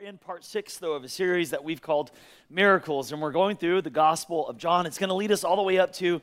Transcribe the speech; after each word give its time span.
We're 0.00 0.06
in 0.06 0.18
part 0.18 0.44
six, 0.44 0.76
though, 0.76 0.92
of 0.92 1.02
a 1.02 1.08
series 1.08 1.50
that 1.50 1.64
we've 1.64 1.82
called 1.82 2.12
Miracles, 2.50 3.10
and 3.10 3.20
we're 3.20 3.32
going 3.32 3.56
through 3.56 3.82
the 3.82 3.90
Gospel 3.90 4.46
of 4.46 4.56
John. 4.56 4.86
It's 4.86 4.98
going 4.98 5.08
to 5.08 5.14
lead 5.14 5.32
us 5.32 5.42
all 5.42 5.56
the 5.56 5.62
way 5.62 5.78
up 5.78 5.92
to 5.94 6.20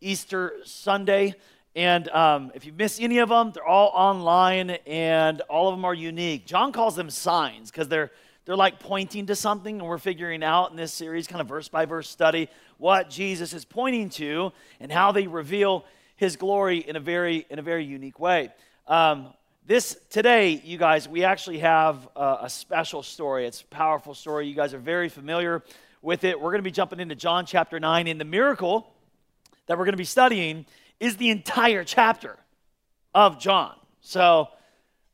Easter 0.00 0.54
Sunday. 0.64 1.34
And 1.76 2.08
um, 2.08 2.52
if 2.54 2.64
you 2.64 2.72
miss 2.72 2.98
any 3.00 3.18
of 3.18 3.28
them, 3.28 3.52
they're 3.52 3.66
all 3.66 3.90
online, 3.92 4.70
and 4.86 5.42
all 5.42 5.68
of 5.68 5.76
them 5.76 5.84
are 5.84 5.92
unique. 5.92 6.46
John 6.46 6.72
calls 6.72 6.96
them 6.96 7.10
signs 7.10 7.70
because 7.70 7.88
they're 7.88 8.10
they're 8.46 8.56
like 8.56 8.78
pointing 8.78 9.26
to 9.26 9.36
something, 9.36 9.78
and 9.78 9.86
we're 9.86 9.98
figuring 9.98 10.42
out 10.42 10.70
in 10.70 10.76
this 10.76 10.94
series, 10.94 11.26
kind 11.26 11.42
of 11.42 11.48
verse 11.48 11.68
by 11.68 11.84
verse 11.84 12.08
study, 12.08 12.48
what 12.78 13.10
Jesus 13.10 13.52
is 13.52 13.66
pointing 13.66 14.08
to 14.10 14.52
and 14.80 14.90
how 14.90 15.12
they 15.12 15.26
reveal 15.26 15.84
His 16.16 16.36
glory 16.36 16.78
in 16.78 16.96
a 16.96 17.00
very 17.00 17.46
in 17.50 17.58
a 17.58 17.62
very 17.62 17.84
unique 17.84 18.18
way. 18.20 18.50
Um, 18.86 19.34
this 19.68 19.98
today, 20.08 20.62
you 20.64 20.78
guys, 20.78 21.06
we 21.06 21.24
actually 21.24 21.58
have 21.58 22.08
a, 22.16 22.38
a 22.44 22.50
special 22.50 23.02
story. 23.02 23.46
It's 23.46 23.60
a 23.60 23.66
powerful 23.66 24.14
story. 24.14 24.48
You 24.48 24.54
guys 24.54 24.72
are 24.72 24.78
very 24.78 25.10
familiar 25.10 25.62
with 26.00 26.24
it. 26.24 26.40
We're 26.40 26.50
going 26.50 26.60
to 26.60 26.64
be 26.64 26.70
jumping 26.70 27.00
into 27.00 27.14
John 27.14 27.44
chapter 27.44 27.78
9. 27.78 28.06
And 28.06 28.18
the 28.18 28.24
miracle 28.24 28.90
that 29.66 29.76
we're 29.76 29.84
going 29.84 29.92
to 29.92 29.98
be 29.98 30.04
studying 30.04 30.64
is 31.00 31.18
the 31.18 31.28
entire 31.28 31.84
chapter 31.84 32.38
of 33.14 33.38
John. 33.38 33.74
So 34.00 34.48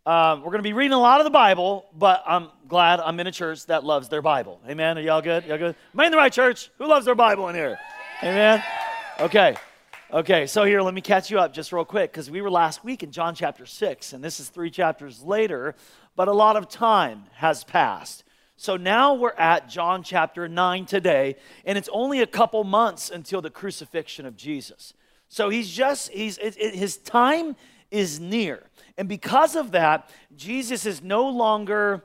um, 0.06 0.42
we're 0.42 0.52
going 0.52 0.58
to 0.58 0.62
be 0.62 0.72
reading 0.72 0.92
a 0.92 1.00
lot 1.00 1.18
of 1.20 1.24
the 1.24 1.30
Bible, 1.30 1.86
but 1.92 2.22
I'm 2.24 2.48
glad 2.68 3.00
I'm 3.00 3.18
in 3.18 3.26
a 3.26 3.32
church 3.32 3.66
that 3.66 3.82
loves 3.82 4.08
their 4.08 4.22
Bible. 4.22 4.60
Amen. 4.68 4.96
Are 4.98 5.00
y'all 5.00 5.20
good? 5.20 5.46
Y'all 5.46 5.58
good? 5.58 5.74
Am 5.94 6.00
I 6.00 6.06
in 6.06 6.12
the 6.12 6.16
right 6.16 6.32
church? 6.32 6.70
Who 6.78 6.86
loves 6.86 7.06
their 7.06 7.16
Bible 7.16 7.48
in 7.48 7.56
here? 7.56 7.76
Amen. 8.22 8.62
Okay. 9.18 9.56
Okay, 10.14 10.46
so 10.46 10.62
here, 10.62 10.80
let 10.80 10.94
me 10.94 11.00
catch 11.00 11.28
you 11.28 11.40
up 11.40 11.52
just 11.52 11.72
real 11.72 11.84
quick 11.84 12.12
because 12.12 12.30
we 12.30 12.40
were 12.40 12.48
last 12.48 12.84
week 12.84 13.02
in 13.02 13.10
John 13.10 13.34
chapter 13.34 13.66
6, 13.66 14.12
and 14.12 14.22
this 14.22 14.38
is 14.38 14.48
three 14.48 14.70
chapters 14.70 15.24
later, 15.24 15.74
but 16.14 16.28
a 16.28 16.32
lot 16.32 16.54
of 16.54 16.68
time 16.68 17.24
has 17.32 17.64
passed. 17.64 18.22
So 18.54 18.76
now 18.76 19.14
we're 19.14 19.32
at 19.32 19.68
John 19.68 20.04
chapter 20.04 20.46
9 20.46 20.86
today, 20.86 21.34
and 21.64 21.76
it's 21.76 21.88
only 21.92 22.20
a 22.20 22.28
couple 22.28 22.62
months 22.62 23.10
until 23.10 23.42
the 23.42 23.50
crucifixion 23.50 24.24
of 24.24 24.36
Jesus. 24.36 24.94
So 25.28 25.48
he's 25.48 25.68
just, 25.68 26.12
he's, 26.12 26.38
it, 26.38 26.56
it, 26.60 26.76
his 26.76 26.96
time 26.96 27.56
is 27.90 28.20
near. 28.20 28.62
And 28.96 29.08
because 29.08 29.56
of 29.56 29.72
that, 29.72 30.08
Jesus 30.36 30.86
is 30.86 31.02
no 31.02 31.28
longer 31.28 32.04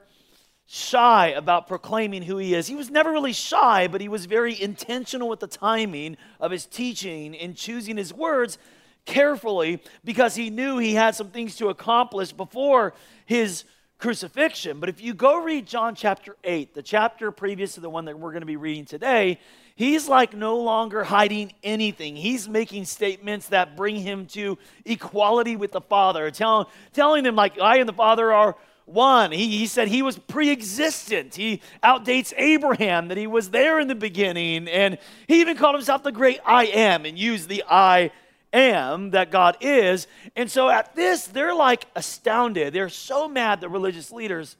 shy 0.72 1.30
about 1.30 1.66
proclaiming 1.66 2.22
who 2.22 2.38
he 2.38 2.54
is. 2.54 2.68
He 2.68 2.76
was 2.76 2.92
never 2.92 3.12
really 3.12 3.34
shy, 3.34 3.88
but 3.88 4.02
he 4.02 4.08
was 4.08 4.28
very 4.28 4.62
intentional 4.62 5.28
with 5.28 5.40
the 5.40 5.48
timing 5.48 6.16
of 6.40 6.52
his 6.52 6.68
teaching 6.68 7.36
and 7.36 7.56
choosing 7.56 7.98
his 7.98 8.14
words 8.14 8.60
carefully 9.04 9.82
because 10.04 10.36
he 10.36 10.52
knew 10.52 10.78
he 10.78 10.94
had 10.94 11.16
some 11.16 11.32
things 11.32 11.56
to 11.56 11.70
accomplish 11.70 12.34
before 12.34 12.94
his 13.26 13.64
crucifixion. 13.98 14.80
But 14.80 14.90
if 14.90 15.02
you 15.02 15.16
go 15.16 15.42
read 15.42 15.66
John 15.66 15.96
chapter 15.96 16.36
8, 16.44 16.76
the 16.76 16.84
chapter 16.84 17.32
previous 17.32 17.74
to 17.74 17.80
the 17.80 17.90
one 17.90 18.06
that 18.06 18.20
we're 18.20 18.32
going 18.32 18.42
to 18.42 18.46
be 18.46 18.56
reading 18.56 18.86
today, 18.86 19.40
he's 19.76 20.08
like 20.08 20.36
no 20.36 20.60
longer 20.60 21.04
hiding 21.04 21.52
anything. 21.64 22.16
He's 22.16 22.48
making 22.48 22.86
statements 22.86 23.48
that 23.48 23.76
bring 23.76 23.96
him 23.96 24.28
to 24.28 24.60
equality 24.86 25.56
with 25.56 25.72
the 25.72 25.82
Father, 25.82 26.30
tell, 26.30 26.70
telling 26.94 27.24
them, 27.24 27.36
like, 27.36 27.60
I 27.60 27.78
and 27.78 27.90
the 27.90 27.94
Father 27.94 28.32
are 28.32 28.56
1. 28.90 29.32
He, 29.32 29.58
he 29.58 29.68
said 29.68 29.88
he 29.88 30.02
was 30.02 30.18
pre 30.18 30.52
existent. 30.52 31.36
He 31.36 31.62
outdates 31.84 32.34
Abraham, 32.38 33.08
that 33.10 33.18
he 33.18 33.28
was 33.28 33.50
there 33.50 33.80
in 33.80 33.88
the 33.88 33.96
beginning. 33.96 34.68
And 34.68 34.98
he 35.28 35.42
even 35.42 35.58
called 35.58 35.76
himself 35.76 36.04
the 36.04 36.12
great 36.12 36.40
I 36.46 36.66
am 36.66 37.06
and 37.06 37.18
used 37.18 37.50
the 37.50 37.64
I 37.70 38.12
am 38.52 39.12
that 39.12 39.32
God 39.32 39.58
is. 39.62 40.08
And 40.36 40.50
so 40.50 40.70
at 40.70 40.96
this, 40.96 41.28
they're 41.28 41.56
like 41.56 41.86
astounded. 41.96 42.74
They're 42.74 42.90
so 42.90 43.28
mad, 43.28 43.62
that 43.62 43.70
religious 43.70 44.12
leaders. 44.12 44.56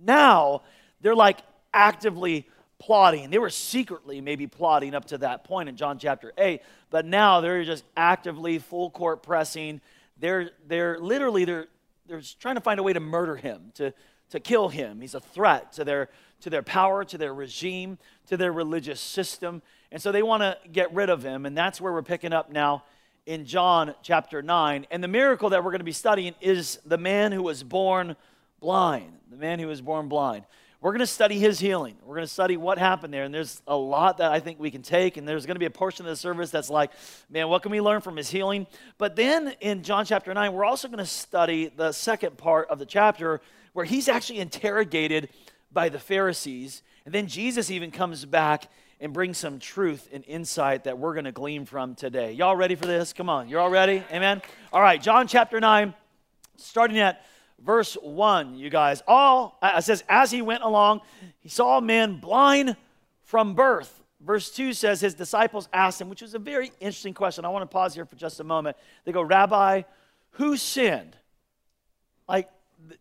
Now, 0.00 0.62
they're 1.00 1.14
like 1.14 1.38
actively 1.72 2.48
plotting. 2.78 3.30
They 3.30 3.38
were 3.38 3.50
secretly 3.50 4.20
maybe 4.20 4.46
plotting 4.46 4.94
up 4.94 5.06
to 5.06 5.18
that 5.18 5.44
point 5.44 5.68
in 5.68 5.76
John 5.76 5.98
chapter 5.98 6.32
8, 6.36 6.60
but 6.90 7.06
now 7.06 7.40
they're 7.40 7.64
just 7.64 7.84
actively 7.96 8.58
full 8.58 8.90
court 8.90 9.22
pressing. 9.22 9.80
They're, 10.18 10.50
they're 10.66 10.98
literally, 10.98 11.44
they're, 11.44 11.68
they're 12.12 12.20
trying 12.38 12.56
to 12.56 12.60
find 12.60 12.78
a 12.78 12.82
way 12.82 12.92
to 12.92 13.00
murder 13.00 13.36
him, 13.36 13.72
to, 13.74 13.94
to 14.28 14.38
kill 14.38 14.68
him. 14.68 15.00
He's 15.00 15.14
a 15.14 15.20
threat 15.20 15.72
to 15.72 15.84
their, 15.84 16.10
to 16.42 16.50
their 16.50 16.62
power, 16.62 17.06
to 17.06 17.16
their 17.16 17.32
regime, 17.32 17.96
to 18.26 18.36
their 18.36 18.52
religious 18.52 19.00
system. 19.00 19.62
And 19.90 20.00
so 20.00 20.12
they 20.12 20.22
want 20.22 20.42
to 20.42 20.58
get 20.70 20.92
rid 20.92 21.08
of 21.08 21.22
him. 21.22 21.46
And 21.46 21.56
that's 21.56 21.80
where 21.80 21.90
we're 21.90 22.02
picking 22.02 22.34
up 22.34 22.52
now 22.52 22.84
in 23.24 23.46
John 23.46 23.94
chapter 24.02 24.42
9. 24.42 24.86
And 24.90 25.02
the 25.02 25.08
miracle 25.08 25.48
that 25.50 25.64
we're 25.64 25.70
going 25.70 25.80
to 25.80 25.84
be 25.84 25.92
studying 25.92 26.34
is 26.42 26.78
the 26.84 26.98
man 26.98 27.32
who 27.32 27.42
was 27.42 27.62
born 27.62 28.14
blind. 28.60 29.14
The 29.30 29.38
man 29.38 29.58
who 29.58 29.68
was 29.68 29.80
born 29.80 30.08
blind. 30.08 30.44
We're 30.82 30.90
going 30.90 30.98
to 30.98 31.06
study 31.06 31.38
his 31.38 31.60
healing. 31.60 31.94
We're 32.04 32.16
going 32.16 32.26
to 32.26 32.32
study 32.32 32.56
what 32.56 32.76
happened 32.76 33.14
there. 33.14 33.22
And 33.22 33.32
there's 33.32 33.62
a 33.68 33.76
lot 33.76 34.18
that 34.18 34.32
I 34.32 34.40
think 34.40 34.58
we 34.58 34.68
can 34.68 34.82
take. 34.82 35.16
And 35.16 35.28
there's 35.28 35.46
going 35.46 35.54
to 35.54 35.60
be 35.60 35.66
a 35.66 35.70
portion 35.70 36.04
of 36.06 36.10
the 36.10 36.16
service 36.16 36.50
that's 36.50 36.68
like, 36.68 36.90
man, 37.30 37.48
what 37.48 37.62
can 37.62 37.70
we 37.70 37.80
learn 37.80 38.00
from 38.00 38.16
his 38.16 38.28
healing? 38.28 38.66
But 38.98 39.14
then 39.14 39.54
in 39.60 39.84
John 39.84 40.04
chapter 40.04 40.34
9, 40.34 40.52
we're 40.52 40.64
also 40.64 40.88
going 40.88 40.98
to 40.98 41.06
study 41.06 41.68
the 41.68 41.92
second 41.92 42.36
part 42.36 42.68
of 42.68 42.80
the 42.80 42.84
chapter 42.84 43.40
where 43.74 43.84
he's 43.84 44.08
actually 44.08 44.40
interrogated 44.40 45.28
by 45.72 45.88
the 45.88 46.00
Pharisees. 46.00 46.82
And 47.06 47.14
then 47.14 47.28
Jesus 47.28 47.70
even 47.70 47.92
comes 47.92 48.24
back 48.24 48.68
and 48.98 49.12
brings 49.12 49.38
some 49.38 49.60
truth 49.60 50.08
and 50.12 50.24
insight 50.26 50.82
that 50.84 50.98
we're 50.98 51.14
going 51.14 51.26
to 51.26 51.32
glean 51.32 51.64
from 51.64 51.94
today. 51.94 52.32
Y'all 52.32 52.56
ready 52.56 52.74
for 52.74 52.86
this? 52.86 53.12
Come 53.12 53.28
on. 53.28 53.48
You're 53.48 53.60
all 53.60 53.70
ready? 53.70 54.02
Amen? 54.10 54.42
All 54.72 54.82
right, 54.82 55.00
John 55.00 55.28
chapter 55.28 55.60
9, 55.60 55.94
starting 56.56 56.98
at 56.98 57.24
verse 57.64 57.94
1, 57.94 58.56
you 58.56 58.70
guys. 58.70 59.02
All, 59.06 59.58
uh, 59.62 59.72
it 59.76 59.82
says, 59.82 60.04
as 60.08 60.30
he 60.30 60.42
went 60.42 60.62
along, 60.62 61.00
he 61.40 61.48
saw 61.48 61.78
a 61.78 61.82
man 61.82 62.18
blind 62.18 62.76
from 63.24 63.54
birth. 63.54 64.00
Verse 64.20 64.50
2 64.50 64.72
says, 64.72 65.00
his 65.00 65.14
disciples 65.14 65.68
asked 65.72 66.00
him, 66.00 66.08
which 66.08 66.22
was 66.22 66.34
a 66.34 66.38
very 66.38 66.70
interesting 66.80 67.14
question. 67.14 67.44
I 67.44 67.48
want 67.48 67.62
to 67.62 67.72
pause 67.72 67.94
here 67.94 68.04
for 68.04 68.16
just 68.16 68.38
a 68.40 68.44
moment. 68.44 68.76
They 69.04 69.12
go, 69.12 69.22
Rabbi, 69.22 69.82
who 70.32 70.56
sinned? 70.56 71.16
Like, 72.28 72.48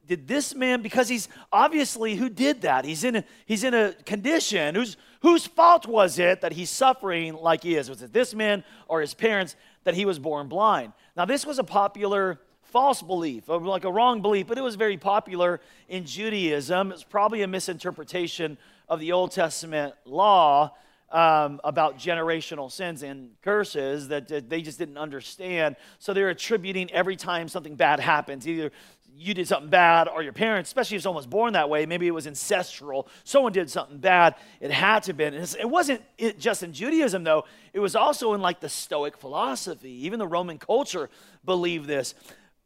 did 0.08 0.28
this 0.28 0.56
man, 0.56 0.82
because 0.82 1.08
he's 1.08 1.28
obviously, 1.52 2.16
who 2.16 2.30
did 2.30 2.62
that? 2.62 2.86
He's 2.86 3.04
in 3.04 3.18
a, 3.18 3.24
he's 3.46 3.64
in 3.64 3.74
a 3.74 3.94
condition. 4.06 4.76
Whose, 4.76 4.98
whose 5.22 5.46
fault 5.46 5.88
was 5.88 6.20
it 6.20 6.42
that 6.42 6.54
he's 6.54 6.70
suffering 6.70 7.36
like 7.36 7.64
he 7.64 7.76
is? 7.76 7.90
Was 7.90 8.02
it 8.02 8.14
this 8.14 8.34
man 8.34 8.64
or 8.88 9.02
his 9.02 9.14
parents 9.14 9.56
that 9.84 9.94
he 9.94 10.06
was 10.06 10.20
born 10.20 10.48
blind? 10.48 10.94
Now, 11.16 11.26
this 11.26 11.46
was 11.46 11.60
a 11.60 11.64
popular 11.64 12.40
false 12.72 13.02
belief, 13.02 13.48
like 13.48 13.84
a 13.84 13.92
wrong 13.92 14.22
belief, 14.22 14.48
but 14.48 14.58
it 14.58 14.62
was 14.62 14.76
very 14.76 14.98
popular 14.98 15.60
in 15.90 16.06
Judaism. 16.06 16.92
It's 16.92 17.04
probably 17.04 17.42
a 17.42 17.48
misinterpretation 17.48 18.58
of 18.88 19.00
the 19.00 19.12
Old 19.12 19.32
Testament 19.32 19.94
law 20.06 20.74
um, 21.12 21.60
about 21.64 21.98
generational 21.98 22.72
sins 22.72 23.04
and 23.04 23.32
curses 23.42 24.08
that, 24.08 24.50
they 24.50 24.62
just 24.62 24.80
didn't 24.80 24.98
understand. 24.98 25.76
So 26.00 26.14
they're 26.14 26.30
attributing 26.30 26.90
every 26.92 27.18
time 27.18 27.50
something 27.50 27.76
bad 27.76 28.00
happens, 28.00 28.48
either 28.48 28.72
you 29.14 29.34
did 29.34 29.48
something 29.48 29.70
bad 29.70 30.08
or 30.08 30.24
your 30.24 30.34
parents, 30.34 30.70
especially 30.70 30.96
if 30.98 31.04
someone 31.04 31.18
was 31.18 31.28
born 31.28 31.54
that 31.54 31.70
way, 31.70 31.86
maybe 31.86 32.08
it 32.08 32.12
was 32.12 32.26
ancestral. 32.28 33.08
Someone 33.24 33.52
did 33.52 33.70
something 33.70 33.98
bad. 33.98 34.36
It 34.62 34.72
had 34.72 35.04
to 35.04 35.10
have 35.10 35.18
been. 35.18 35.34
It 35.34 35.70
wasn't 35.70 36.02
just 36.40 36.64
in 36.64 36.74
Judaism, 36.74 37.24
though. 37.24 37.44
It 37.74 37.80
was 37.80 37.96
also 37.96 38.34
in 38.34 38.42
like 38.42 38.62
the 38.62 38.70
Stoic 38.70 39.18
philosophy. 39.18 39.92
Even 40.06 40.18
the 40.18 40.28
Roman 40.28 40.58
culture 40.58 41.10
believed 41.46 41.88
this 41.88 42.16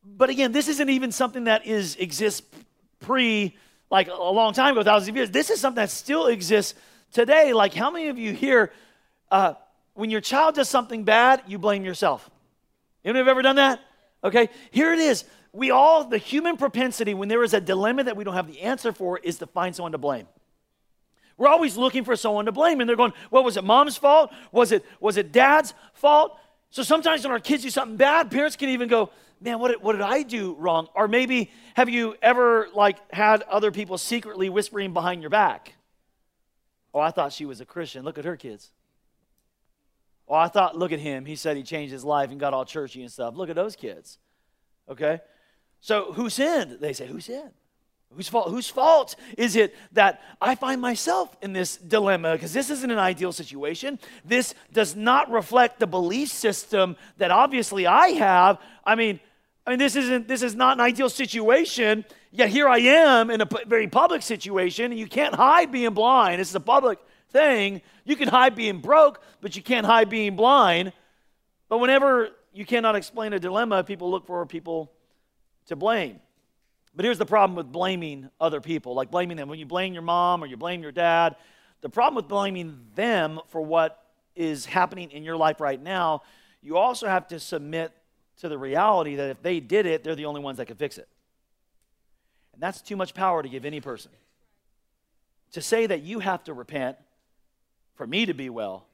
but 0.06 0.30
again, 0.30 0.52
this 0.52 0.68
isn't 0.68 0.90
even 0.90 1.12
something 1.12 1.46
that 1.46 1.66
is 1.66 1.96
exists 1.96 2.44
pre 3.00 3.56
like 3.90 4.08
a 4.08 4.14
long 4.14 4.54
time 4.54 4.74
ago, 4.74 4.84
thousands 4.84 5.10
of 5.10 5.16
years. 5.16 5.32
This 5.32 5.50
is 5.50 5.60
something 5.60 5.82
that 5.82 5.90
still 5.90 6.28
exists 6.28 6.76
today. 7.12 7.54
Like, 7.54 7.74
how 7.74 7.92
many 7.92 8.08
of 8.08 8.18
you 8.18 8.34
here, 8.34 8.72
uh, 9.32 9.54
when 9.94 10.10
your 10.10 10.22
child 10.22 10.56
does 10.56 10.70
something 10.70 11.04
bad, 11.04 11.44
you 11.48 11.58
blame 11.58 11.84
yourself? 11.84 12.30
Anyone 13.04 13.20
have 13.20 13.28
ever 13.28 13.42
done 13.42 13.58
that? 13.58 13.80
Okay, 14.24 14.50
here 14.72 14.94
it 14.94 15.00
is. 15.00 15.26
We 15.54 15.72
all, 15.72 16.04
the 16.04 16.18
human 16.18 16.58
propensity, 16.58 17.14
when 17.14 17.30
there 17.30 17.44
is 17.44 17.54
a 17.54 17.62
dilemma 17.62 18.04
that 18.04 18.18
we 18.18 18.24
don't 18.24 18.34
have 18.34 18.48
the 18.48 18.62
answer 18.62 18.92
for, 18.92 19.20
is 19.20 19.38
to 19.38 19.48
find 19.48 19.76
someone 19.76 19.94
to 19.94 19.98
blame. 19.98 20.28
We're 21.38 21.48
always 21.48 21.78
looking 21.78 22.04
for 22.04 22.16
someone 22.16 22.46
to 22.46 22.52
blame, 22.52 22.80
and 22.80 22.90
they're 22.90 22.96
going, 22.96 23.14
"Well, 23.30 23.44
was 23.44 23.58
it 23.58 23.64
mom's 23.64 23.98
fault? 23.98 24.32
Was 24.52 24.72
it 24.72 24.86
was 25.00 25.18
it 25.18 25.32
dad's 25.32 25.74
fault?" 25.94 26.38
So 26.70 26.84
sometimes 26.84 27.24
when 27.24 27.32
our 27.32 27.40
kids 27.40 27.64
do 27.64 27.70
something 27.70 27.98
bad, 27.98 28.32
parents 28.32 28.56
can 28.56 28.70
even 28.70 28.90
go, 28.90 29.12
man, 29.42 29.60
what 29.60 29.70
did, 29.70 29.82
what 29.82 29.94
did 29.94 30.02
I 30.02 30.24
do 30.24 30.56
wrong? 30.60 30.88
Or 30.96 31.08
maybe 31.08 31.52
have 31.76 31.90
you 31.90 32.16
ever 32.22 32.68
like 32.74 32.98
had 33.14 33.42
other 33.44 33.72
people 33.72 33.98
secretly 33.98 34.50
whispering 34.50 34.94
behind 34.94 35.22
your 35.22 35.30
back? 35.30 35.74
Oh, 36.94 37.00
I 37.00 37.12
thought 37.12 37.34
she 37.34 37.46
was 37.46 37.60
a 37.62 37.66
Christian. 37.66 38.06
Look 38.06 38.18
at 38.18 38.26
her 38.26 38.38
kids. 38.38 38.72
Oh, 40.28 40.36
I 40.36 40.48
thought, 40.48 40.78
look 40.78 40.92
at 40.92 41.00
him. 41.00 41.26
He 41.26 41.36
said 41.36 41.58
he 41.58 41.64
changed 41.64 41.92
his 41.92 42.04
life 42.04 42.32
and 42.32 42.40
got 42.40 42.54
all 42.54 42.66
churchy 42.66 43.02
and 43.02 43.12
stuff. 43.12 43.36
Look 43.36 43.50
at 43.50 43.56
those 43.56 43.76
kids. 43.76 44.18
Okay? 44.90 45.20
So 45.82 46.14
who 46.14 46.30
sinned? 46.30 46.80
They 46.80 46.94
say, 46.94 47.06
who 47.06 47.20
sinned? 47.20 47.52
Whose 48.16 48.30
fault, 48.30 48.50
whose 48.50 48.70
fault 48.70 49.16
is 49.38 49.56
it 49.56 49.76
that 49.92 50.22
I 50.42 50.56
find 50.56 50.80
myself 50.82 51.36
in 51.42 51.54
this 51.54 51.78
dilemma? 51.78 52.34
Because 52.34 52.54
this 52.54 52.70
isn't 52.70 52.90
an 52.90 52.98
ideal 52.98 53.32
situation. 53.32 54.00
This 54.24 54.54
does 54.72 54.96
not 54.96 55.30
reflect 55.30 55.80
the 55.80 55.88
belief 55.88 56.30
system 56.30 56.96
that 57.18 57.32
obviously 57.32 57.86
I 57.86 58.10
have. 58.10 58.60
I 58.86 58.96
mean, 58.96 59.20
I 59.68 59.72
mean, 59.72 59.80
this 59.80 59.96
isn't 59.96 60.28
this 60.28 60.44
is 60.44 60.56
not 60.56 60.78
an 60.78 60.82
ideal 60.82 61.10
situation. 61.10 62.06
Yet 62.32 62.50
here 62.50 62.68
I 62.68 62.80
am 62.80 63.30
in 63.30 63.42
a 63.42 63.48
very 63.66 63.88
public 63.88 64.22
situation, 64.22 64.92
and 64.92 65.00
you 65.00 65.08
can't 65.08 65.36
hide 65.36 65.72
being 65.72 65.94
blind. 65.94 66.40
This 66.40 66.50
is 66.50 66.56
a 66.56 66.60
public 66.60 67.00
thing. 67.30 67.82
You 68.04 68.16
can 68.16 68.28
hide 68.28 68.56
being 68.56 68.80
broke, 68.80 69.22
but 69.42 69.56
you 69.56 69.62
can't 69.62 69.86
hide 69.86 70.10
being 70.10 70.36
blind. 70.36 70.94
But 71.68 71.80
whenever 71.80 72.30
you 72.54 72.66
cannot 72.66 72.96
explain 72.96 73.34
a 73.34 73.40
dilemma, 73.40 73.84
people 73.84 74.12
look 74.12 74.26
for 74.26 74.46
people 74.46 74.92
to 75.68 75.76
blame. 75.76 76.20
But 76.96 77.04
here's 77.04 77.18
the 77.18 77.26
problem 77.26 77.56
with 77.56 77.72
blaming 77.72 78.30
other 78.40 78.62
people, 78.62 78.94
like 78.94 79.12
blaming 79.12 79.38
them. 79.38 79.50
When 79.50 79.60
you 79.60 79.66
blame 79.66 79.94
your 79.94 80.02
mom 80.02 80.44
or 80.44 80.48
you 80.48 80.56
blame 80.56 80.82
your 80.82 80.94
dad, 80.94 81.36
the 81.82 81.90
problem 81.90 82.16
with 82.16 82.28
blaming 82.28 82.80
them 82.96 83.40
for 83.50 83.62
what 83.62 84.02
is 84.36 84.66
happening 84.66 85.12
in 85.12 85.24
your 85.24 85.36
life 85.36 85.60
right 85.60 85.82
now, 85.82 86.22
you 86.62 86.78
also 86.78 87.08
have 87.08 87.28
to 87.28 87.40
submit 87.40 87.92
to 88.38 88.50
the 88.50 88.58
reality 88.58 89.16
that 89.16 89.30
if 89.30 89.42
they 89.42 89.60
did 89.60 89.86
it, 89.86 90.04
they're 90.04 90.16
the 90.16 90.26
only 90.26 90.42
ones 90.42 90.58
that 90.58 90.66
can 90.66 90.78
fix 90.78 90.98
it. 90.98 91.08
And 92.54 92.62
that's 92.62 92.82
too 92.82 92.96
much 92.96 93.14
power 93.14 93.44
to 93.44 93.50
give 93.50 93.66
any 93.66 93.82
person. 93.82 94.12
To 95.52 95.62
say 95.62 95.86
that 95.88 96.02
you 96.02 96.20
have 96.20 96.44
to 96.46 96.54
repent 96.54 96.98
for 97.96 98.08
me 98.08 98.26
to 98.26 98.34
be 98.34 98.50
well, 98.50 98.88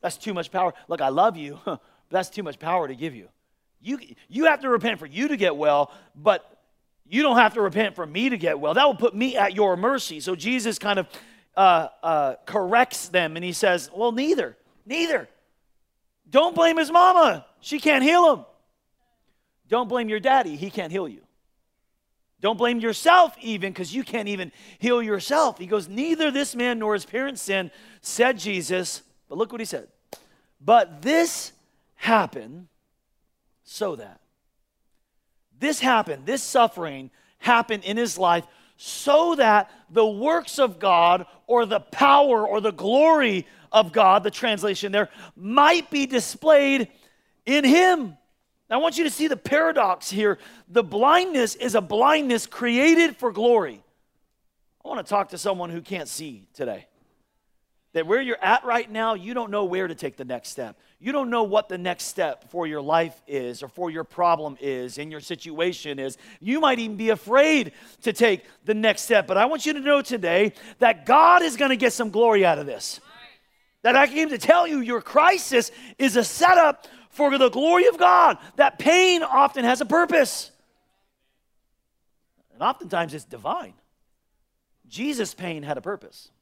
that's 0.00 0.16
too 0.16 0.34
much 0.34 0.50
power. 0.50 0.74
Look, 0.86 1.00
I 1.00 1.08
love 1.08 1.36
you, 1.36 1.58
but 1.64 1.80
that's 2.10 2.30
too 2.30 2.42
much 2.42 2.58
power 2.58 2.88
to 2.88 2.94
give 2.94 3.14
you. 3.14 3.28
You, 3.80 4.00
you 4.28 4.46
have 4.46 4.60
to 4.60 4.68
repent 4.68 4.98
for 4.98 5.06
you 5.06 5.28
to 5.28 5.36
get 5.36 5.56
well, 5.56 5.92
but 6.16 6.57
you 7.08 7.22
don't 7.22 7.36
have 7.36 7.54
to 7.54 7.62
repent 7.62 7.94
for 7.94 8.06
me 8.06 8.28
to 8.28 8.36
get 8.36 8.60
well. 8.60 8.74
That 8.74 8.86
will 8.86 8.94
put 8.94 9.14
me 9.14 9.36
at 9.36 9.54
your 9.54 9.76
mercy. 9.76 10.20
So 10.20 10.34
Jesus 10.34 10.78
kind 10.78 10.98
of 10.98 11.08
uh, 11.56 11.88
uh, 12.02 12.34
corrects 12.46 13.08
them 13.08 13.36
and 13.36 13.44
he 13.44 13.52
says, 13.52 13.90
Well, 13.94 14.12
neither, 14.12 14.56
neither. 14.86 15.28
Don't 16.30 16.54
blame 16.54 16.76
his 16.76 16.90
mama. 16.90 17.46
She 17.60 17.80
can't 17.80 18.04
heal 18.04 18.34
him. 18.34 18.44
Don't 19.68 19.88
blame 19.88 20.08
your 20.08 20.20
daddy. 20.20 20.56
He 20.56 20.70
can't 20.70 20.92
heal 20.92 21.08
you. 21.08 21.22
Don't 22.40 22.56
blame 22.56 22.78
yourself, 22.78 23.36
even, 23.40 23.72
because 23.72 23.92
you 23.92 24.04
can't 24.04 24.28
even 24.28 24.52
heal 24.78 25.02
yourself. 25.02 25.58
He 25.58 25.66
goes, 25.66 25.88
Neither 25.88 26.30
this 26.30 26.54
man 26.54 26.78
nor 26.78 26.94
his 26.94 27.04
parents 27.04 27.42
sin, 27.42 27.70
said 28.00 28.38
Jesus. 28.38 29.02
But 29.28 29.38
look 29.38 29.50
what 29.50 29.60
he 29.60 29.64
said. 29.64 29.88
But 30.60 31.02
this 31.02 31.52
happened 31.96 32.68
so 33.64 33.96
that. 33.96 34.20
This 35.58 35.80
happened, 35.80 36.26
this 36.26 36.42
suffering 36.42 37.10
happened 37.38 37.84
in 37.84 37.96
his 37.96 38.18
life 38.18 38.46
so 38.76 39.34
that 39.34 39.70
the 39.90 40.06
works 40.06 40.58
of 40.58 40.78
God 40.78 41.26
or 41.46 41.66
the 41.66 41.80
power 41.80 42.46
or 42.46 42.60
the 42.60 42.72
glory 42.72 43.46
of 43.72 43.92
God, 43.92 44.22
the 44.22 44.30
translation 44.30 44.92
there, 44.92 45.08
might 45.36 45.90
be 45.90 46.06
displayed 46.06 46.88
in 47.44 47.64
him. 47.64 48.16
Now, 48.70 48.76
I 48.76 48.82
want 48.82 48.98
you 48.98 49.04
to 49.04 49.10
see 49.10 49.28
the 49.28 49.36
paradox 49.36 50.10
here. 50.10 50.38
The 50.68 50.84
blindness 50.84 51.54
is 51.54 51.74
a 51.74 51.80
blindness 51.80 52.46
created 52.46 53.16
for 53.16 53.32
glory. 53.32 53.82
I 54.84 54.88
want 54.88 55.04
to 55.04 55.08
talk 55.08 55.30
to 55.30 55.38
someone 55.38 55.70
who 55.70 55.80
can't 55.80 56.08
see 56.08 56.46
today. 56.54 56.86
That 57.94 58.06
where 58.06 58.20
you're 58.20 58.42
at 58.42 58.64
right 58.64 58.88
now, 58.90 59.14
you 59.14 59.34
don't 59.34 59.50
know 59.50 59.64
where 59.64 59.88
to 59.88 59.94
take 59.94 60.16
the 60.16 60.24
next 60.24 60.50
step. 60.50 60.78
You 61.00 61.12
don't 61.12 61.30
know 61.30 61.44
what 61.44 61.68
the 61.68 61.78
next 61.78 62.04
step 62.04 62.50
for 62.50 62.66
your 62.66 62.80
life 62.80 63.20
is 63.28 63.62
or 63.62 63.68
for 63.68 63.88
your 63.88 64.02
problem 64.02 64.56
is 64.60 64.98
and 64.98 65.12
your 65.12 65.20
situation 65.20 66.00
is. 66.00 66.18
You 66.40 66.58
might 66.60 66.80
even 66.80 66.96
be 66.96 67.10
afraid 67.10 67.72
to 68.02 68.12
take 68.12 68.44
the 68.64 68.74
next 68.74 69.02
step. 69.02 69.28
But 69.28 69.36
I 69.36 69.46
want 69.46 69.64
you 69.64 69.74
to 69.74 69.80
know 69.80 70.02
today 70.02 70.54
that 70.80 71.06
God 71.06 71.42
is 71.42 71.56
going 71.56 71.70
to 71.70 71.76
get 71.76 71.92
some 71.92 72.10
glory 72.10 72.44
out 72.44 72.58
of 72.58 72.66
this. 72.66 73.00
That 73.82 73.94
I 73.94 74.08
came 74.08 74.30
to 74.30 74.38
tell 74.38 74.66
you 74.66 74.80
your 74.80 75.00
crisis 75.00 75.70
is 75.98 76.16
a 76.16 76.24
setup 76.24 76.88
for 77.10 77.38
the 77.38 77.48
glory 77.48 77.86
of 77.86 77.96
God. 77.96 78.38
That 78.56 78.80
pain 78.80 79.22
often 79.22 79.64
has 79.64 79.80
a 79.80 79.86
purpose. 79.86 80.50
And 82.54 82.62
oftentimes 82.62 83.14
it's 83.14 83.24
divine. 83.24 83.74
Jesus' 84.88 85.32
pain 85.32 85.62
had 85.62 85.78
a 85.78 85.80
purpose. 85.80 86.32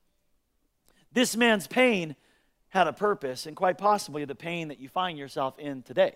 This 1.13 1.37
man's 1.37 1.67
pain 1.67 2.17
had 2.69 2.87
a 2.87 2.93
purpose, 2.93 3.47
and 3.47 3.57
quite 3.57 3.79
possibly 3.79 4.25
the 4.25 4.35
pain 4.35 4.69
that 4.69 4.81
you 4.81 4.89
find 4.89 5.19
yourself 5.19 5.59
in 5.59 5.83
today 5.83 6.15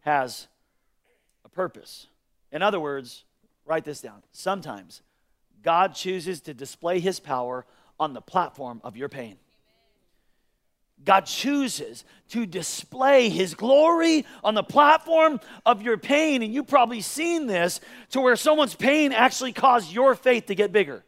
has 0.00 0.48
a 1.44 1.48
purpose. 1.48 2.08
In 2.52 2.62
other 2.62 2.80
words, 2.80 3.24
write 3.64 3.84
this 3.84 4.00
down. 4.00 4.22
Sometimes 4.32 5.02
God 5.62 5.94
chooses 5.94 6.40
to 6.42 6.54
display 6.54 7.00
his 7.00 7.20
power 7.20 7.64
on 7.98 8.12
the 8.12 8.20
platform 8.20 8.80
of 8.84 8.96
your 8.96 9.08
pain. 9.08 9.36
God 11.04 11.26
chooses 11.26 12.04
to 12.30 12.46
display 12.46 13.28
his 13.28 13.54
glory 13.54 14.24
on 14.42 14.54
the 14.54 14.62
platform 14.62 15.40
of 15.66 15.82
your 15.82 15.96
pain. 15.98 16.42
And 16.42 16.54
you've 16.54 16.66
probably 16.66 17.00
seen 17.00 17.46
this 17.46 17.80
to 18.10 18.20
where 18.20 18.36
someone's 18.36 18.74
pain 18.74 19.12
actually 19.12 19.52
caused 19.52 19.92
your 19.92 20.14
faith 20.14 20.46
to 20.46 20.54
get 20.54 20.72
bigger 20.72 21.04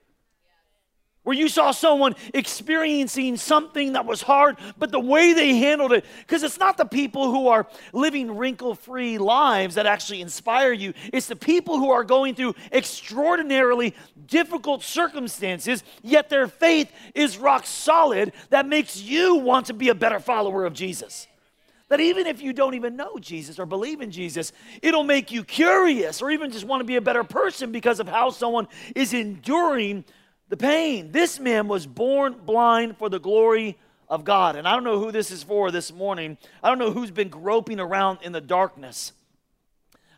where 1.26 1.36
you 1.36 1.48
saw 1.48 1.72
someone 1.72 2.14
experiencing 2.34 3.36
something 3.36 3.94
that 3.94 4.06
was 4.06 4.22
hard, 4.22 4.56
but 4.78 4.92
the 4.92 5.00
way 5.00 5.32
they 5.32 5.56
handled 5.56 5.92
it, 5.92 6.04
because 6.20 6.44
it's 6.44 6.60
not 6.60 6.76
the 6.76 6.84
people 6.84 7.32
who 7.32 7.48
are 7.48 7.66
living 7.92 8.36
wrinkle 8.36 8.76
free 8.76 9.18
lives 9.18 9.74
that 9.74 9.86
actually 9.86 10.20
inspire 10.20 10.70
you, 10.70 10.94
it's 11.12 11.26
the 11.26 11.34
people 11.34 11.78
who 11.78 11.90
are 11.90 12.04
going 12.04 12.36
through 12.36 12.54
extraordinarily 12.70 13.92
difficult 14.28 14.84
circumstances, 14.84 15.82
yet 16.00 16.28
their 16.28 16.46
faith 16.46 16.92
is 17.12 17.38
rock 17.38 17.66
solid 17.66 18.32
that 18.50 18.68
makes 18.68 19.02
you 19.02 19.34
want 19.34 19.66
to 19.66 19.74
be 19.74 19.88
a 19.88 19.96
better 19.96 20.20
follower 20.20 20.64
of 20.64 20.74
Jesus. 20.74 21.26
That 21.88 21.98
even 21.98 22.28
if 22.28 22.40
you 22.40 22.52
don't 22.52 22.74
even 22.74 22.94
know 22.94 23.18
Jesus 23.18 23.58
or 23.58 23.66
believe 23.66 24.00
in 24.00 24.12
Jesus, 24.12 24.52
it'll 24.80 25.02
make 25.02 25.32
you 25.32 25.42
curious 25.42 26.22
or 26.22 26.30
even 26.30 26.52
just 26.52 26.64
want 26.64 26.82
to 26.82 26.84
be 26.84 26.96
a 26.96 27.00
better 27.00 27.24
person 27.24 27.72
because 27.72 27.98
of 27.98 28.06
how 28.06 28.30
someone 28.30 28.68
is 28.94 29.12
enduring 29.12 30.04
the 30.48 30.56
pain. 30.56 31.12
This 31.12 31.38
man 31.38 31.68
was 31.68 31.86
born 31.86 32.34
blind 32.44 32.96
for 32.96 33.08
the 33.08 33.18
glory 33.18 33.76
of 34.08 34.24
God. 34.24 34.56
And 34.56 34.66
I 34.66 34.72
don't 34.72 34.84
know 34.84 34.98
who 34.98 35.10
this 35.10 35.30
is 35.30 35.42
for 35.42 35.70
this 35.70 35.92
morning. 35.92 36.38
I 36.62 36.68
don't 36.68 36.78
know 36.78 36.92
who's 36.92 37.10
been 37.10 37.28
groping 37.28 37.80
around 37.80 38.18
in 38.22 38.32
the 38.32 38.40
darkness. 38.40 39.12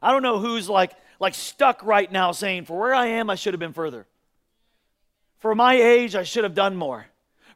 I 0.02 0.12
don't 0.12 0.22
know 0.22 0.38
who's 0.38 0.68
like 0.68 0.92
like 1.20 1.34
stuck 1.34 1.82
right 1.84 2.10
now 2.12 2.30
saying, 2.30 2.66
"For 2.66 2.78
where 2.78 2.94
I 2.94 3.06
am, 3.06 3.28
I 3.28 3.34
should 3.34 3.52
have 3.52 3.60
been 3.60 3.72
further. 3.72 4.06
For 5.38 5.54
my 5.54 5.74
age, 5.74 6.14
I 6.14 6.22
should 6.22 6.44
have 6.44 6.54
done 6.54 6.76
more. 6.76 7.06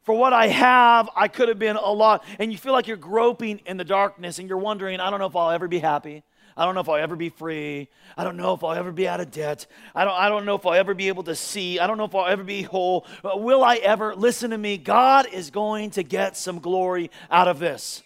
For 0.01 0.13
what 0.13 0.33
I 0.33 0.47
have, 0.47 1.09
I 1.15 1.29
could 1.29 1.47
have 1.47 1.59
been 1.59 1.77
a 1.77 1.91
lot." 1.91 2.25
And 2.39 2.51
you 2.51 2.57
feel 2.57 2.73
like 2.73 2.87
you're 2.87 2.97
groping 2.97 3.59
in 3.65 3.77
the 3.77 3.85
darkness 3.85 4.39
and 4.39 4.49
you're 4.49 4.57
wondering, 4.57 4.99
"I 4.99 5.09
don't 5.09 5.19
know 5.19 5.27
if 5.27 5.35
I'll 5.35 5.51
ever 5.51 5.67
be 5.67 5.79
happy. 5.79 6.23
I 6.55 6.65
don't 6.65 6.75
know 6.75 6.81
if 6.81 6.89
I'll 6.89 6.95
ever 6.95 7.15
be 7.15 7.29
free. 7.29 7.89
I 8.15 8.23
don't 8.23 8.37
know 8.37 8.53
if 8.53 8.63
I'll 8.63 8.73
ever 8.73 8.91
be 8.91 9.07
out 9.07 9.19
of 9.19 9.31
debt. 9.31 9.65
I 9.95 10.05
don't, 10.05 10.13
I 10.13 10.29
don't 10.29 10.45
know 10.45 10.55
if 10.55 10.65
I'll 10.65 10.73
ever 10.73 10.93
be 10.93 11.07
able 11.07 11.23
to 11.23 11.35
see. 11.35 11.79
I 11.79 11.87
don't 11.87 11.97
know 11.97 12.05
if 12.05 12.13
I'll 12.13 12.27
ever 12.27 12.43
be 12.43 12.61
whole. 12.61 13.07
Uh, 13.23 13.37
will 13.37 13.63
I 13.63 13.77
ever? 13.77 14.15
Listen 14.15 14.51
to 14.51 14.57
me. 14.57 14.77
God 14.77 15.27
is 15.31 15.49
going 15.49 15.91
to 15.91 16.03
get 16.03 16.37
some 16.37 16.59
glory 16.59 17.09
out 17.31 17.47
of 17.47 17.59
this. 17.59 18.03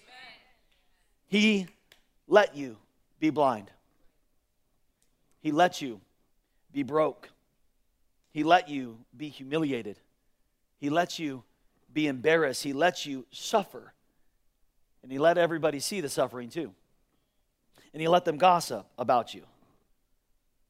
He 1.28 1.68
let 2.28 2.56
you 2.56 2.78
be 3.20 3.32
blind, 3.32 3.70
He 5.42 5.52
let 5.52 5.82
you 5.82 6.00
be 6.72 6.84
broke, 6.84 7.30
He 8.32 8.44
let 8.44 8.70
you 8.70 9.00
be 9.16 9.28
humiliated, 9.28 10.00
He 10.80 10.90
let 10.90 11.20
you 11.20 11.44
be 11.92 12.08
embarrassed, 12.08 12.64
He 12.64 12.72
let 12.72 13.06
you 13.06 13.26
suffer, 13.32 13.94
and 15.04 15.12
He 15.12 15.20
let 15.20 15.38
everybody 15.38 15.82
see 15.82 16.00
the 16.00 16.08
suffering 16.08 16.50
too 16.50 16.74
and 17.94 18.02
he 18.02 18.08
let 18.08 18.26
them 18.26 18.38
gossip 18.38 18.86
about 18.98 19.34
you. 19.34 19.44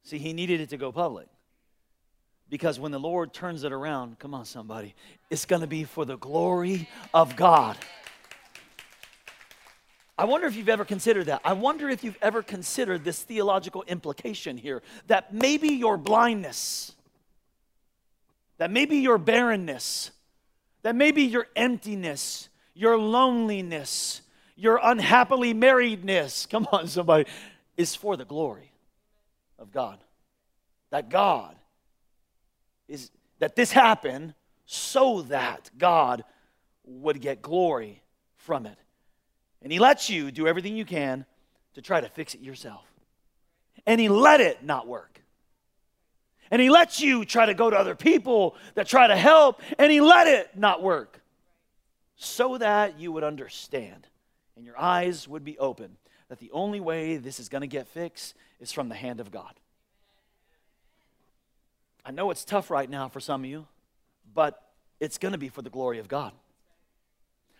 See, 0.03 0.17
he 0.17 0.33
needed 0.33 0.61
it 0.61 0.69
to 0.69 0.77
go 0.77 0.91
public. 0.91 1.27
Because 2.49 2.79
when 2.79 2.91
the 2.91 2.99
Lord 2.99 3.33
turns 3.33 3.63
it 3.63 3.73
around, 3.73 4.19
come 4.19 4.33
on, 4.33 4.45
somebody, 4.45 4.95
it's 5.29 5.45
going 5.45 5.61
to 5.61 5.67
be 5.67 5.83
for 5.83 6.05
the 6.05 6.17
glory 6.17 6.87
of 7.13 7.35
God. 7.35 7.77
I 10.17 10.25
wonder 10.25 10.47
if 10.47 10.55
you've 10.55 10.69
ever 10.69 10.85
considered 10.85 11.25
that. 11.25 11.41
I 11.43 11.53
wonder 11.53 11.89
if 11.89 12.03
you've 12.03 12.17
ever 12.21 12.41
considered 12.41 13.03
this 13.03 13.21
theological 13.21 13.83
implication 13.83 14.57
here 14.57 14.81
that 15.07 15.33
maybe 15.33 15.69
your 15.69 15.97
blindness, 15.97 16.93
that 18.57 18.71
maybe 18.71 18.97
your 18.97 19.17
barrenness, 19.17 20.11
that 20.81 20.95
maybe 20.95 21.23
your 21.23 21.47
emptiness, 21.55 22.49
your 22.73 22.97
loneliness, 22.97 24.21
your 24.57 24.79
unhappily 24.83 25.53
marriedness, 25.53 26.49
come 26.49 26.67
on, 26.71 26.87
somebody, 26.87 27.25
is 27.77 27.95
for 27.95 28.17
the 28.17 28.25
glory 28.25 28.71
of 29.59 29.71
God. 29.71 29.99
That 30.89 31.09
God 31.09 31.55
is, 32.87 33.11
that 33.39 33.55
this 33.55 33.71
happened 33.71 34.33
so 34.65 35.21
that 35.23 35.69
God 35.77 36.23
would 36.83 37.21
get 37.21 37.41
glory 37.41 38.01
from 38.35 38.65
it. 38.65 38.77
And 39.61 39.71
He 39.71 39.79
lets 39.79 40.09
you 40.09 40.31
do 40.31 40.47
everything 40.47 40.75
you 40.75 40.85
can 40.85 41.25
to 41.75 41.81
try 41.81 42.01
to 42.01 42.09
fix 42.09 42.33
it 42.33 42.41
yourself. 42.41 42.85
And 43.85 44.01
He 44.01 44.09
let 44.09 44.41
it 44.41 44.63
not 44.63 44.87
work. 44.87 45.21
And 46.49 46.61
He 46.61 46.69
lets 46.69 46.99
you 46.99 47.25
try 47.25 47.45
to 47.45 47.53
go 47.53 47.69
to 47.69 47.77
other 47.77 47.95
people 47.95 48.55
that 48.73 48.87
try 48.87 49.07
to 49.07 49.15
help, 49.15 49.61
and 49.77 49.91
He 49.91 50.01
let 50.01 50.25
it 50.25 50.57
not 50.57 50.81
work 50.81 51.21
so 52.15 52.57
that 52.57 52.99
you 52.99 53.11
would 53.11 53.23
understand 53.23 54.07
and 54.57 54.65
your 54.65 54.77
eyes 54.77 55.27
would 55.27 55.45
be 55.45 55.57
open 55.59 55.95
that 56.29 56.39
the 56.39 56.51
only 56.51 56.79
way 56.79 57.15
this 57.17 57.39
is 57.39 57.47
going 57.47 57.61
to 57.61 57.67
get 57.67 57.87
fixed 57.87 58.35
is 58.59 58.71
from 58.71 58.89
the 58.89 58.95
hand 58.95 59.19
of 59.19 59.31
God. 59.31 59.53
I 62.03 62.11
know 62.11 62.31
it's 62.31 62.43
tough 62.43 62.69
right 62.69 62.89
now 62.89 63.07
for 63.07 63.19
some 63.19 63.43
of 63.43 63.49
you, 63.49 63.67
but 64.33 64.61
it's 64.99 65.17
going 65.17 65.33
to 65.33 65.37
be 65.37 65.49
for 65.49 65.61
the 65.61 65.69
glory 65.69 65.99
of 65.99 66.07
God. 66.07 66.33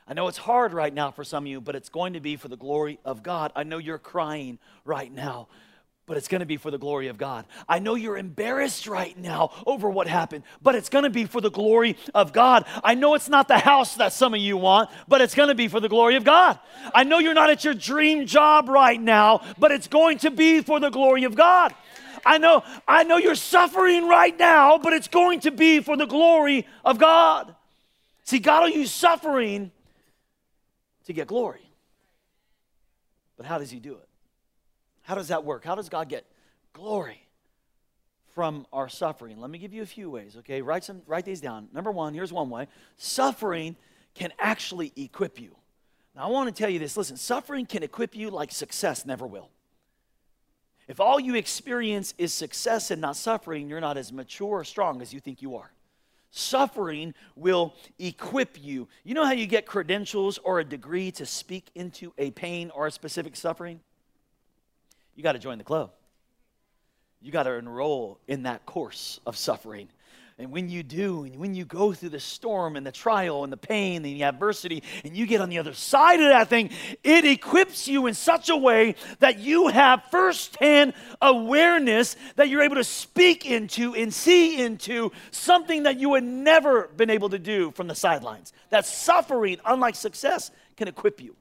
I 0.08 0.14
know 0.14 0.28
it's 0.28 0.38
hard 0.38 0.74
right 0.74 0.94
now 0.94 1.12
for 1.12 1.24
some 1.24 1.44
of 1.44 1.48
you, 1.48 1.62
but 1.62 1.76
it's 1.76 1.90
going 1.90 2.14
to 2.14 2.20
be 2.20 2.36
for 2.36 2.48
the 2.48 2.58
glory 2.58 2.98
of 3.06 3.24
God. 3.24 3.52
I 3.56 3.64
know 3.64 3.78
you're 3.78 3.98
crying 3.98 4.58
right 4.86 5.12
now, 5.12 5.50
but 6.08 6.16
it's 6.16 6.30
going 6.30 6.40
to 6.40 6.46
be 6.46 6.56
for 6.56 6.72
the 6.72 6.80
glory 6.80 7.10
of 7.10 7.18
God. 7.18 7.46
I 7.68 7.80
know 7.80 7.96
you're 7.96 8.18
embarrassed 8.18 8.88
right 8.88 9.16
now 9.18 9.52
over 9.68 9.90
what 9.90 10.08
happened, 10.08 10.46
but 10.62 10.74
it's 10.74 10.88
going 10.88 11.04
to 11.04 11.10
be 11.10 11.26
for 11.26 11.42
the 11.42 11.52
glory 11.52 11.98
of 12.16 12.32
God. 12.32 12.66
I 12.82 12.96
know 12.96 13.14
it's 13.14 13.28
not 13.28 13.50
the 13.50 13.58
house 13.58 13.96
that 13.96 14.14
some 14.14 14.34
of 14.34 14.40
you 14.40 14.56
want, 14.56 14.90
but 15.10 15.20
it's 15.20 15.36
going 15.36 15.50
to 15.50 15.56
be 15.56 15.68
for 15.68 15.82
the 15.82 15.90
glory 15.90 16.16
of 16.16 16.24
God. 16.24 16.60
I 16.96 17.04
know 17.04 17.20
you're 17.20 17.34
not 17.34 17.50
at 17.50 17.66
your 17.66 17.74
dream 17.74 18.26
job 18.26 18.70
right 18.70 19.00
now, 19.00 19.42
but 19.60 19.74
it's 19.74 19.88
going 19.88 20.20
to 20.20 20.32
be 20.32 20.62
for 20.62 20.80
the 20.80 20.90
glory 20.90 21.26
of 21.26 21.36
God. 21.36 21.76
I 22.26 22.38
know 22.38 22.64
I 22.88 23.04
know 23.04 23.18
you're 23.18 23.36
suffering 23.36 24.08
right 24.08 24.38
now, 24.38 24.78
but 24.78 24.94
it's 24.94 25.08
going 25.08 25.42
to 25.42 25.52
be 25.52 25.82
for 25.82 25.98
the 25.98 26.08
glory 26.08 26.66
of 26.86 26.98
God. 26.98 27.54
See, 28.24 28.40
God 28.40 28.64
will 28.64 28.70
use 28.70 28.92
suffering 28.92 29.72
to 31.06 31.14
get 31.14 31.28
glory. 31.28 31.70
But 33.36 33.46
how 33.46 33.58
does 33.60 33.70
he 33.70 33.80
do 33.80 33.94
it? 33.94 34.07
How 35.08 35.16
does 35.16 35.30
that 35.30 35.46
work? 35.46 35.64
How 35.64 35.76
does 35.76 35.88
God 35.88 36.10
get 36.10 36.26
glory 36.74 37.26
from 38.36 38.68
our 38.74 38.90
suffering? 38.90 39.40
Let 39.40 39.50
me 39.50 39.58
give 39.58 39.74
you 39.74 39.82
a 39.82 39.86
few 39.86 40.10
ways, 40.10 40.36
okay? 40.40 40.62
Write 40.62 40.84
some 40.84 41.02
write 41.08 41.24
these 41.24 41.40
down. 41.40 41.70
Number 41.72 41.94
1, 41.94 42.14
here's 42.14 42.34
one 42.34 42.50
way. 42.50 42.68
Suffering 42.98 43.78
can 44.16 44.34
actually 44.38 44.92
equip 44.98 45.40
you. 45.40 45.56
Now 46.14 46.24
I 46.24 46.28
want 46.28 46.54
to 46.54 46.62
tell 46.62 46.70
you 46.70 46.78
this. 46.78 46.98
Listen, 46.98 47.16
suffering 47.16 47.66
can 47.66 47.84
equip 47.84 48.18
you 48.18 48.30
like 48.30 48.52
success 48.52 49.06
never 49.06 49.26
will. 49.26 49.50
If 50.90 51.00
all 51.00 51.22
you 51.22 51.36
experience 51.36 52.14
is 52.18 52.34
success 52.34 52.92
and 52.92 53.00
not 53.00 53.16
suffering, 53.16 53.70
you're 53.70 53.80
not 53.80 53.96
as 53.96 54.12
mature 54.12 54.60
or 54.60 54.66
strong 54.66 55.02
as 55.02 55.14
you 55.14 55.22
think 55.22 55.42
you 55.42 55.56
are. 55.56 55.72
Suffering 56.32 57.14
will 57.38 57.74
equip 57.98 58.62
you. 58.62 58.90
You 59.06 59.14
know 59.14 59.24
how 59.24 59.32
you 59.32 59.48
get 59.48 59.66
credentials 59.66 60.38
or 60.40 60.60
a 60.60 60.66
degree 60.66 61.12
to 61.12 61.26
speak 61.26 61.70
into 61.76 62.12
a 62.18 62.32
pain 62.32 62.72
or 62.72 62.88
a 62.88 62.92
specific 62.92 63.38
suffering? 63.38 63.80
You 65.18 65.24
got 65.24 65.34
to 65.34 65.40
join 65.40 65.58
the 65.58 65.64
club. 65.66 65.92
You 67.22 67.32
got 67.32 67.44
to 67.44 67.54
enroll 67.54 68.20
in 68.28 68.44
that 68.44 68.66
course 68.68 69.20
of 69.26 69.36
suffering. 69.36 69.90
And 70.38 70.52
when 70.52 70.70
you 70.70 70.84
do, 70.84 71.24
and 71.24 71.38
when 71.38 71.56
you 71.56 71.66
go 71.66 71.92
through 71.92 72.10
the 72.10 72.20
storm 72.20 72.76
and 72.76 72.86
the 72.86 72.92
trial 72.92 73.44
and 73.44 73.52
the 73.52 73.58
pain 73.58 73.96
and 73.96 74.06
the 74.06 74.24
adversity, 74.24 74.84
and 75.04 75.18
you 75.18 75.26
get 75.26 75.42
on 75.42 75.50
the 75.50 75.58
other 75.58 75.74
side 75.74 76.20
of 76.20 76.30
that 76.30 76.48
thing, 76.48 76.70
it 77.04 77.26
equips 77.26 77.88
you 77.88 78.06
in 78.06 78.14
such 78.14 78.50
a 78.50 78.56
way 78.56 78.94
that 79.18 79.40
you 79.40 79.70
have 79.70 80.04
firsthand 80.12 80.94
awareness 81.20 82.16
that 82.36 82.50
you're 82.50 82.62
able 82.62 82.76
to 82.76 82.84
speak 82.84 83.48
into 83.48 83.96
and 83.96 84.14
see 84.14 84.62
into 84.62 85.12
something 85.32 85.84
that 85.84 86.00
you 86.00 86.14
had 86.14 86.24
never 86.24 86.90
been 86.90 87.10
able 87.10 87.30
to 87.30 87.40
do 87.40 87.72
from 87.72 87.88
the 87.88 87.96
sidelines. 87.96 88.54
That 88.70 88.86
suffering, 88.86 89.58
unlike 89.66 89.96
success, 89.96 90.52
can 90.76 90.88
equip 90.88 91.20
you 91.20 91.36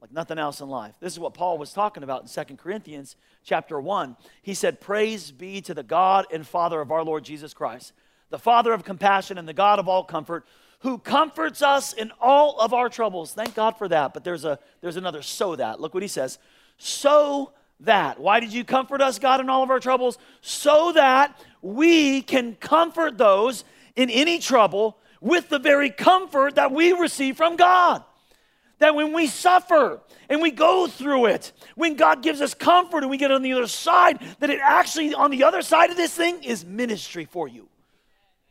like 0.00 0.12
nothing 0.12 0.38
else 0.38 0.60
in 0.60 0.68
life. 0.68 0.94
This 1.00 1.12
is 1.12 1.18
what 1.18 1.34
Paul 1.34 1.58
was 1.58 1.72
talking 1.72 2.02
about 2.02 2.22
in 2.22 2.28
Second 2.28 2.56
Corinthians 2.56 3.16
chapter 3.44 3.78
1. 3.78 4.16
He 4.40 4.54
said, 4.54 4.80
Praise 4.80 5.30
be 5.30 5.60
to 5.62 5.74
the 5.74 5.82
God 5.82 6.26
and 6.32 6.46
Father 6.46 6.80
of 6.80 6.90
our 6.90 7.04
Lord 7.04 7.22
Jesus 7.24 7.52
Christ, 7.52 7.92
the 8.30 8.38
Father 8.38 8.72
of 8.72 8.82
compassion 8.82 9.36
and 9.36 9.46
the 9.46 9.52
God 9.52 9.78
of 9.78 9.88
all 9.88 10.02
comfort, 10.02 10.46
who 10.80 10.96
comforts 10.96 11.60
us 11.60 11.92
in 11.92 12.12
all 12.18 12.58
of 12.58 12.72
our 12.72 12.88
troubles. 12.88 13.34
Thank 13.34 13.54
God 13.54 13.76
for 13.76 13.88
that. 13.88 14.14
But 14.14 14.24
there's 14.24 14.46
a 14.46 14.58
there's 14.80 14.96
another 14.96 15.20
so 15.20 15.54
that. 15.56 15.80
Look 15.80 15.92
what 15.92 16.02
he 16.02 16.08
says. 16.08 16.38
So 16.78 17.52
that. 17.80 18.18
Why 18.18 18.40
did 18.40 18.54
you 18.54 18.64
comfort 18.64 19.02
us, 19.02 19.18
God, 19.18 19.40
in 19.40 19.50
all 19.50 19.62
of 19.62 19.70
our 19.70 19.80
troubles? 19.80 20.16
So 20.40 20.92
that 20.92 21.38
we 21.60 22.22
can 22.22 22.54
comfort 22.54 23.18
those 23.18 23.64
in 23.96 24.08
any 24.08 24.38
trouble 24.38 24.96
with 25.20 25.50
the 25.50 25.58
very 25.58 25.90
comfort 25.90 26.54
that 26.54 26.72
we 26.72 26.92
receive 26.92 27.36
from 27.36 27.56
God 27.56 28.02
that 28.80 28.94
when 28.94 29.12
we 29.12 29.28
suffer 29.28 30.00
and 30.28 30.42
we 30.42 30.50
go 30.50 30.86
through 30.86 31.26
it, 31.26 31.52
when 31.76 31.94
God 31.94 32.22
gives 32.22 32.40
us 32.40 32.52
comfort 32.52 32.98
and 32.98 33.10
we 33.10 33.16
get 33.16 33.30
on 33.30 33.42
the 33.42 33.52
other 33.52 33.66
side, 33.66 34.20
that 34.40 34.50
it 34.50 34.58
actually, 34.60 35.14
on 35.14 35.30
the 35.30 35.44
other 35.44 35.62
side 35.62 35.90
of 35.90 35.96
this 35.96 36.14
thing, 36.14 36.42
is 36.42 36.64
ministry 36.64 37.24
for 37.24 37.46
you. 37.46 37.68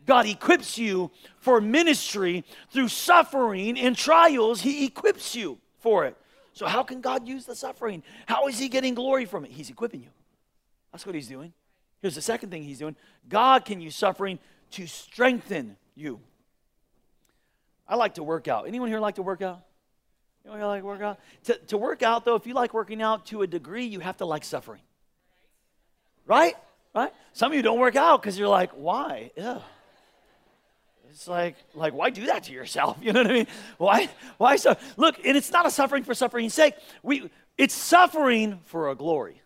God 0.05 0.25
equips 0.25 0.77
you 0.77 1.11
for 1.37 1.59
ministry 1.59 2.43
through 2.71 2.87
suffering 2.87 3.77
and 3.77 3.95
trials, 3.95 4.61
He 4.61 4.85
equips 4.85 5.35
you 5.35 5.59
for 5.79 6.05
it. 6.05 6.15
So, 6.53 6.65
how 6.65 6.83
can 6.83 7.01
God 7.01 7.27
use 7.27 7.45
the 7.45 7.55
suffering? 7.55 8.03
How 8.25 8.47
is 8.47 8.57
He 8.57 8.69
getting 8.69 8.93
glory 8.95 9.25
from 9.25 9.45
it? 9.45 9.51
He's 9.51 9.69
equipping 9.69 10.01
you. 10.01 10.09
That's 10.91 11.05
what 11.05 11.15
He's 11.15 11.27
doing. 11.27 11.53
Here's 12.01 12.15
the 12.15 12.21
second 12.21 12.49
thing 12.49 12.63
He's 12.63 12.79
doing 12.79 12.95
God 13.27 13.65
can 13.65 13.81
use 13.81 13.95
suffering 13.95 14.39
to 14.71 14.87
strengthen 14.87 15.75
you. 15.95 16.19
I 17.87 17.95
like 17.95 18.15
to 18.15 18.23
work 18.23 18.47
out. 18.47 18.67
Anyone 18.67 18.89
here 18.89 18.99
like 18.99 19.15
to 19.15 19.23
work 19.23 19.41
out? 19.41 19.61
You 20.57 20.65
like 20.65 20.83
work 20.83 21.01
out? 21.01 21.19
To, 21.45 21.55
to 21.67 21.77
work 21.77 22.01
out, 22.01 22.25
though, 22.25 22.35
if 22.35 22.47
you 22.47 22.53
like 22.53 22.73
working 22.73 23.01
out 23.01 23.27
to 23.27 23.41
a 23.43 23.47
degree, 23.47 23.85
you 23.85 23.99
have 23.99 24.17
to 24.17 24.25
like 24.25 24.43
suffering. 24.43 24.81
Right? 26.25 26.55
Right? 26.93 27.13
Some 27.33 27.51
of 27.51 27.55
you 27.55 27.61
don't 27.61 27.79
work 27.79 27.95
out 27.95 28.21
because 28.21 28.37
you're 28.37 28.47
like, 28.47 28.71
why? 28.71 29.31
Ugh. 29.39 29.61
It's 31.11 31.27
like, 31.27 31.55
like, 31.73 31.93
why 31.93 32.11
do 32.11 32.27
that 32.27 32.43
to 32.43 32.53
yourself? 32.53 32.97
You 33.01 33.13
know 33.13 33.21
what 33.21 33.31
I 33.31 33.33
mean? 33.33 33.47
Why, 33.77 34.09
why 34.37 34.55
so? 34.55 34.75
Look, 34.97 35.19
and 35.25 35.35
it's 35.35 35.51
not 35.51 35.65
a 35.65 35.71
suffering 35.71 36.03
for 36.03 36.13
suffering's 36.13 36.53
sake. 36.53 36.75
We, 37.03 37.29
it's 37.57 37.73
suffering 37.73 38.59
for 38.65 38.89
a 38.89 38.95
glory. 38.95 39.41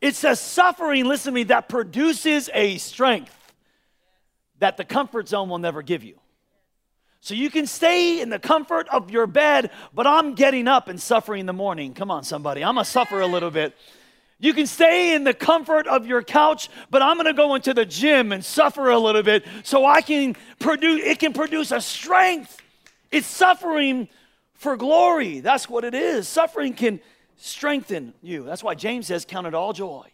It's 0.00 0.24
a 0.24 0.34
suffering, 0.34 1.04
listen 1.04 1.32
to 1.32 1.34
me, 1.34 1.42
that 1.44 1.68
produces 1.68 2.48
a 2.54 2.78
strength 2.78 3.36
that 4.58 4.76
the 4.76 4.84
comfort 4.84 5.28
zone 5.28 5.48
will 5.48 5.58
never 5.58 5.82
give 5.82 6.04
you. 6.04 6.18
So 7.20 7.34
you 7.34 7.50
can 7.50 7.66
stay 7.66 8.20
in 8.20 8.30
the 8.30 8.38
comfort 8.38 8.88
of 8.88 9.10
your 9.10 9.26
bed, 9.26 9.70
but 9.92 10.06
I'm 10.06 10.34
getting 10.34 10.66
up 10.66 10.88
and 10.88 11.00
suffering 11.00 11.40
in 11.40 11.46
the 11.46 11.52
morning. 11.52 11.92
Come 11.92 12.10
on, 12.10 12.24
somebody. 12.24 12.64
I'm 12.64 12.74
going 12.74 12.84
to 12.84 12.90
suffer 12.90 13.20
a 13.20 13.26
little 13.26 13.50
bit. 13.50 13.76
You 14.38 14.54
can 14.54 14.66
stay 14.66 15.14
in 15.14 15.24
the 15.24 15.34
comfort 15.34 15.86
of 15.86 16.06
your 16.06 16.22
couch, 16.22 16.70
but 16.88 17.02
I'm 17.02 17.16
going 17.16 17.26
to 17.26 17.34
go 17.34 17.54
into 17.54 17.74
the 17.74 17.84
gym 17.84 18.32
and 18.32 18.42
suffer 18.42 18.88
a 18.88 18.98
little 18.98 19.22
bit 19.22 19.44
so 19.64 19.84
I 19.84 20.00
can 20.00 20.34
produce, 20.58 21.02
it 21.04 21.18
can 21.18 21.34
produce 21.34 21.72
a 21.72 21.80
strength. 21.82 22.56
It's 23.10 23.26
suffering 23.26 24.08
for 24.54 24.78
glory. 24.78 25.40
That's 25.40 25.68
what 25.68 25.84
it 25.84 25.94
is. 25.94 26.26
Suffering 26.26 26.72
can 26.72 27.00
strengthen 27.36 28.14
you. 28.22 28.44
That's 28.44 28.64
why 28.64 28.74
James 28.74 29.08
says, 29.08 29.26
Count 29.26 29.46
it 29.46 29.54
all 29.54 29.74
joy 29.74 30.06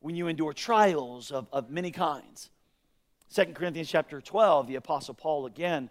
when 0.00 0.16
you 0.16 0.26
endure 0.26 0.52
trials 0.52 1.30
of, 1.30 1.46
of 1.52 1.70
many 1.70 1.92
kinds. 1.92 2.50
Second 3.28 3.54
Corinthians 3.54 3.88
chapter 3.88 4.20
12, 4.20 4.66
the 4.66 4.74
Apostle 4.74 5.14
Paul 5.14 5.46
again 5.46 5.88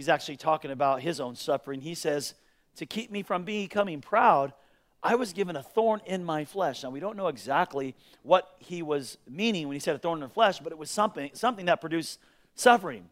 he's 0.00 0.08
actually 0.08 0.38
talking 0.38 0.70
about 0.70 1.02
his 1.02 1.20
own 1.20 1.36
suffering. 1.36 1.82
He 1.82 1.94
says, 1.94 2.32
To 2.76 2.86
keep 2.86 3.10
me 3.10 3.22
from 3.22 3.44
becoming 3.44 4.00
proud, 4.00 4.54
I 5.02 5.14
was 5.14 5.34
given 5.34 5.56
a 5.56 5.62
thorn 5.62 6.00
in 6.06 6.24
my 6.24 6.46
flesh. 6.46 6.82
Now, 6.82 6.88
we 6.88 7.00
don't 7.00 7.18
know 7.18 7.28
exactly 7.28 7.94
what 8.22 8.48
he 8.58 8.80
was 8.80 9.18
meaning 9.28 9.68
when 9.68 9.74
he 9.74 9.78
said 9.78 9.94
a 9.94 9.98
thorn 9.98 10.22
in 10.22 10.28
the 10.28 10.32
flesh, 10.32 10.58
but 10.58 10.72
it 10.72 10.78
was 10.78 10.90
something, 10.90 11.30
something 11.34 11.66
that 11.66 11.82
produced 11.82 12.18
suffering, 12.54 13.10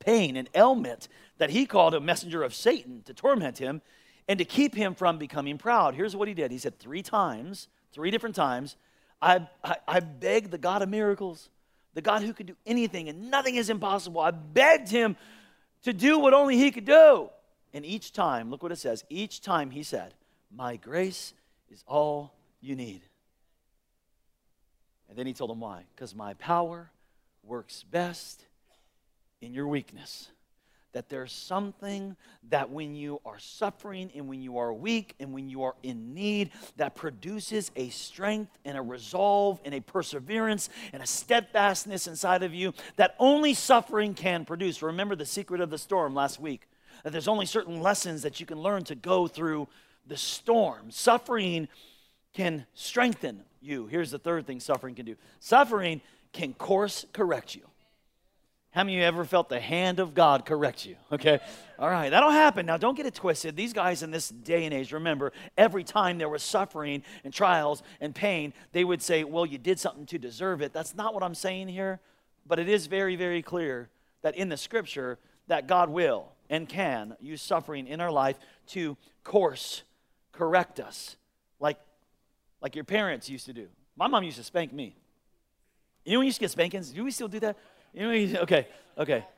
pain, 0.00 0.36
and 0.36 0.50
ailment 0.52 1.06
that 1.38 1.50
he 1.50 1.64
called 1.64 1.94
a 1.94 2.00
messenger 2.00 2.42
of 2.42 2.56
Satan 2.56 3.02
to 3.04 3.14
torment 3.14 3.58
him 3.58 3.80
and 4.26 4.36
to 4.40 4.44
keep 4.44 4.74
him 4.74 4.96
from 4.96 5.16
becoming 5.16 5.58
proud. 5.58 5.94
Here's 5.94 6.16
what 6.16 6.26
he 6.26 6.34
did 6.34 6.50
he 6.50 6.58
said, 6.58 6.76
Three 6.80 7.04
times, 7.04 7.68
three 7.92 8.10
different 8.10 8.34
times, 8.34 8.74
I, 9.22 9.46
I, 9.62 9.76
I 9.86 10.00
begged 10.00 10.50
the 10.50 10.58
God 10.58 10.82
of 10.82 10.88
miracles, 10.88 11.50
the 11.94 12.02
God 12.02 12.22
who 12.22 12.32
could 12.32 12.46
do 12.46 12.56
anything 12.66 13.08
and 13.08 13.30
nothing 13.30 13.54
is 13.54 13.70
impossible. 13.70 14.20
I 14.20 14.32
begged 14.32 14.88
him 14.88 15.16
to 15.82 15.92
do 15.92 16.18
what 16.18 16.34
only 16.34 16.56
he 16.56 16.70
could 16.70 16.84
do. 16.84 17.30
And 17.72 17.84
each 17.84 18.12
time, 18.12 18.50
look 18.50 18.62
what 18.62 18.72
it 18.72 18.76
says, 18.76 19.04
each 19.08 19.40
time 19.40 19.70
he 19.70 19.82
said, 19.82 20.14
My 20.54 20.76
grace 20.76 21.34
is 21.70 21.84
all 21.86 22.34
you 22.60 22.74
need. 22.74 23.02
And 25.08 25.18
then 25.18 25.26
he 25.26 25.32
told 25.32 25.50
them 25.50 25.60
why. 25.60 25.84
Because 25.94 26.14
my 26.14 26.34
power 26.34 26.90
works 27.42 27.84
best 27.84 28.46
in 29.40 29.54
your 29.54 29.66
weakness 29.66 30.30
that 30.92 31.08
there's 31.08 31.32
something 31.32 32.16
that 32.48 32.70
when 32.70 32.94
you 32.94 33.20
are 33.24 33.38
suffering 33.38 34.10
and 34.14 34.28
when 34.28 34.42
you 34.42 34.58
are 34.58 34.72
weak 34.72 35.14
and 35.20 35.32
when 35.32 35.48
you 35.48 35.62
are 35.62 35.74
in 35.82 36.14
need, 36.14 36.50
that 36.76 36.94
produces 36.94 37.70
a 37.76 37.88
strength 37.90 38.58
and 38.64 38.76
a 38.76 38.82
resolve 38.82 39.60
and 39.64 39.74
a 39.74 39.80
perseverance 39.80 40.68
and 40.92 41.02
a 41.02 41.06
steadfastness 41.06 42.06
inside 42.06 42.42
of 42.42 42.52
you 42.52 42.74
that 42.96 43.14
only 43.18 43.54
suffering 43.54 44.14
can 44.14 44.44
produce. 44.44 44.82
Remember 44.82 45.14
the 45.14 45.26
secret 45.26 45.60
of 45.60 45.70
the 45.70 45.78
storm 45.78 46.14
last 46.14 46.40
week 46.40 46.66
that 47.04 47.10
there's 47.12 47.28
only 47.28 47.46
certain 47.46 47.80
lessons 47.80 48.22
that 48.22 48.40
you 48.40 48.46
can 48.46 48.58
learn 48.58 48.84
to 48.84 48.94
go 48.94 49.26
through 49.26 49.68
the 50.06 50.16
storm. 50.16 50.90
Suffering 50.90 51.68
can 52.34 52.66
strengthen 52.74 53.42
you. 53.60 53.86
Here's 53.86 54.10
the 54.10 54.18
third 54.18 54.46
thing 54.46 54.60
suffering 54.60 54.94
can 54.94 55.06
do 55.06 55.16
suffering 55.38 56.00
can 56.32 56.54
course 56.54 57.06
correct 57.12 57.54
you. 57.54 57.69
How 58.72 58.84
many 58.84 58.96
of 58.96 59.00
you 59.00 59.06
ever 59.06 59.24
felt 59.24 59.48
the 59.48 59.58
hand 59.58 59.98
of 59.98 60.14
God 60.14 60.46
correct 60.46 60.86
you? 60.86 60.96
Okay. 61.12 61.40
All 61.78 61.88
right. 61.90 62.10
That'll 62.10 62.30
happen. 62.30 62.66
Now, 62.66 62.76
don't 62.76 62.94
get 62.94 63.06
it 63.06 63.14
twisted. 63.14 63.56
These 63.56 63.72
guys 63.72 64.02
in 64.02 64.10
this 64.10 64.28
day 64.28 64.64
and 64.64 64.72
age, 64.72 64.92
remember, 64.92 65.32
every 65.56 65.82
time 65.82 66.18
there 66.18 66.28
was 66.28 66.42
suffering 66.42 67.02
and 67.24 67.32
trials 67.32 67.82
and 68.00 68.14
pain, 68.14 68.52
they 68.72 68.84
would 68.84 69.02
say, 69.02 69.24
Well, 69.24 69.46
you 69.46 69.58
did 69.58 69.78
something 69.80 70.06
to 70.06 70.18
deserve 70.18 70.60
it. 70.62 70.72
That's 70.72 70.94
not 70.94 71.14
what 71.14 71.22
I'm 71.22 71.34
saying 71.34 71.68
here. 71.68 72.00
But 72.46 72.58
it 72.58 72.68
is 72.68 72.86
very, 72.86 73.16
very 73.16 73.42
clear 73.42 73.88
that 74.22 74.36
in 74.36 74.50
the 74.50 74.56
scripture, 74.56 75.18
that 75.48 75.66
God 75.66 75.88
will 75.90 76.32
and 76.48 76.68
can 76.68 77.16
use 77.20 77.42
suffering 77.42 77.86
in 77.86 78.00
our 78.00 78.10
life 78.10 78.38
to 78.68 78.96
course 79.24 79.82
correct 80.32 80.80
us, 80.80 81.16
like, 81.58 81.78
like 82.62 82.74
your 82.74 82.84
parents 82.84 83.28
used 83.28 83.46
to 83.46 83.52
do. 83.52 83.68
My 83.96 84.06
mom 84.06 84.22
used 84.24 84.38
to 84.38 84.44
spank 84.44 84.72
me. 84.72 84.96
You 86.04 86.12
know 86.12 86.20
when 86.20 86.24
you 86.24 86.28
used 86.28 86.38
to 86.38 86.40
get 86.40 86.50
spankings? 86.50 86.90
Do 86.90 87.04
we 87.04 87.10
still 87.10 87.28
do 87.28 87.40
that? 87.40 87.58
You 87.92 88.28
know, 88.28 88.40
okay, 88.40 88.66
okay. 88.98 89.24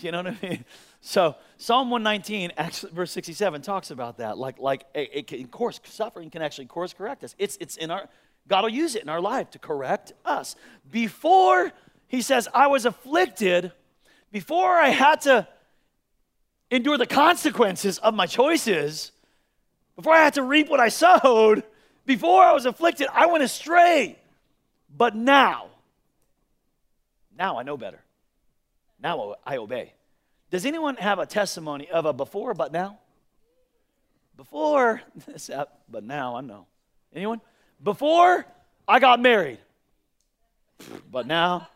You 0.00 0.12
know 0.12 0.22
what 0.22 0.28
I 0.28 0.46
mean? 0.46 0.64
So 1.00 1.34
Psalm 1.56 1.90
119, 1.90 2.52
actually, 2.56 2.92
verse 2.92 3.10
67 3.10 3.62
talks 3.62 3.90
about 3.90 4.18
that. 4.18 4.38
Like, 4.38 4.60
like 4.60 4.84
it 4.94 5.26
can 5.26 5.48
course 5.48 5.80
suffering 5.82 6.30
can 6.30 6.40
actually 6.40 6.66
course 6.66 6.92
correct 6.92 7.24
us. 7.24 7.34
It's, 7.36 7.58
it's 7.60 7.76
in 7.76 7.90
our 7.90 8.08
God 8.48 8.62
will 8.62 8.70
use 8.70 8.94
it 8.94 9.02
in 9.02 9.08
our 9.08 9.20
life 9.20 9.50
to 9.50 9.58
correct 9.58 10.12
us. 10.24 10.56
Before 10.90 11.72
he 12.08 12.22
says, 12.22 12.48
I 12.52 12.66
was 12.66 12.84
afflicted, 12.84 13.72
before 14.30 14.72
I 14.72 14.88
had 14.88 15.22
to 15.22 15.46
endure 16.70 16.98
the 16.98 17.06
consequences 17.06 17.98
of 17.98 18.14
my 18.14 18.26
choices, 18.26 19.12
before 19.96 20.14
I 20.14 20.24
had 20.24 20.34
to 20.34 20.42
reap 20.42 20.68
what 20.68 20.80
I 20.80 20.88
sowed, 20.88 21.64
before 22.04 22.42
I 22.42 22.52
was 22.52 22.66
afflicted, 22.66 23.08
I 23.12 23.26
went 23.26 23.44
astray. 23.44 24.18
But 24.94 25.14
now, 25.14 25.66
now 27.38 27.58
I 27.58 27.62
know 27.62 27.76
better. 27.76 28.00
Now 29.02 29.36
I 29.44 29.56
obey. 29.56 29.92
Does 30.50 30.66
anyone 30.66 30.96
have 30.96 31.18
a 31.18 31.26
testimony 31.26 31.90
of 31.90 32.04
a 32.04 32.12
before 32.12 32.54
but 32.54 32.72
now? 32.72 32.98
Before, 34.36 35.00
this, 35.26 35.50
but 35.88 36.04
now 36.04 36.36
I 36.36 36.40
know. 36.40 36.66
Anyone? 37.14 37.40
Before 37.82 38.46
I 38.86 38.98
got 38.98 39.20
married, 39.20 39.58
but 41.10 41.26
now. 41.26 41.68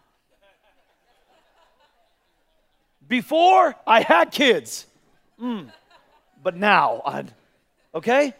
Before 3.09 3.75
I 3.87 4.01
had 4.01 4.33
kids, 4.33 4.87
mm, 5.41 5.71
but 6.43 6.57
now 6.57 7.03
I. 7.07 7.25
Okay? 7.95 8.35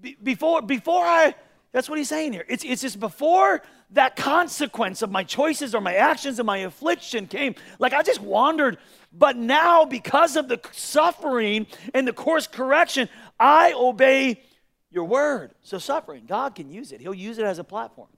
Be, 0.00 0.16
before 0.22 0.62
before 0.62 1.04
I. 1.04 1.34
That's 1.72 1.88
what 1.88 1.98
he's 1.98 2.08
saying 2.08 2.34
here. 2.34 2.44
It's 2.48 2.64
it's 2.64 2.82
just 2.82 3.00
before 3.00 3.62
that 3.90 4.16
consequence 4.16 5.02
of 5.02 5.10
my 5.10 5.24
choices 5.24 5.74
or 5.74 5.80
my 5.80 5.94
actions 5.94 6.38
and 6.38 6.46
my 6.46 6.58
affliction 6.58 7.26
came. 7.26 7.54
Like 7.78 7.92
I 7.92 8.02
just 8.02 8.20
wandered, 8.20 8.78
but 9.12 9.36
now 9.36 9.84
because 9.84 10.36
of 10.36 10.48
the 10.48 10.60
suffering 10.72 11.66
and 11.94 12.06
the 12.06 12.12
course 12.12 12.46
correction, 12.46 13.08
I 13.40 13.72
obey 13.74 14.42
your 14.90 15.04
word. 15.04 15.52
So 15.62 15.78
suffering, 15.78 16.24
God 16.26 16.54
can 16.54 16.70
use 16.70 16.92
it. 16.92 17.00
He'll 17.00 17.14
use 17.14 17.38
it 17.38 17.44
as 17.44 17.58
a 17.58 17.64
platform 17.64 18.08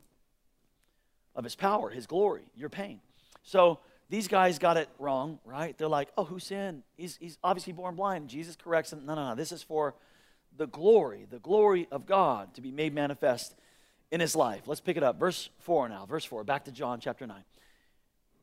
of 1.37 1.45
his 1.45 1.55
power, 1.55 1.91
his 1.91 2.07
glory, 2.07 2.43
your 2.57 2.69
pain. 2.69 3.01
So 3.43 3.79
these 4.09 4.27
guys 4.27 4.59
got 4.59 4.77
it 4.77 4.89
wrong, 4.99 5.39
right? 5.45 5.79
They're 5.79 5.89
like, 5.89 6.09
oh, 6.19 6.25
who 6.25 6.41
sinned? 6.41 6.83
He's, 6.97 7.17
he's 7.17 7.39
obviously 7.45 7.73
born 7.73 7.95
blind. 7.95 8.29
Jesus 8.29 8.57
corrects 8.57 8.93
him. 8.93 9.07
No, 9.07 9.15
no, 9.15 9.31
no. 9.31 9.35
This 9.37 9.53
is 9.53 9.63
for 9.63 9.95
the 10.57 10.67
glory, 10.67 11.27
the 11.31 11.39
glory 11.39 11.87
of 11.93 12.07
God 12.07 12.55
to 12.55 12.61
be 12.61 12.73
made 12.73 12.93
manifest 12.93 13.55
in 14.11 14.21
his 14.21 14.35
life. 14.35 14.63
Let's 14.67 14.81
pick 14.81 14.97
it 14.97 15.03
up. 15.03 15.19
Verse 15.19 15.51
4 15.61 15.89
now. 15.89 16.07
Verse 16.07 16.25
4, 16.25 16.45
back 16.45 16.65
to 16.65 16.73
John 16.73 17.01
chapter 17.01 17.27
9. 17.27 17.43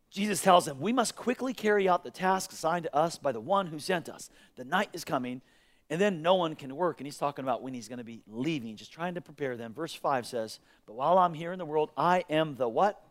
Jesus 0.10 0.42
tells 0.42 0.66
them, 0.66 0.80
We 0.80 0.94
must 0.94 1.16
quickly 1.16 1.54
carry 1.54 1.90
out 1.90 2.04
the 2.04 2.12
task 2.12 2.52
assigned 2.52 2.84
to 2.84 2.96
us 2.96 3.18
by 3.18 3.32
the 3.32 3.42
one 3.42 3.68
who 3.68 3.80
sent 3.80 4.08
us. 4.08 4.30
The 4.56 4.64
night 4.64 4.90
is 4.94 5.04
coming, 5.04 5.42
and 5.90 6.00
then 6.00 6.22
no 6.22 6.36
one 6.36 6.56
can 6.56 6.76
work. 6.76 7.00
And 7.00 7.08
he's 7.08 7.18
talking 7.18 7.44
about 7.44 7.62
when 7.62 7.74
he's 7.74 7.90
going 7.90 7.98
to 7.98 8.06
be 8.06 8.22
leaving, 8.28 8.76
just 8.78 8.94
trying 8.94 9.16
to 9.16 9.22
prepare 9.22 9.58
them. 9.58 9.74
Verse 9.74 9.94
5 9.94 10.26
says, 10.26 10.60
But 10.86 10.94
while 10.94 11.18
I'm 11.18 11.34
here 11.34 11.52
in 11.52 11.60
the 11.60 11.66
world, 11.66 11.92
I 11.98 12.24
am 12.30 12.56
the 12.56 12.70
what? 12.70 13.02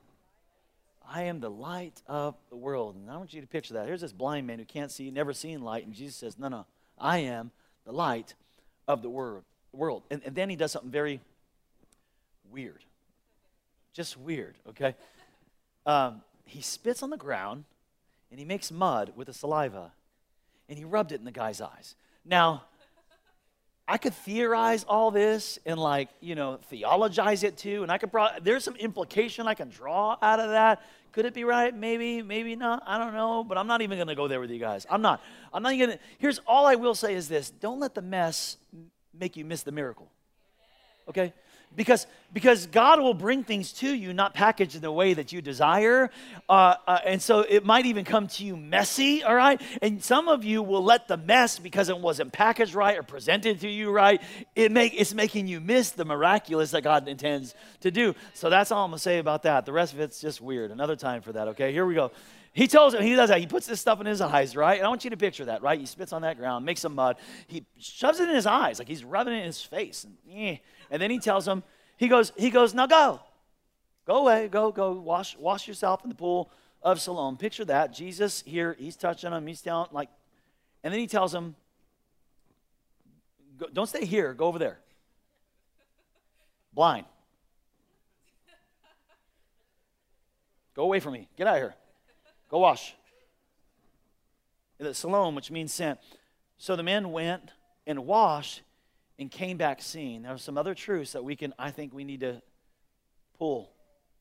I 1.08 1.24
am 1.24 1.38
the 1.38 1.50
light 1.50 2.02
of 2.08 2.34
the 2.50 2.56
world. 2.56 2.96
And 2.96 3.10
I 3.10 3.16
want 3.16 3.32
you 3.32 3.40
to 3.40 3.46
picture 3.46 3.74
that. 3.74 3.86
Here's 3.86 4.00
this 4.00 4.12
blind 4.12 4.46
man 4.46 4.58
who 4.58 4.64
can't 4.64 4.90
see, 4.90 5.10
never 5.10 5.32
seen 5.32 5.60
light. 5.62 5.84
And 5.84 5.94
Jesus 5.94 6.16
says, 6.16 6.38
No, 6.38 6.48
no, 6.48 6.66
I 6.98 7.18
am 7.18 7.50
the 7.84 7.92
light 7.92 8.34
of 8.88 9.02
the 9.02 9.10
world. 9.10 10.02
And, 10.10 10.22
and 10.24 10.34
then 10.34 10.48
he 10.48 10.56
does 10.56 10.72
something 10.72 10.90
very 10.90 11.20
weird. 12.56 12.82
Just 13.92 14.16
weird, 14.16 14.56
okay? 14.70 14.94
Um, 15.84 16.22
he 16.46 16.62
spits 16.62 17.02
on 17.02 17.10
the 17.10 17.18
ground 17.18 17.64
and 18.30 18.40
he 18.40 18.46
makes 18.46 18.72
mud 18.72 19.12
with 19.14 19.26
the 19.26 19.34
saliva 19.34 19.92
and 20.66 20.78
he 20.78 20.84
rubbed 20.84 21.12
it 21.12 21.16
in 21.16 21.26
the 21.26 21.30
guy's 21.30 21.60
eyes. 21.60 21.94
Now, 22.24 22.64
I 23.86 23.98
could 23.98 24.14
theorize 24.14 24.84
all 24.84 25.10
this 25.10 25.58
and 25.66 25.78
like, 25.78 26.08
you 26.20 26.34
know, 26.34 26.58
theologize 26.70 27.42
it 27.42 27.58
too. 27.58 27.82
And 27.82 27.92
I 27.92 27.98
could 27.98 28.10
probably, 28.10 28.40
there's 28.42 28.64
some 28.64 28.76
implication 28.76 29.46
I 29.46 29.52
can 29.54 29.68
draw 29.68 30.16
out 30.22 30.40
of 30.40 30.48
that. 30.48 30.82
Could 31.12 31.26
it 31.26 31.34
be 31.34 31.44
right? 31.44 31.76
Maybe, 31.76 32.22
maybe 32.22 32.56
not. 32.56 32.82
I 32.86 32.96
don't 32.98 33.12
know. 33.12 33.44
But 33.44 33.58
I'm 33.58 33.66
not 33.66 33.82
even 33.82 33.98
going 33.98 34.08
to 34.08 34.14
go 34.14 34.28
there 34.28 34.40
with 34.40 34.50
you 34.50 34.58
guys. 34.58 34.86
I'm 34.90 35.02
not. 35.02 35.22
I'm 35.52 35.62
not 35.62 35.76
going 35.76 35.90
to. 35.90 35.98
Here's 36.18 36.40
all 36.46 36.66
I 36.66 36.76
will 36.76 36.94
say 36.94 37.14
is 37.14 37.28
this 37.28 37.50
don't 37.50 37.80
let 37.80 37.94
the 37.94 38.02
mess 38.02 38.56
make 39.12 39.36
you 39.36 39.44
miss 39.44 39.62
the 39.62 39.72
miracle. 39.72 40.10
Okay? 41.08 41.32
Because 41.76 42.06
because 42.32 42.66
god 42.66 42.98
will 43.00 43.14
bring 43.14 43.44
things 43.44 43.72
to 43.72 43.94
you 43.94 44.12
not 44.12 44.34
packaged 44.34 44.74
in 44.74 44.82
the 44.82 44.90
way 44.90 45.14
that 45.14 45.32
you 45.32 45.40
desire 45.40 46.10
uh, 46.48 46.74
uh, 46.86 46.98
and 47.04 47.22
so 47.22 47.40
it 47.40 47.64
might 47.64 47.86
even 47.86 48.04
come 48.04 48.26
to 48.26 48.44
you 48.44 48.56
messy 48.56 49.22
all 49.22 49.34
right 49.34 49.60
and 49.82 50.02
some 50.02 50.28
of 50.28 50.44
you 50.44 50.62
will 50.62 50.82
let 50.82 51.06
the 51.06 51.16
mess 51.16 51.58
because 51.58 51.88
it 51.88 51.98
wasn't 51.98 52.32
packaged 52.32 52.74
right 52.74 52.98
or 52.98 53.02
presented 53.02 53.60
to 53.60 53.68
you 53.68 53.90
right 53.90 54.22
it 54.54 54.72
make 54.72 54.98
it's 54.98 55.14
making 55.14 55.46
you 55.46 55.60
miss 55.60 55.90
the 55.90 56.04
miraculous 56.04 56.70
that 56.72 56.82
god 56.82 57.06
intends 57.06 57.54
to 57.80 57.90
do 57.90 58.14
so 58.34 58.50
that's 58.50 58.72
all 58.72 58.84
i'm 58.84 58.90
gonna 58.90 58.98
say 58.98 59.18
about 59.18 59.42
that 59.42 59.66
the 59.66 59.72
rest 59.72 59.92
of 59.92 60.00
it's 60.00 60.20
just 60.20 60.40
weird 60.40 60.70
another 60.70 60.96
time 60.96 61.22
for 61.22 61.32
that 61.32 61.48
okay 61.48 61.72
here 61.72 61.86
we 61.86 61.94
go 61.94 62.10
he 62.56 62.68
tells 62.68 62.94
him, 62.94 63.02
he 63.02 63.14
does 63.14 63.28
that. 63.28 63.38
He 63.38 63.46
puts 63.46 63.66
this 63.66 63.82
stuff 63.82 64.00
in 64.00 64.06
his 64.06 64.22
eyes, 64.22 64.56
right? 64.56 64.78
And 64.78 64.86
I 64.86 64.88
want 64.88 65.04
you 65.04 65.10
to 65.10 65.16
picture 65.18 65.44
that, 65.44 65.60
right? 65.60 65.78
He 65.78 65.84
spits 65.84 66.14
on 66.14 66.22
that 66.22 66.38
ground, 66.38 66.64
makes 66.64 66.80
some 66.80 66.94
mud. 66.94 67.18
He 67.46 67.66
shoves 67.78 68.18
it 68.18 68.30
in 68.30 68.34
his 68.34 68.46
eyes, 68.46 68.78
like 68.78 68.88
he's 68.88 69.04
rubbing 69.04 69.34
it 69.34 69.40
in 69.40 69.44
his 69.44 69.60
face. 69.60 70.04
And, 70.04 70.16
eh. 70.34 70.56
And 70.90 71.00
then 71.00 71.10
he 71.10 71.18
tells 71.18 71.46
him, 71.46 71.62
he 71.96 72.08
goes, 72.08 72.32
he 72.36 72.50
goes, 72.50 72.74
now 72.74 72.86
go. 72.86 73.20
Go 74.06 74.18
away, 74.18 74.48
go, 74.48 74.70
go, 74.70 74.92
wash, 74.92 75.36
wash 75.36 75.66
yourself 75.66 76.04
in 76.04 76.10
the 76.10 76.14
pool 76.14 76.50
of 76.82 77.00
Siloam. 77.00 77.36
Picture 77.36 77.64
that. 77.64 77.92
Jesus 77.92 78.42
here, 78.46 78.76
he's 78.78 78.96
touching 78.96 79.32
him, 79.32 79.46
he's 79.46 79.60
telling, 79.60 79.88
like, 79.92 80.08
and 80.84 80.92
then 80.92 81.00
he 81.00 81.06
tells 81.06 81.34
him, 81.34 81.56
don't 83.72 83.88
stay 83.88 84.04
here, 84.04 84.34
go 84.34 84.46
over 84.46 84.58
there. 84.58 84.78
Blind. 86.72 87.06
Go 90.74 90.82
away 90.82 91.00
from 91.00 91.14
me. 91.14 91.26
Get 91.38 91.46
out 91.46 91.54
of 91.56 91.62
here. 91.62 91.74
Go 92.50 92.58
wash. 92.58 92.94
Siloam, 94.92 95.34
which 95.34 95.50
means 95.50 95.72
sent. 95.72 95.98
So 96.58 96.76
the 96.76 96.82
men 96.82 97.12
went 97.12 97.50
and 97.86 98.06
washed 98.06 98.60
and 99.18 99.30
came 99.30 99.56
back 99.56 99.80
seeing. 99.82 100.22
There 100.22 100.32
are 100.32 100.38
some 100.38 100.58
other 100.58 100.74
truths 100.74 101.12
that 101.12 101.24
we 101.24 101.36
can, 101.36 101.54
I 101.58 101.70
think 101.70 101.94
we 101.94 102.04
need 102.04 102.20
to 102.20 102.42
pull 103.38 103.70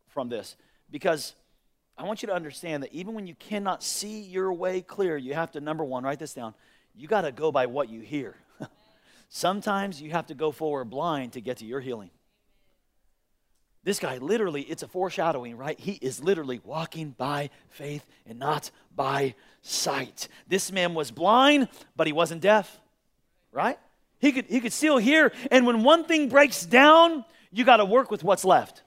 from 0.08 0.30
this. 0.30 0.56
Because 0.90 1.34
I 1.98 2.04
want 2.04 2.22
you 2.22 2.28
to 2.28 2.34
understand 2.34 2.84
that 2.84 2.94
even 2.94 3.14
when 3.14 3.28
you 3.28 3.36
cannot 3.36 3.84
see 3.84 4.22
your 4.22 4.54
way 4.54 4.82
clear, 4.82 5.18
you 5.18 5.34
have 5.34 5.52
to, 5.52 5.62
number 5.62 5.84
one, 5.84 6.04
write 6.04 6.20
this 6.20 6.34
down. 6.34 6.54
You 6.94 7.08
got 7.08 7.22
to 7.22 7.32
go 7.32 7.52
by 7.52 7.66
what 7.66 7.90
you 7.90 8.02
hear. 8.02 8.36
Sometimes 9.30 10.02
you 10.02 10.12
have 10.12 10.28
to 10.28 10.34
go 10.34 10.52
forward 10.52 10.86
blind 10.86 11.34
to 11.34 11.42
get 11.42 11.58
to 11.58 11.66
your 11.66 11.82
healing. 11.82 12.10
This 13.84 14.00
guy 14.00 14.18
literally, 14.18 14.64
it's 14.64 14.82
a 14.82 14.88
foreshadowing, 14.88 15.58
right? 15.58 15.80
He 15.80 15.94
is 15.94 16.24
literally 16.24 16.60
walking 16.64 17.12
by 17.12 17.52
faith 17.70 18.04
and 18.26 18.40
not 18.40 18.72
by 18.96 19.36
sight. 19.62 20.28
This 20.48 20.72
man 20.72 20.96
was 20.96 21.12
blind, 21.12 21.68
but 21.96 22.08
he 22.08 22.14
wasn't 22.14 22.42
deaf, 22.42 22.80
right? 23.52 23.78
He 24.26 24.32
could, 24.32 24.46
he 24.48 24.60
could 24.60 24.74
still 24.74 24.98
hear. 24.98 25.32
And 25.52 25.68
when 25.68 25.84
one 25.84 26.04
thing 26.06 26.30
breaks 26.30 26.66
down, 26.66 27.24
you 27.52 27.64
got 27.64 27.78
to 27.78 27.86
work 27.86 28.10
with 28.10 28.24
what's 28.24 28.44
left. 28.44 28.82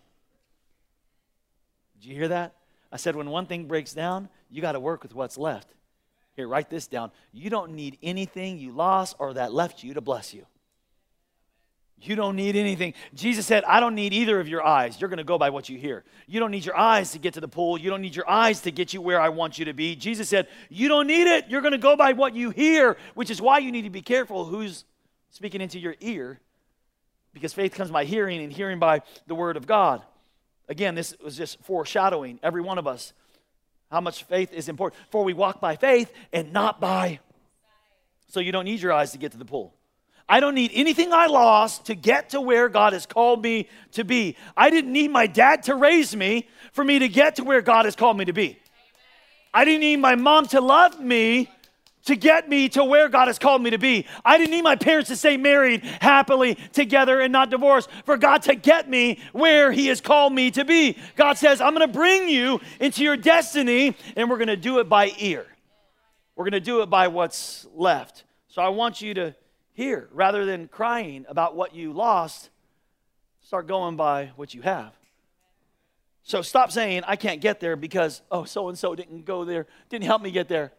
Did 2.01 2.09
you 2.09 2.17
hear 2.17 2.27
that? 2.27 2.57
I 2.91 2.97
said, 2.97 3.15
when 3.15 3.31
one 3.31 3.47
thing 3.47 3.67
breaks 3.67 3.93
down, 3.93 4.31
you 4.51 4.61
got 4.61 4.73
to 4.73 4.81
work 4.81 5.05
with 5.05 5.15
what's 5.15 5.39
left. 5.39 5.73
Here, 6.35 6.49
write 6.49 6.71
this 6.71 6.89
down. 6.89 7.13
You 7.33 7.51
don't 7.51 7.75
need 7.75 7.99
anything 8.03 8.59
you 8.59 8.73
lost 8.73 9.15
or 9.21 9.35
that 9.35 9.53
left 9.53 9.85
you 9.85 9.95
to 9.95 10.01
bless 10.01 10.35
you. 10.35 10.45
You 12.01 12.17
don't 12.17 12.35
need 12.35 12.57
anything. 12.57 12.95
Jesus 13.15 13.47
said, 13.47 13.63
I 13.63 13.79
don't 13.79 13.95
need 13.95 14.13
either 14.13 14.41
of 14.41 14.49
your 14.49 14.67
eyes. 14.67 15.01
You're 15.01 15.09
going 15.09 15.19
to 15.19 15.25
go 15.25 15.39
by 15.39 15.51
what 15.51 15.69
you 15.69 15.79
hear. 15.79 16.03
You 16.27 16.41
don't 16.41 16.51
need 16.51 16.65
your 16.65 16.77
eyes 16.77 17.13
to 17.13 17.21
get 17.21 17.35
to 17.35 17.41
the 17.41 17.47
pool. 17.47 17.79
You 17.79 17.91
don't 17.91 18.03
need 18.03 18.17
your 18.17 18.29
eyes 18.29 18.63
to 18.63 18.73
get 18.73 18.93
you 18.93 19.01
where 19.01 19.21
I 19.21 19.29
want 19.29 19.57
you 19.57 19.67
to 19.67 19.73
be. 19.73 19.95
Jesus 19.95 20.29
said, 20.29 20.49
You 20.69 20.89
don't 20.89 21.07
need 21.07 21.29
it. 21.29 21.45
You're 21.49 21.61
going 21.61 21.73
to 21.73 21.79
go 21.79 21.95
by 21.95 22.15
what 22.15 22.35
you 22.35 22.51
hear, 22.51 22.97
which 23.15 23.31
is 23.31 23.41
why 23.41 23.59
you 23.59 23.71
need 23.71 23.83
to 23.83 23.91
be 23.91 24.03
careful 24.03 24.45
who's 24.45 24.85
speaking 25.31 25.61
into 25.61 25.79
your 25.79 25.95
ear 26.01 26.41
because 27.33 27.53
faith 27.53 27.75
comes 27.75 27.91
by 27.91 28.05
hearing 28.05 28.43
and 28.43 28.53
hearing 28.53 28.79
by 28.79 29.03
the 29.27 29.35
word 29.35 29.57
of 29.57 29.67
God. 29.67 30.03
Again, 30.69 30.95
this 30.95 31.15
was 31.23 31.37
just 31.37 31.61
foreshadowing 31.65 32.41
every 32.43 32.61
one 32.61 32.79
of 32.79 32.87
us. 32.87 33.13
How 33.91 34.01
much 34.01 34.25
faith 34.25 34.53
is 34.53 34.69
important? 34.69 35.03
For 35.11 35.25
we 35.25 35.33
walk 35.33 35.61
by 35.61 35.77
faith 35.77 36.13
and 36.33 36.53
not 36.53 36.81
by. 36.81 37.21
So 38.29 38.41
you 38.41 38.53
don't 38.53 38.67
need 38.67 38.81
your 38.81 38.93
eyes 38.93 39.13
to 39.13 39.19
get 39.19 39.33
to 39.33 39.39
the 39.39 39.45
pool. 39.45 39.75
I 40.29 40.41
don't 40.41 40.55
need 40.55 40.73
anything 40.75 41.13
I 41.13 41.27
lost 41.27 41.87
to 41.87 41.95
get 41.95 42.31
to 42.31 42.41
where 42.43 42.69
God 42.69 42.93
has 42.93 43.07
called 43.07 43.43
me 43.43 43.67
to 43.93 44.05
be. 44.05 44.37
I 44.55 44.69
didn't 44.69 44.93
need 44.93 45.11
my 45.11 45.27
dad 45.27 45.63
to 45.65 45.75
raise 45.75 46.15
me 46.15 46.47
for 46.73 46.85
me 46.85 46.99
to 46.99 47.09
get 47.09 47.37
to 47.37 47.45
where 47.45 47.63
God 47.63 47.87
has 47.87 47.97
called 47.97 48.19
me 48.19 48.27
to 48.27 48.35
be. 48.35 48.59
I 49.55 49.65
didn't 49.65 49.81
need 49.81 49.97
my 49.97 50.17
mom 50.17 50.47
to 50.49 50.61
love 50.61 51.01
me 51.01 51.51
to 52.09 52.17
get 52.17 52.49
me 52.49 52.69
to 52.71 52.85
where 52.85 53.09
God 53.09 53.29
has 53.29 53.39
called 53.39 53.63
me 53.63 53.71
to 53.71 53.79
be. 53.79 54.07
I 54.25 54.39
didn't 54.39 54.51
need 54.51 54.63
my 54.63 54.77
parents 54.77 55.09
to 55.11 55.17
stay 55.17 55.37
married 55.37 55.85
happily 56.01 56.57
together 56.73 57.21
and 57.21 57.33
not 57.33 57.51
divorced 57.51 57.89
for 58.05 58.17
God 58.17 58.43
to 58.43 58.55
get 58.55 58.89
me 58.89 59.21
where 59.33 59.71
He 59.71 59.87
has 59.89 60.01
called 60.01 60.33
me 60.33 60.51
to 60.53 60.65
be. 60.65 60.97
God 61.17 61.39
says, 61.39 61.61
I'm 61.61 61.75
going 61.75 61.87
to 61.87 61.93
bring 61.93 62.29
you 62.29 62.61
into 62.81 63.05
your 63.05 63.17
destiny, 63.17 63.95
and 64.17 64.29
we're 64.29 64.39
going 64.39 64.49
to 64.49 64.57
do 64.57 64.79
it 64.81 64.89
by 64.89 65.13
ear. 65.19 65.47
We're 66.35 66.45
going 66.45 66.53
to 66.53 66.61
do 66.61 66.83
it 66.83 66.91
by 66.91 67.09
what's 67.09 67.67
left. 67.75 68.25
So 68.49 68.63
I 68.63 68.69
want 68.69 69.03
you 69.03 69.15
to 69.15 69.35
hear 69.75 70.09
rather 70.13 70.45
than 70.45 70.69
crying 70.69 71.27
about 71.29 71.55
what 71.55 71.75
you 71.75 71.93
lost, 71.93 72.49
start 73.43 73.67
going 73.67 73.97
by 73.97 74.33
what 74.37 74.55
you 74.55 74.63
have. 74.63 74.93
So 76.23 76.43
stop 76.43 76.73
saying, 76.73 77.03
I 77.07 77.17
can't 77.17 77.41
get 77.41 77.61
there 77.61 77.77
because, 77.77 78.23
oh, 78.31 78.45
so 78.45 78.69
and 78.69 78.79
so 78.79 78.95
didn't 78.95 79.25
go 79.25 79.45
there, 79.45 79.67
didn't 79.89 80.05
help 80.05 80.23
me 80.23 80.31
get 80.31 80.49
there. 80.49 80.73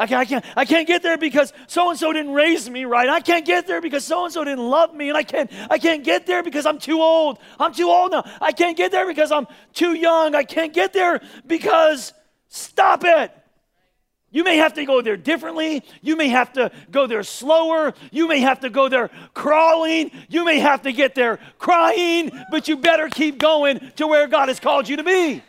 I 0.00 0.06
can't, 0.06 0.20
I 0.20 0.24
can't, 0.24 0.44
I 0.56 0.64
can't 0.64 0.86
get 0.86 1.02
there 1.02 1.18
because 1.18 1.52
so 1.66 1.90
and 1.90 1.98
so 1.98 2.12
didn't 2.12 2.32
raise 2.32 2.70
me 2.70 2.84
right. 2.84 3.08
I 3.08 3.20
can't 3.20 3.44
get 3.44 3.66
there 3.66 3.80
because 3.80 4.04
so 4.04 4.24
and 4.24 4.32
so 4.32 4.44
didn't 4.44 4.68
love 4.68 4.94
me. 4.94 5.08
And 5.08 5.18
I 5.18 5.24
can't, 5.24 5.50
I 5.68 5.78
can't 5.78 6.04
get 6.04 6.24
there 6.24 6.44
because 6.44 6.66
I'm 6.66 6.78
too 6.78 7.00
old. 7.02 7.38
I'm 7.58 7.74
too 7.74 7.88
old 7.88 8.12
now. 8.12 8.22
I 8.40 8.52
can't 8.52 8.76
get 8.76 8.92
there 8.92 9.08
because 9.08 9.32
I'm 9.32 9.48
too 9.74 9.94
young. 9.94 10.36
I 10.36 10.44
can't 10.44 10.72
get 10.72 10.92
there 10.92 11.20
because 11.46 12.12
stop 12.48 13.02
it. 13.04 13.32
You 14.30 14.44
may 14.44 14.58
have 14.58 14.74
to 14.74 14.84
go 14.84 15.00
there 15.00 15.16
differently. 15.16 15.82
You 16.00 16.14
may 16.14 16.28
have 16.28 16.52
to 16.52 16.70
go 16.90 17.06
there 17.06 17.24
slower. 17.24 17.94
You 18.12 18.28
may 18.28 18.40
have 18.40 18.60
to 18.60 18.70
go 18.70 18.88
there 18.88 19.10
crawling. 19.34 20.12
You 20.28 20.44
may 20.44 20.60
have 20.60 20.82
to 20.82 20.92
get 20.92 21.16
there 21.16 21.40
crying, 21.58 22.30
but 22.50 22.68
you 22.68 22.76
better 22.76 23.08
keep 23.08 23.38
going 23.38 23.80
to 23.96 24.06
where 24.06 24.28
God 24.28 24.48
has 24.48 24.60
called 24.60 24.88
you 24.88 24.98
to 24.98 25.04
be. 25.04 25.42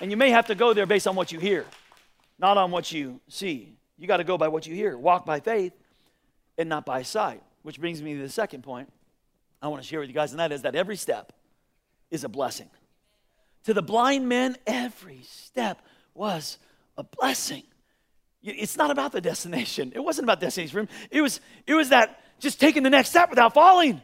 And 0.00 0.10
you 0.10 0.16
may 0.16 0.30
have 0.30 0.46
to 0.46 0.56
go 0.56 0.72
there 0.72 0.86
based 0.86 1.06
on 1.06 1.14
what 1.14 1.30
you 1.30 1.38
hear, 1.38 1.66
not 2.40 2.56
on 2.56 2.72
what 2.72 2.90
you 2.90 3.20
see. 3.28 3.74
You 3.98 4.06
got 4.06 4.18
to 4.18 4.24
go 4.24 4.36
by 4.36 4.48
what 4.48 4.66
you 4.66 4.74
hear. 4.74 4.96
Walk 4.96 5.24
by 5.24 5.40
faith 5.40 5.72
and 6.58 6.68
not 6.68 6.84
by 6.84 7.02
sight. 7.02 7.42
Which 7.62 7.80
brings 7.80 8.02
me 8.02 8.14
to 8.14 8.20
the 8.20 8.28
second 8.28 8.62
point 8.62 8.92
I 9.62 9.68
want 9.68 9.82
to 9.82 9.88
share 9.88 10.00
with 10.00 10.08
you 10.08 10.14
guys, 10.14 10.32
and 10.32 10.40
that 10.40 10.52
is 10.52 10.62
that 10.62 10.74
every 10.74 10.96
step 10.96 11.32
is 12.10 12.22
a 12.22 12.28
blessing. 12.28 12.68
To 13.64 13.72
the 13.72 13.80
blind 13.80 14.28
men, 14.28 14.56
every 14.66 15.22
step 15.22 15.80
was 16.12 16.58
a 16.98 17.02
blessing. 17.02 17.62
It's 18.42 18.76
not 18.76 18.90
about 18.90 19.12
the 19.12 19.22
destination. 19.22 19.92
It 19.94 20.00
wasn't 20.00 20.26
about 20.26 20.38
destination 20.40 20.72
for 20.72 20.80
him. 20.80 20.88
It 21.10 21.22
was, 21.22 21.40
it 21.66 21.74
was 21.74 21.88
that 21.88 22.20
just 22.40 22.60
taking 22.60 22.82
the 22.82 22.90
next 22.90 23.08
step 23.08 23.30
without 23.30 23.54
falling. 23.54 24.02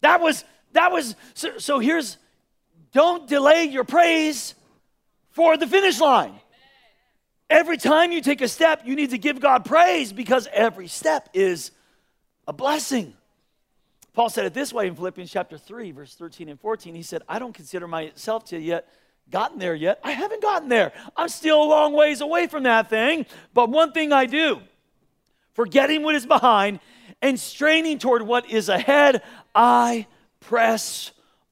That 0.00 0.20
was, 0.20 0.44
that 0.72 0.90
was, 0.90 1.14
so, 1.34 1.58
so 1.58 1.78
here's, 1.78 2.16
don't 2.92 3.28
delay 3.28 3.64
your 3.64 3.84
praise 3.84 4.56
for 5.30 5.56
the 5.56 5.68
finish 5.68 6.00
line. 6.00 6.34
Every 7.50 7.76
time 7.76 8.12
you 8.12 8.22
take 8.22 8.40
a 8.40 8.48
step, 8.48 8.82
you 8.86 8.94
need 8.94 9.10
to 9.10 9.18
give 9.18 9.40
God 9.40 9.64
praise 9.64 10.12
because 10.12 10.48
every 10.52 10.86
step 10.86 11.28
is 11.34 11.72
a 12.46 12.52
blessing. 12.52 13.12
Paul 14.14 14.30
said 14.30 14.46
it 14.46 14.54
this 14.54 14.72
way 14.72 14.86
in 14.86 14.94
Philippians 14.94 15.30
chapter 15.30 15.58
3, 15.58 15.90
verse 15.90 16.14
13 16.14 16.48
and 16.48 16.60
14. 16.60 16.94
He 16.94 17.02
said, 17.02 17.22
I 17.28 17.40
don't 17.40 17.52
consider 17.52 17.88
myself 17.88 18.44
to 18.46 18.58
yet 18.58 18.88
gotten 19.30 19.58
there 19.58 19.74
yet. 19.74 19.98
I 20.04 20.12
haven't 20.12 20.42
gotten 20.42 20.68
there. 20.68 20.92
I'm 21.16 21.28
still 21.28 21.62
a 21.62 21.64
long 21.64 21.92
ways 21.92 22.20
away 22.20 22.46
from 22.46 22.64
that 22.64 22.88
thing. 22.88 23.26
But 23.52 23.68
one 23.68 23.92
thing 23.92 24.12
I 24.12 24.26
do, 24.26 24.60
forgetting 25.54 26.02
what 26.02 26.14
is 26.14 26.26
behind 26.26 26.80
and 27.20 27.38
straining 27.38 27.98
toward 27.98 28.22
what 28.22 28.48
is 28.48 28.68
ahead, 28.68 29.22
I 29.54 30.06
press 30.40 31.10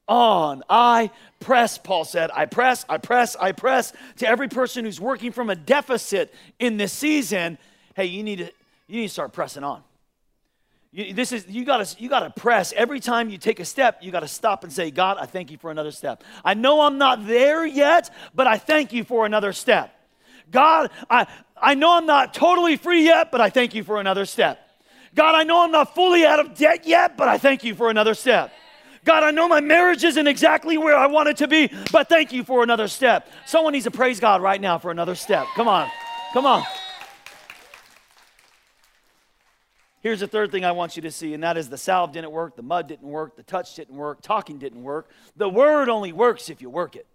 on. 0.09 0.63
I 0.69 1.11
press, 1.39 1.77
Paul 1.77 2.03
said. 2.03 2.31
I 2.33 2.45
press, 2.45 2.85
I 2.89 2.97
press, 2.97 3.37
I 3.37 3.53
press. 3.53 3.93
To 4.17 4.27
every 4.27 4.49
person 4.49 4.83
who's 4.83 4.99
working 4.99 5.31
from 5.31 5.49
a 5.49 5.55
deficit 5.55 6.33
in 6.59 6.75
this 6.75 6.91
season, 6.91 7.57
hey, 7.95 8.05
you 8.05 8.23
need 8.23 8.39
to, 8.39 8.51
you 8.87 9.01
need 9.01 9.07
to 9.07 9.13
start 9.13 9.31
pressing 9.31 9.63
on. 9.63 9.83
You, 10.91 11.13
this 11.13 11.31
is 11.31 11.47
you 11.47 11.65
got 11.65 11.85
to 11.85 12.01
you 12.01 12.09
got 12.09 12.21
to 12.21 12.31
press 12.31 12.73
every 12.75 12.99
time 12.99 13.29
you 13.29 13.37
take 13.37 13.59
a 13.59 13.65
step. 13.65 13.99
You 14.01 14.11
got 14.11 14.21
to 14.21 14.27
stop 14.27 14.63
and 14.63 14.73
say, 14.73 14.89
God, 14.89 15.17
I 15.19 15.27
thank 15.27 15.51
you 15.51 15.57
for 15.57 15.69
another 15.69 15.91
step. 15.91 16.23
I 16.43 16.55
know 16.55 16.81
I'm 16.81 16.97
not 16.97 17.27
there 17.27 17.63
yet, 17.63 18.09
but 18.33 18.47
I 18.47 18.57
thank 18.57 18.91
you 18.91 19.03
for 19.03 19.27
another 19.27 19.53
step. 19.53 19.95
God, 20.51 20.89
I 21.07 21.27
I 21.61 21.75
know 21.75 21.95
I'm 21.95 22.07
not 22.07 22.33
totally 22.33 22.75
free 22.75 23.03
yet, 23.03 23.31
but 23.31 23.39
I 23.39 23.51
thank 23.51 23.75
you 23.75 23.83
for 23.83 23.99
another 23.99 24.25
step. 24.25 24.59
God, 25.13 25.35
I 25.35 25.43
know 25.43 25.63
I'm 25.63 25.71
not 25.71 25.93
fully 25.93 26.25
out 26.25 26.39
of 26.39 26.55
debt 26.55 26.87
yet, 26.87 27.17
but 27.17 27.27
I 27.27 27.37
thank 27.37 27.63
you 27.63 27.75
for 27.75 27.89
another 27.89 28.15
step. 28.15 28.51
God, 29.09 29.23
I 29.23 29.31
know 29.31 29.47
my 29.47 29.59
marriage 29.59 30.03
isn't 30.03 30.27
exactly 30.27 30.77
where 30.77 30.95
I 30.95 31.07
want 31.07 31.29
it 31.29 31.37
to 31.37 31.47
be, 31.47 31.71
but 31.91 32.07
thank 32.09 32.31
you 32.31 32.43
for 32.43 32.61
another 32.61 32.87
step. 32.87 33.27
Someone 33.47 33.73
needs 33.73 33.85
to 33.85 33.91
praise 33.91 34.19
God 34.19 34.39
right 34.39 34.61
now 34.61 34.77
for 34.77 34.91
another 34.91 35.15
step. 35.15 35.47
Come 35.55 35.67
on. 35.67 35.89
Come 36.31 36.45
on. 36.45 36.63
Here's 40.01 40.19
the 40.19 40.27
third 40.27 40.51
thing 40.51 40.63
I 40.63 40.73
want 40.73 40.95
you 40.95 41.01
to 41.01 41.09
see, 41.09 41.33
and 41.33 41.41
that 41.41 41.57
is 41.57 41.69
the 41.69 41.77
salve 41.77 42.11
didn't 42.11 42.29
work, 42.29 42.55
the 42.55 42.61
mud 42.61 42.87
didn't 42.87 43.07
work, 43.07 43.35
the 43.35 43.41
touch 43.41 43.73
didn't 43.73 43.95
work, 43.95 44.21
talking 44.21 44.59
didn't 44.59 44.83
work. 44.83 45.09
The 45.35 45.49
word 45.49 45.89
only 45.89 46.13
works 46.13 46.51
if 46.51 46.61
you 46.61 46.69
work 46.69 46.95
it. 46.95 47.07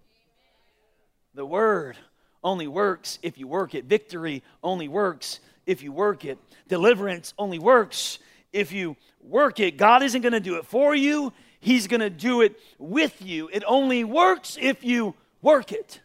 The 1.37 1.46
word 1.46 1.96
only 2.42 2.66
works 2.66 3.20
if 3.22 3.38
you 3.38 3.46
work 3.46 3.76
it. 3.76 3.85
Victory 3.85 4.42
only 4.64 4.88
works 4.88 5.38
if 5.64 5.80
you 5.80 5.92
work 5.92 6.24
it. 6.24 6.38
Deliverance 6.66 7.35
only 7.38 7.61
works 7.61 8.18
if 8.52 8.72
you 8.72 8.96
work 9.22 9.61
it. 9.61 9.76
God 9.76 10.02
isn't 10.02 10.22
going 10.22 10.33
to 10.33 10.40
do 10.40 10.57
it 10.57 10.66
for 10.66 10.92
you, 10.92 11.33
He's 11.64 11.87
going 11.87 12.03
to 12.03 12.11
do 12.11 12.42
it 12.42 12.61
with 12.79 13.22
you. 13.22 13.48
It 13.50 13.64
only 13.66 14.05
works 14.05 14.59
if 14.61 14.85
you 14.85 15.14
work 15.40 15.72
it. 15.72 16.03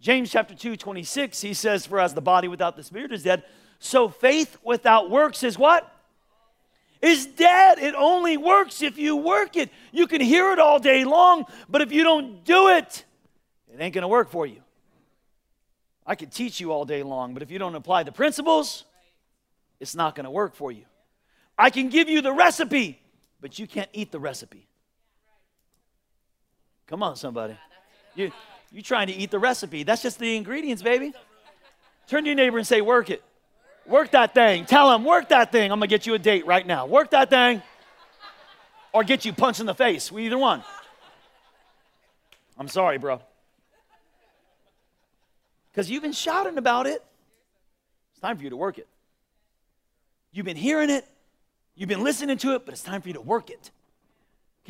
James 0.00 0.30
chapter 0.30 0.54
2, 0.54 0.74
26, 0.74 1.38
he 1.42 1.52
says, 1.52 1.84
For 1.84 2.00
as 2.00 2.14
the 2.14 2.22
body 2.22 2.48
without 2.48 2.76
the 2.76 2.82
spirit 2.82 3.12
is 3.12 3.22
dead, 3.22 3.44
so 3.78 4.08
faith 4.08 4.56
without 4.64 5.10
works 5.10 5.42
is 5.42 5.58
what? 5.58 5.94
Is 7.02 7.26
dead. 7.26 7.78
It 7.78 7.94
only 7.94 8.38
works 8.38 8.80
if 8.80 8.96
you 8.96 9.16
work 9.16 9.54
it. 9.54 9.68
You 9.92 10.06
can 10.06 10.22
hear 10.22 10.50
it 10.52 10.58
all 10.58 10.78
day 10.78 11.04
long, 11.04 11.44
but 11.68 11.82
if 11.82 11.92
you 11.92 12.02
don't 12.02 12.42
do 12.42 12.68
it, 12.70 13.04
it 13.70 13.78
ain't 13.78 13.92
going 13.92 14.00
to 14.00 14.08
work 14.08 14.30
for 14.30 14.46
you. 14.46 14.62
I 16.06 16.14
could 16.14 16.32
teach 16.32 16.58
you 16.58 16.72
all 16.72 16.86
day 16.86 17.02
long, 17.02 17.34
but 17.34 17.42
if 17.42 17.50
you 17.50 17.58
don't 17.58 17.74
apply 17.74 18.04
the 18.04 18.12
principles, 18.12 18.86
it's 19.78 19.94
not 19.94 20.14
going 20.14 20.24
to 20.24 20.30
work 20.30 20.54
for 20.54 20.72
you. 20.72 20.86
I 21.58 21.68
can 21.68 21.90
give 21.90 22.08
you 22.08 22.22
the 22.22 22.32
recipe, 22.32 22.98
but 23.42 23.58
you 23.58 23.66
can't 23.66 23.90
eat 23.92 24.10
the 24.10 24.18
recipe. 24.18 24.68
Come 26.90 27.04
on, 27.04 27.14
somebody. 27.14 27.56
You, 28.16 28.32
you 28.72 28.82
trying 28.82 29.06
to 29.06 29.12
eat 29.12 29.30
the 29.30 29.38
recipe. 29.38 29.84
That's 29.84 30.02
just 30.02 30.18
the 30.18 30.36
ingredients, 30.36 30.82
baby. 30.82 31.14
Turn 32.08 32.24
to 32.24 32.28
your 32.28 32.36
neighbor 32.36 32.58
and 32.58 32.66
say, 32.66 32.80
work 32.80 33.10
it. 33.10 33.22
Work 33.86 34.10
that 34.10 34.34
thing. 34.34 34.66
Tell 34.66 34.92
him, 34.92 35.04
work 35.04 35.28
that 35.28 35.52
thing. 35.52 35.70
I'm 35.70 35.78
going 35.78 35.88
to 35.88 35.94
get 35.94 36.06
you 36.06 36.14
a 36.14 36.18
date 36.18 36.46
right 36.46 36.66
now. 36.66 36.86
Work 36.86 37.10
that 37.12 37.30
thing. 37.30 37.62
Or 38.92 39.04
get 39.04 39.24
you 39.24 39.32
punched 39.32 39.60
in 39.60 39.66
the 39.66 39.74
face. 39.74 40.10
We 40.10 40.26
either 40.26 40.36
one. 40.36 40.64
I'm 42.58 42.66
sorry, 42.66 42.98
bro. 42.98 43.20
Because 45.70 45.88
you've 45.88 46.02
been 46.02 46.12
shouting 46.12 46.58
about 46.58 46.88
it. 46.88 47.04
It's 48.10 48.20
time 48.20 48.36
for 48.36 48.42
you 48.42 48.50
to 48.50 48.56
work 48.56 48.78
it. 48.78 48.88
You've 50.32 50.46
been 50.46 50.56
hearing 50.56 50.90
it. 50.90 51.06
You've 51.76 51.88
been 51.88 52.02
listening 52.02 52.36
to 52.38 52.56
it, 52.56 52.64
but 52.64 52.72
it's 52.72 52.82
time 52.82 53.00
for 53.00 53.08
you 53.08 53.14
to 53.14 53.20
work 53.20 53.48
it. 53.48 53.70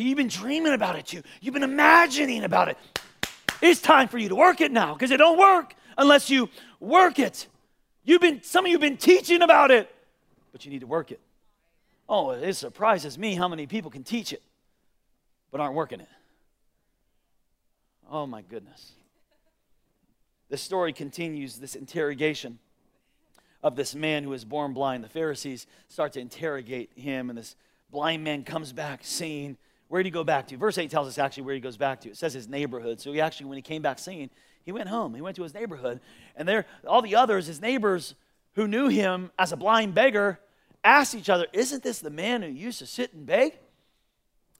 You've 0.04 0.16
been 0.16 0.28
dreaming 0.28 0.72
about 0.72 0.96
it 0.96 1.06
too. 1.06 1.22
You've 1.40 1.54
been 1.54 1.62
imagining 1.62 2.44
about 2.44 2.68
it. 2.68 2.78
It's 3.60 3.80
time 3.80 4.08
for 4.08 4.18
you 4.18 4.28
to 4.30 4.34
work 4.34 4.60
it 4.60 4.72
now 4.72 4.94
because 4.94 5.10
it 5.10 5.18
don't 5.18 5.38
work 5.38 5.74
unless 5.98 6.30
you 6.30 6.48
work 6.78 7.18
it. 7.18 7.46
You've 8.04 8.20
been, 8.20 8.42
some 8.42 8.64
of 8.64 8.68
you 8.70 8.74
have 8.74 8.80
been 8.80 8.96
teaching 8.96 9.42
about 9.42 9.70
it, 9.70 9.94
but 10.52 10.64
you 10.64 10.70
need 10.70 10.80
to 10.80 10.86
work 10.86 11.12
it. 11.12 11.20
Oh, 12.08 12.30
it 12.30 12.54
surprises 12.54 13.18
me 13.18 13.34
how 13.34 13.46
many 13.46 13.66
people 13.66 13.90
can 13.90 14.02
teach 14.02 14.32
it, 14.32 14.42
but 15.52 15.60
aren't 15.60 15.74
working 15.74 16.00
it. 16.00 16.08
Oh 18.10 18.26
my 18.26 18.42
goodness. 18.42 18.92
This 20.48 20.62
story 20.62 20.92
continues 20.92 21.58
this 21.58 21.76
interrogation 21.76 22.58
of 23.62 23.76
this 23.76 23.94
man 23.94 24.24
who 24.24 24.30
was 24.30 24.44
born 24.44 24.72
blind. 24.72 25.04
The 25.04 25.08
Pharisees 25.08 25.66
start 25.88 26.14
to 26.14 26.20
interrogate 26.20 26.90
him, 26.96 27.28
and 27.28 27.38
this 27.38 27.54
blind 27.92 28.24
man 28.24 28.42
comes 28.42 28.72
back 28.72 29.00
seeing. 29.02 29.56
Where 29.90 30.00
did 30.00 30.06
he 30.06 30.12
go 30.12 30.22
back 30.22 30.46
to? 30.46 30.56
Verse 30.56 30.78
8 30.78 30.88
tells 30.88 31.08
us 31.08 31.18
actually 31.18 31.42
where 31.42 31.54
he 31.56 31.60
goes 31.60 31.76
back 31.76 32.02
to. 32.02 32.10
It 32.10 32.16
says 32.16 32.32
his 32.32 32.48
neighborhood. 32.48 33.00
So 33.00 33.12
he 33.12 33.20
actually, 33.20 33.46
when 33.46 33.56
he 33.56 33.62
came 33.62 33.82
back 33.82 33.98
seeing, 33.98 34.30
he 34.64 34.70
went 34.70 34.88
home. 34.88 35.16
He 35.16 35.20
went 35.20 35.34
to 35.34 35.42
his 35.42 35.52
neighborhood. 35.52 35.98
And 36.36 36.46
there, 36.46 36.66
all 36.86 37.02
the 37.02 37.16
others, 37.16 37.48
his 37.48 37.60
neighbors 37.60 38.14
who 38.54 38.68
knew 38.68 38.86
him 38.86 39.32
as 39.36 39.50
a 39.50 39.56
blind 39.56 39.96
beggar, 39.96 40.38
asked 40.84 41.16
each 41.16 41.28
other, 41.28 41.48
Isn't 41.52 41.82
this 41.82 41.98
the 41.98 42.08
man 42.08 42.42
who 42.42 42.48
used 42.48 42.78
to 42.78 42.86
sit 42.86 43.12
and 43.14 43.26
beg? 43.26 43.58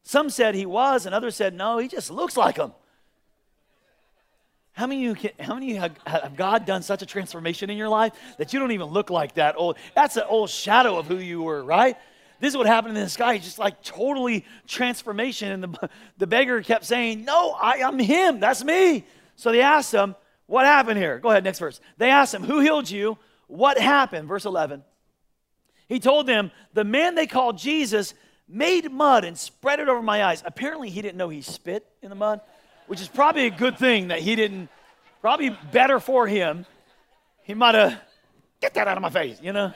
Some 0.02 0.30
said 0.30 0.56
he 0.56 0.66
was, 0.66 1.06
and 1.06 1.14
others 1.14 1.36
said, 1.36 1.54
No, 1.54 1.78
he 1.78 1.86
just 1.86 2.10
looks 2.10 2.36
like 2.36 2.56
him. 2.56 2.72
How 4.72 4.88
many 4.88 5.06
of 5.06 5.16
you 5.16 5.30
can, 5.30 5.46
how 5.46 5.54
many 5.54 5.74
have, 5.74 5.96
have 6.06 6.36
God 6.36 6.66
done 6.66 6.82
such 6.82 7.02
a 7.02 7.06
transformation 7.06 7.70
in 7.70 7.76
your 7.76 7.88
life 7.88 8.14
that 8.38 8.52
you 8.52 8.58
don't 8.58 8.72
even 8.72 8.88
look 8.88 9.10
like 9.10 9.34
that 9.34 9.54
old? 9.56 9.76
That's 9.94 10.16
an 10.16 10.24
old 10.28 10.50
shadow 10.50 10.98
of 10.98 11.06
who 11.06 11.18
you 11.18 11.40
were, 11.40 11.62
right? 11.62 11.96
This 12.40 12.52
is 12.52 12.56
what 12.56 12.66
happened 12.66 12.96
in 12.96 13.02
this 13.02 13.16
guy. 13.16 13.38
Just 13.38 13.58
like 13.58 13.82
totally 13.82 14.44
transformation. 14.66 15.52
And 15.52 15.62
the, 15.62 15.90
the 16.18 16.26
beggar 16.26 16.62
kept 16.62 16.84
saying, 16.84 17.24
No, 17.24 17.50
I, 17.52 17.78
am 17.78 17.98
him. 17.98 18.40
That's 18.40 18.64
me. 18.64 19.04
So 19.36 19.52
they 19.52 19.60
asked 19.60 19.92
him, 19.92 20.16
What 20.46 20.66
happened 20.66 20.98
here? 20.98 21.18
Go 21.18 21.30
ahead, 21.30 21.44
next 21.44 21.58
verse. 21.58 21.80
They 21.98 22.10
asked 22.10 22.34
him, 22.34 22.42
Who 22.42 22.60
healed 22.60 22.90
you? 22.90 23.18
What 23.46 23.78
happened? 23.78 24.28
Verse 24.28 24.44
11. 24.44 24.82
He 25.88 26.00
told 26.00 26.26
them, 26.26 26.50
The 26.72 26.84
man 26.84 27.14
they 27.14 27.26
called 27.26 27.58
Jesus 27.58 28.14
made 28.48 28.90
mud 28.90 29.24
and 29.24 29.38
spread 29.38 29.78
it 29.78 29.88
over 29.88 30.02
my 30.02 30.24
eyes. 30.24 30.42
Apparently, 30.44 30.90
he 30.90 31.02
didn't 31.02 31.16
know 31.16 31.28
he 31.28 31.42
spit 31.42 31.86
in 32.02 32.08
the 32.08 32.16
mud 32.16 32.40
which 32.90 33.00
is 33.00 33.06
probably 33.06 33.46
a 33.46 33.50
good 33.50 33.78
thing 33.78 34.08
that 34.08 34.18
he 34.18 34.34
didn't, 34.34 34.68
probably 35.20 35.56
better 35.70 36.00
for 36.00 36.26
him. 36.26 36.66
He 37.44 37.54
might 37.54 37.76
have, 37.76 38.00
get 38.60 38.74
that 38.74 38.88
out 38.88 38.96
of 38.96 39.00
my 39.00 39.10
face, 39.10 39.38
you 39.40 39.52
know? 39.52 39.72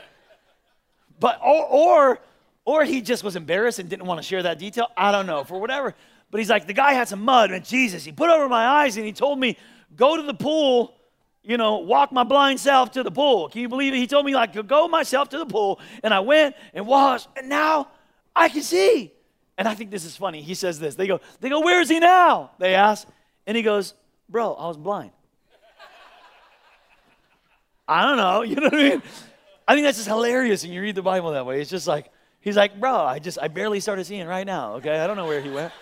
But, 1.20 1.38
or, 1.40 1.64
or, 1.64 2.18
or 2.64 2.84
he 2.84 3.00
just 3.00 3.22
was 3.24 3.36
embarrassed 3.36 3.78
and 3.78 3.88
didn't 3.88 4.06
want 4.06 4.18
to 4.18 4.26
share 4.26 4.42
that 4.42 4.58
detail. 4.58 4.88
I 4.96 5.12
don't 5.12 5.26
know, 5.26 5.44
for 5.44 5.60
whatever. 5.60 5.94
But 6.30 6.38
he's 6.38 6.50
like, 6.50 6.66
the 6.66 6.72
guy 6.72 6.94
had 6.94 7.08
some 7.08 7.22
mud, 7.22 7.52
and 7.52 7.64
Jesus, 7.64 8.04
he 8.04 8.12
put 8.12 8.30
over 8.30 8.48
my 8.48 8.66
eyes 8.66 8.96
and 8.96 9.06
he 9.06 9.12
told 9.12 9.38
me, 9.38 9.56
go 9.94 10.16
to 10.16 10.22
the 10.22 10.34
pool, 10.34 10.94
you 11.42 11.56
know, 11.56 11.78
walk 11.78 12.10
my 12.10 12.24
blind 12.24 12.58
self 12.58 12.92
to 12.92 13.02
the 13.02 13.10
pool. 13.10 13.48
Can 13.50 13.60
you 13.60 13.68
believe 13.68 13.92
it? 13.92 13.98
He 13.98 14.06
told 14.06 14.24
me, 14.24 14.34
like, 14.34 14.66
go 14.66 14.88
myself 14.88 15.28
to 15.30 15.38
the 15.38 15.46
pool. 15.46 15.78
And 16.02 16.12
I 16.12 16.20
went 16.20 16.56
and 16.72 16.86
washed, 16.86 17.28
and 17.36 17.48
now 17.48 17.88
I 18.34 18.48
can 18.48 18.62
see. 18.62 19.12
And 19.56 19.68
I 19.68 19.74
think 19.74 19.90
this 19.90 20.04
is 20.04 20.16
funny. 20.16 20.42
He 20.42 20.54
says 20.54 20.80
this. 20.80 20.94
They 20.94 21.06
go, 21.06 21.20
they 21.40 21.48
go, 21.48 21.60
where 21.60 21.80
is 21.80 21.88
he 21.88 22.00
now? 22.00 22.50
They 22.58 22.74
ask. 22.74 23.06
And 23.46 23.56
he 23.56 23.62
goes, 23.62 23.94
bro, 24.28 24.54
I 24.54 24.66
was 24.66 24.76
blind. 24.76 25.12
I 27.86 28.02
don't 28.02 28.16
know. 28.16 28.42
You 28.54 28.56
know 28.56 28.62
what 28.64 28.74
I 28.74 28.88
mean? 28.90 29.02
I 29.66 29.74
think 29.74 29.86
that's 29.86 29.96
just 29.98 30.08
hilarious 30.08 30.64
And 30.64 30.74
you 30.74 30.82
read 30.82 30.94
the 30.94 31.02
Bible 31.02 31.32
that 31.32 31.46
way. 31.46 31.60
It's 31.60 31.70
just 31.70 31.86
like, 31.86 32.10
he's 32.44 32.56
like, 32.56 32.78
bro, 32.78 32.94
I 32.94 33.18
just, 33.18 33.38
I 33.40 33.48
barely 33.48 33.80
started 33.80 34.04
seeing 34.04 34.26
right 34.26 34.46
now. 34.46 34.74
Okay. 34.74 35.00
I 35.00 35.06
don't 35.08 35.16
know 35.16 35.26
where 35.26 35.40
he 35.40 35.50
went. 35.50 35.72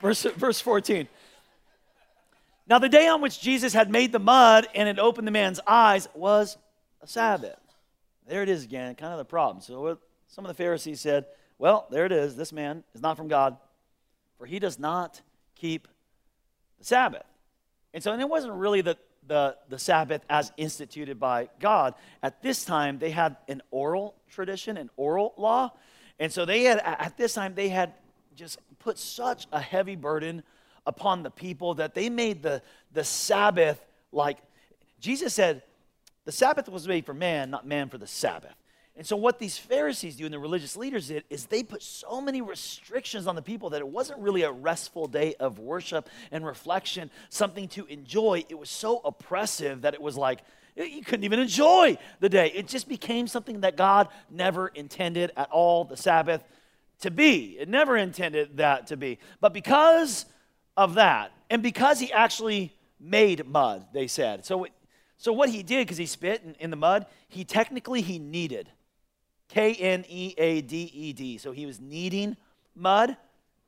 Verse, 0.00 0.22
verse 0.22 0.60
14. 0.60 1.06
Now, 2.68 2.80
the 2.80 2.88
day 2.88 3.06
on 3.06 3.20
which 3.20 3.40
Jesus 3.40 3.72
had 3.72 3.90
made 3.90 4.10
the 4.10 4.18
mud 4.18 4.66
and 4.74 4.88
had 4.88 4.98
opened 4.98 5.26
the 5.26 5.32
man's 5.32 5.60
eyes 5.66 6.08
was 6.14 6.56
a 7.00 7.06
Sabbath. 7.06 7.60
There 8.26 8.42
it 8.42 8.48
is 8.48 8.64
again, 8.64 8.96
kind 8.96 9.12
of 9.12 9.18
the 9.18 9.24
problem. 9.24 9.62
So, 9.62 9.80
what 9.80 9.98
some 10.26 10.44
of 10.44 10.48
the 10.48 10.54
Pharisees 10.54 11.00
said, 11.00 11.26
well, 11.58 11.86
there 11.90 12.06
it 12.06 12.12
is. 12.12 12.34
This 12.34 12.52
man 12.52 12.82
is 12.94 13.00
not 13.00 13.16
from 13.16 13.28
God, 13.28 13.56
for 14.36 14.46
he 14.46 14.58
does 14.58 14.78
not 14.78 15.20
keep 15.54 15.86
the 16.78 16.84
Sabbath. 16.84 17.24
And 17.94 18.02
so 18.02 18.12
and 18.12 18.20
it 18.20 18.28
wasn't 18.28 18.54
really 18.54 18.82
the, 18.82 18.98
the, 19.26 19.56
the 19.68 19.78
Sabbath 19.78 20.22
as 20.28 20.52
instituted 20.56 21.18
by 21.18 21.48
God. 21.60 21.94
At 22.22 22.42
this 22.42 22.64
time, 22.64 22.98
they 22.98 23.10
had 23.10 23.36
an 23.48 23.62
oral 23.70 24.14
tradition, 24.30 24.76
an 24.76 24.90
oral 24.96 25.34
law. 25.36 25.72
And 26.18 26.32
so 26.32 26.44
they 26.44 26.64
had, 26.64 26.80
at 26.84 27.16
this 27.16 27.34
time, 27.34 27.54
they 27.54 27.68
had 27.68 27.94
just 28.34 28.58
put 28.78 28.98
such 28.98 29.46
a 29.52 29.60
heavy 29.60 29.96
burden 29.96 30.42
upon 30.86 31.22
the 31.22 31.30
people 31.30 31.74
that 31.74 31.94
they 31.94 32.08
made 32.08 32.42
the, 32.42 32.62
the 32.92 33.04
Sabbath 33.04 33.80
like, 34.12 34.38
Jesus 34.98 35.34
said, 35.34 35.62
the 36.24 36.32
Sabbath 36.32 36.68
was 36.68 36.88
made 36.88 37.06
for 37.06 37.14
man, 37.14 37.50
not 37.50 37.66
man 37.66 37.88
for 37.88 37.98
the 37.98 38.06
Sabbath. 38.06 38.54
And 38.96 39.06
so, 39.06 39.16
what 39.16 39.38
these 39.38 39.58
Pharisees 39.58 40.16
do 40.16 40.24
and 40.24 40.32
the 40.32 40.38
religious 40.38 40.76
leaders 40.76 41.08
did 41.08 41.24
is 41.28 41.46
they 41.46 41.62
put 41.62 41.82
so 41.82 42.20
many 42.20 42.40
restrictions 42.40 43.26
on 43.26 43.36
the 43.36 43.42
people 43.42 43.70
that 43.70 43.80
it 43.80 43.88
wasn't 43.88 44.20
really 44.20 44.42
a 44.42 44.50
restful 44.50 45.06
day 45.06 45.34
of 45.38 45.58
worship 45.58 46.08
and 46.32 46.46
reflection, 46.46 47.10
something 47.28 47.68
to 47.68 47.84
enjoy. 47.86 48.44
It 48.48 48.58
was 48.58 48.70
so 48.70 49.02
oppressive 49.04 49.82
that 49.82 49.92
it 49.92 50.00
was 50.00 50.16
like 50.16 50.40
you 50.76 51.02
couldn't 51.02 51.24
even 51.24 51.40
enjoy 51.40 51.98
the 52.20 52.28
day. 52.28 52.50
It 52.54 52.68
just 52.68 52.88
became 52.88 53.26
something 53.26 53.60
that 53.60 53.76
God 53.76 54.08
never 54.30 54.68
intended 54.68 55.32
at 55.36 55.50
all 55.50 55.84
the 55.84 55.96
Sabbath 55.96 56.42
to 57.00 57.10
be. 57.10 57.56
It 57.58 57.68
never 57.68 57.96
intended 57.96 58.58
that 58.58 58.86
to 58.88 58.96
be. 58.96 59.18
But 59.40 59.52
because 59.52 60.26
of 60.76 60.94
that, 60.94 61.32
and 61.48 61.62
because 61.62 62.00
he 62.00 62.12
actually 62.12 62.74
made 63.00 63.46
mud, 63.46 63.86
they 63.92 64.06
said. 64.06 64.44
So, 64.44 64.66
so 65.16 65.32
what 65.32 65.48
he 65.48 65.62
did, 65.62 65.86
because 65.86 65.98
he 65.98 66.06
spit 66.06 66.42
in, 66.44 66.54
in 66.58 66.70
the 66.70 66.76
mud, 66.76 67.06
he 67.28 67.44
technically 67.44 68.02
he 68.02 68.18
kneaded. 68.18 68.68
K 69.48 69.74
N 69.74 70.04
E 70.08 70.34
A 70.38 70.60
D 70.60 70.90
E 70.92 71.12
D. 71.12 71.38
So 71.38 71.52
he 71.52 71.66
was 71.66 71.80
kneading 71.80 72.36
mud, 72.74 73.16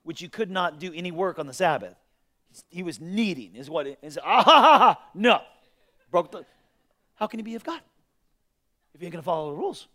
which 0.02 0.20
you 0.20 0.28
could 0.28 0.50
not 0.50 0.78
do 0.78 0.92
any 0.94 1.10
work 1.10 1.38
on 1.38 1.46
the 1.46 1.52
Sabbath. 1.52 1.94
He 2.68 2.82
was 2.82 3.00
kneading, 3.00 3.56
is 3.56 3.70
what 3.70 3.86
it 3.86 3.98
is. 4.02 4.18
Ah, 4.22 4.42
ha, 4.42 4.60
ha, 4.62 4.78
ha. 4.78 5.02
No. 5.14 5.40
Broke 6.10 6.32
the. 6.32 6.44
How 7.14 7.26
can 7.26 7.38
he 7.38 7.42
be 7.42 7.54
of 7.54 7.64
God 7.64 7.80
if 8.94 9.00
he 9.00 9.06
ain't 9.06 9.12
going 9.12 9.22
to 9.22 9.26
follow 9.26 9.50
the 9.50 9.56
rules? 9.56 9.86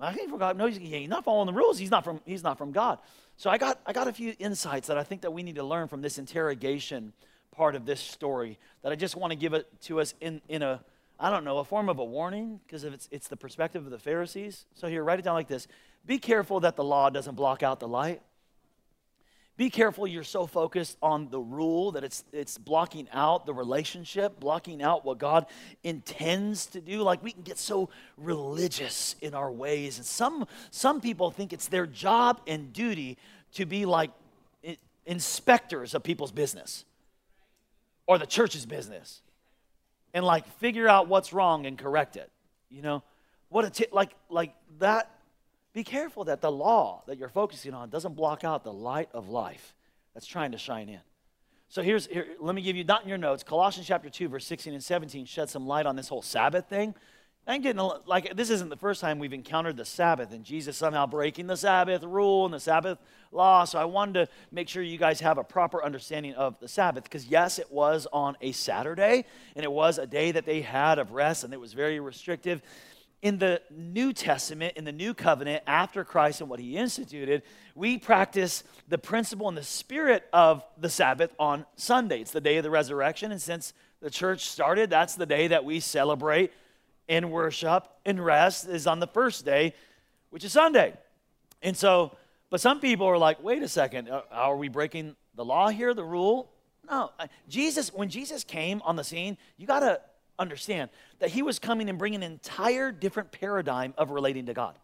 I 0.00 0.12
think 0.12 0.30
for 0.30 0.38
God, 0.38 0.58
no, 0.58 0.66
he's, 0.66 0.76
he's 0.76 1.08
not 1.08 1.24
following 1.24 1.46
the 1.46 1.52
rules. 1.52 1.78
He's 1.78 1.90
not 1.90 2.04
from, 2.04 2.20
he's 2.26 2.42
not 2.42 2.58
from 2.58 2.72
God. 2.72 2.98
So 3.36 3.48
I 3.48 3.56
got, 3.56 3.80
I 3.86 3.92
got 3.92 4.08
a 4.08 4.12
few 4.12 4.34
insights 4.38 4.88
that 4.88 4.98
I 4.98 5.02
think 5.02 5.22
that 5.22 5.30
we 5.30 5.42
need 5.42 5.54
to 5.54 5.62
learn 5.62 5.88
from 5.88 6.02
this 6.02 6.18
interrogation 6.18 7.12
part 7.50 7.74
of 7.74 7.86
this 7.86 8.00
story 8.00 8.58
that 8.82 8.92
I 8.92 8.94
just 8.94 9.16
want 9.16 9.30
to 9.30 9.36
give 9.36 9.54
it 9.54 9.66
to 9.82 10.00
us 10.00 10.14
in, 10.20 10.42
in 10.48 10.62
a 10.62 10.84
I 11.18 11.30
don't 11.30 11.44
know, 11.44 11.58
a 11.58 11.64
form 11.64 11.88
of 11.88 11.98
a 11.98 12.04
warning 12.04 12.60
because 12.66 12.84
it's, 12.84 13.08
it's 13.10 13.28
the 13.28 13.36
perspective 13.36 13.84
of 13.84 13.90
the 13.90 13.98
Pharisees. 13.98 14.66
So 14.74 14.88
here, 14.88 15.02
write 15.02 15.18
it 15.18 15.22
down 15.22 15.34
like 15.34 15.48
this 15.48 15.66
Be 16.04 16.18
careful 16.18 16.60
that 16.60 16.76
the 16.76 16.84
law 16.84 17.10
doesn't 17.10 17.34
block 17.34 17.62
out 17.62 17.80
the 17.80 17.88
light. 17.88 18.20
Be 19.56 19.70
careful 19.70 20.06
you're 20.06 20.22
so 20.22 20.46
focused 20.46 20.98
on 21.00 21.30
the 21.30 21.40
rule 21.40 21.92
that 21.92 22.04
it's, 22.04 22.24
it's 22.30 22.58
blocking 22.58 23.08
out 23.10 23.46
the 23.46 23.54
relationship, 23.54 24.38
blocking 24.38 24.82
out 24.82 25.02
what 25.02 25.16
God 25.16 25.46
intends 25.82 26.66
to 26.66 26.80
do. 26.82 27.00
Like 27.00 27.22
we 27.22 27.32
can 27.32 27.40
get 27.40 27.56
so 27.56 27.88
religious 28.18 29.16
in 29.22 29.32
our 29.32 29.50
ways. 29.50 29.96
And 29.96 30.04
some, 30.04 30.46
some 30.70 31.00
people 31.00 31.30
think 31.30 31.54
it's 31.54 31.68
their 31.68 31.86
job 31.86 32.42
and 32.46 32.70
duty 32.74 33.16
to 33.54 33.64
be 33.64 33.86
like 33.86 34.10
inspectors 35.06 35.94
of 35.94 36.02
people's 36.02 36.32
business 36.32 36.84
or 38.06 38.18
the 38.18 38.26
church's 38.26 38.66
business 38.66 39.22
and 40.16 40.24
like 40.24 40.48
figure 40.60 40.88
out 40.88 41.08
what's 41.08 41.34
wrong 41.34 41.66
and 41.66 41.76
correct 41.76 42.16
it. 42.16 42.32
You 42.70 42.80
know, 42.80 43.02
what 43.50 43.66
a 43.66 43.70
t- 43.70 43.86
like 43.92 44.12
like 44.30 44.54
that. 44.78 45.10
Be 45.74 45.84
careful 45.84 46.24
that 46.24 46.40
the 46.40 46.50
law 46.50 47.02
that 47.06 47.18
you're 47.18 47.28
focusing 47.28 47.74
on 47.74 47.90
doesn't 47.90 48.14
block 48.14 48.42
out 48.42 48.64
the 48.64 48.72
light 48.72 49.10
of 49.12 49.28
life 49.28 49.74
that's 50.14 50.26
trying 50.26 50.52
to 50.52 50.58
shine 50.58 50.88
in. 50.88 51.00
So 51.68 51.82
here's 51.82 52.06
here, 52.06 52.28
let 52.40 52.54
me 52.54 52.62
give 52.62 52.76
you 52.76 52.84
not 52.84 53.02
in 53.02 53.10
your 53.10 53.18
notes. 53.18 53.42
Colossians 53.42 53.86
chapter 53.86 54.08
2, 54.08 54.28
verse 54.28 54.46
16 54.46 54.72
and 54.72 54.82
17 54.82 55.26
shed 55.26 55.50
some 55.50 55.66
light 55.66 55.84
on 55.84 55.96
this 55.96 56.08
whole 56.08 56.22
Sabbath 56.22 56.66
thing. 56.66 56.94
I'm 57.48 57.62
getting 57.62 57.80
like 58.06 58.34
this 58.34 58.50
isn't 58.50 58.70
the 58.70 58.76
first 58.76 59.00
time 59.00 59.20
we've 59.20 59.32
encountered 59.32 59.76
the 59.76 59.84
Sabbath 59.84 60.32
and 60.32 60.44
Jesus 60.44 60.76
somehow 60.76 61.06
breaking 61.06 61.46
the 61.46 61.56
Sabbath 61.56 62.02
rule 62.02 62.44
and 62.44 62.52
the 62.52 62.58
Sabbath 62.58 62.98
law. 63.30 63.64
So 63.64 63.78
I 63.78 63.84
wanted 63.84 64.14
to 64.14 64.32
make 64.50 64.68
sure 64.68 64.82
you 64.82 64.98
guys 64.98 65.20
have 65.20 65.38
a 65.38 65.44
proper 65.44 65.84
understanding 65.84 66.34
of 66.34 66.58
the 66.58 66.66
Sabbath 66.66 67.04
because 67.04 67.26
yes, 67.26 67.60
it 67.60 67.70
was 67.70 68.08
on 68.12 68.36
a 68.40 68.50
Saturday 68.50 69.26
and 69.54 69.64
it 69.64 69.70
was 69.70 69.98
a 69.98 70.08
day 70.08 70.32
that 70.32 70.44
they 70.44 70.60
had 70.60 70.98
of 70.98 71.12
rest 71.12 71.44
and 71.44 71.54
it 71.54 71.60
was 71.60 71.72
very 71.72 72.00
restrictive. 72.00 72.62
In 73.22 73.38
the 73.38 73.62
New 73.70 74.12
Testament, 74.12 74.76
in 74.76 74.84
the 74.84 74.92
New 74.92 75.14
Covenant, 75.14 75.62
after 75.68 76.04
Christ 76.04 76.40
and 76.40 76.50
what 76.50 76.58
He 76.58 76.76
instituted, 76.76 77.42
we 77.76 77.96
practice 77.96 78.64
the 78.88 78.98
principle 78.98 79.48
and 79.48 79.56
the 79.56 79.62
spirit 79.62 80.28
of 80.32 80.64
the 80.78 80.90
Sabbath 80.90 81.32
on 81.38 81.64
Sunday. 81.76 82.20
It's 82.20 82.32
the 82.32 82.40
day 82.40 82.56
of 82.56 82.62
the 82.64 82.70
resurrection, 82.70 83.32
and 83.32 83.40
since 83.40 83.72
the 84.00 84.10
church 84.10 84.46
started, 84.46 84.90
that's 84.90 85.14
the 85.14 85.26
day 85.26 85.48
that 85.48 85.64
we 85.64 85.80
celebrate 85.80 86.52
and 87.08 87.30
worship 87.30 87.86
and 88.04 88.24
rest 88.24 88.68
is 88.68 88.86
on 88.86 89.00
the 89.00 89.06
first 89.06 89.44
day, 89.44 89.74
which 90.30 90.44
is 90.44 90.52
Sunday. 90.52 90.94
And 91.62 91.76
so, 91.76 92.16
but 92.50 92.60
some 92.60 92.80
people 92.80 93.06
are 93.06 93.18
like, 93.18 93.42
wait 93.42 93.62
a 93.62 93.68
second, 93.68 94.08
uh, 94.08 94.22
are 94.30 94.56
we 94.56 94.68
breaking 94.68 95.16
the 95.34 95.44
law 95.44 95.68
here, 95.68 95.94
the 95.94 96.04
rule? 96.04 96.50
No. 96.88 97.10
Jesus, 97.48 97.92
when 97.92 98.08
Jesus 98.08 98.44
came 98.44 98.80
on 98.82 98.96
the 98.96 99.04
scene, 99.04 99.36
you 99.56 99.66
got 99.66 99.80
to 99.80 100.00
understand 100.38 100.90
that 101.18 101.30
he 101.30 101.42
was 101.42 101.58
coming 101.58 101.88
and 101.88 101.98
bringing 101.98 102.22
an 102.22 102.30
entire 102.30 102.92
different 102.92 103.32
paradigm 103.32 103.94
of 103.96 104.10
relating 104.10 104.46
to 104.46 104.54
God. 104.54 104.78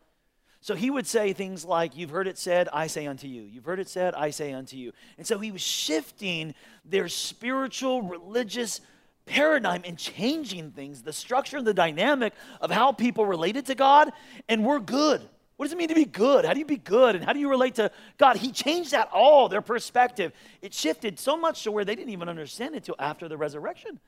So 0.61 0.77
he 0.77 0.91
would 0.91 1.09
say 1.09 1.33
things 1.33 1.65
like, 1.65 1.97
You've 1.97 2.11
heard 2.11 2.29
it 2.29 2.39
said, 2.39 2.69
I 2.73 2.87
say 2.87 3.07
unto 3.07 3.27
you. 3.27 3.43
You've 3.43 3.65
heard 3.65 3.81
it 3.81 3.89
said, 3.89 4.15
I 4.15 4.31
say 4.31 4.53
unto 4.53 4.77
you. 4.77 4.93
And 5.19 5.27
so 5.27 5.39
he 5.41 5.51
was 5.51 5.61
shifting 5.61 6.55
their 6.85 7.09
spiritual, 7.09 8.03
religious 8.03 8.81
paradigm 9.27 9.83
and 9.85 9.99
changing 9.99 10.73
things, 10.73 11.03
the 11.03 11.13
structure 11.13 11.57
and 11.57 11.67
the 11.67 11.75
dynamic 11.75 12.35
of 12.61 12.71
how 12.71 12.93
people 12.93 13.27
related 13.27 13.67
to 13.67 13.75
God, 13.75 14.13
and 14.49 14.65
we're 14.65 14.81
good. 14.81 15.23
What 15.57 15.67
does 15.67 15.73
it 15.73 15.79
mean 15.79 15.89
to 15.89 15.95
be 15.95 16.05
good? 16.05 16.45
How 16.45 16.55
do 16.55 16.59
you 16.59 16.65
be 16.65 16.77
good? 16.77 17.15
And 17.15 17.25
how 17.25 17.33
do 17.33 17.39
you 17.39 17.49
relate 17.49 17.77
to 17.77 17.93
God? 18.19 18.37
He 18.37 18.51
changed 18.51 18.91
that 18.93 19.09
all, 19.13 19.49
their 19.49 19.63
perspective. 19.63 20.33
It 20.61 20.75
shifted 20.75 21.21
so 21.21 21.37
much 21.37 21.63
to 21.65 21.71
where 21.71 21.85
they 21.85 21.95
didn't 21.95 22.13
even 22.13 22.29
understand 22.29 22.75
it 22.75 22.79
until 22.79 22.97
after 22.99 23.29
the 23.29 23.37
resurrection. 23.37 24.01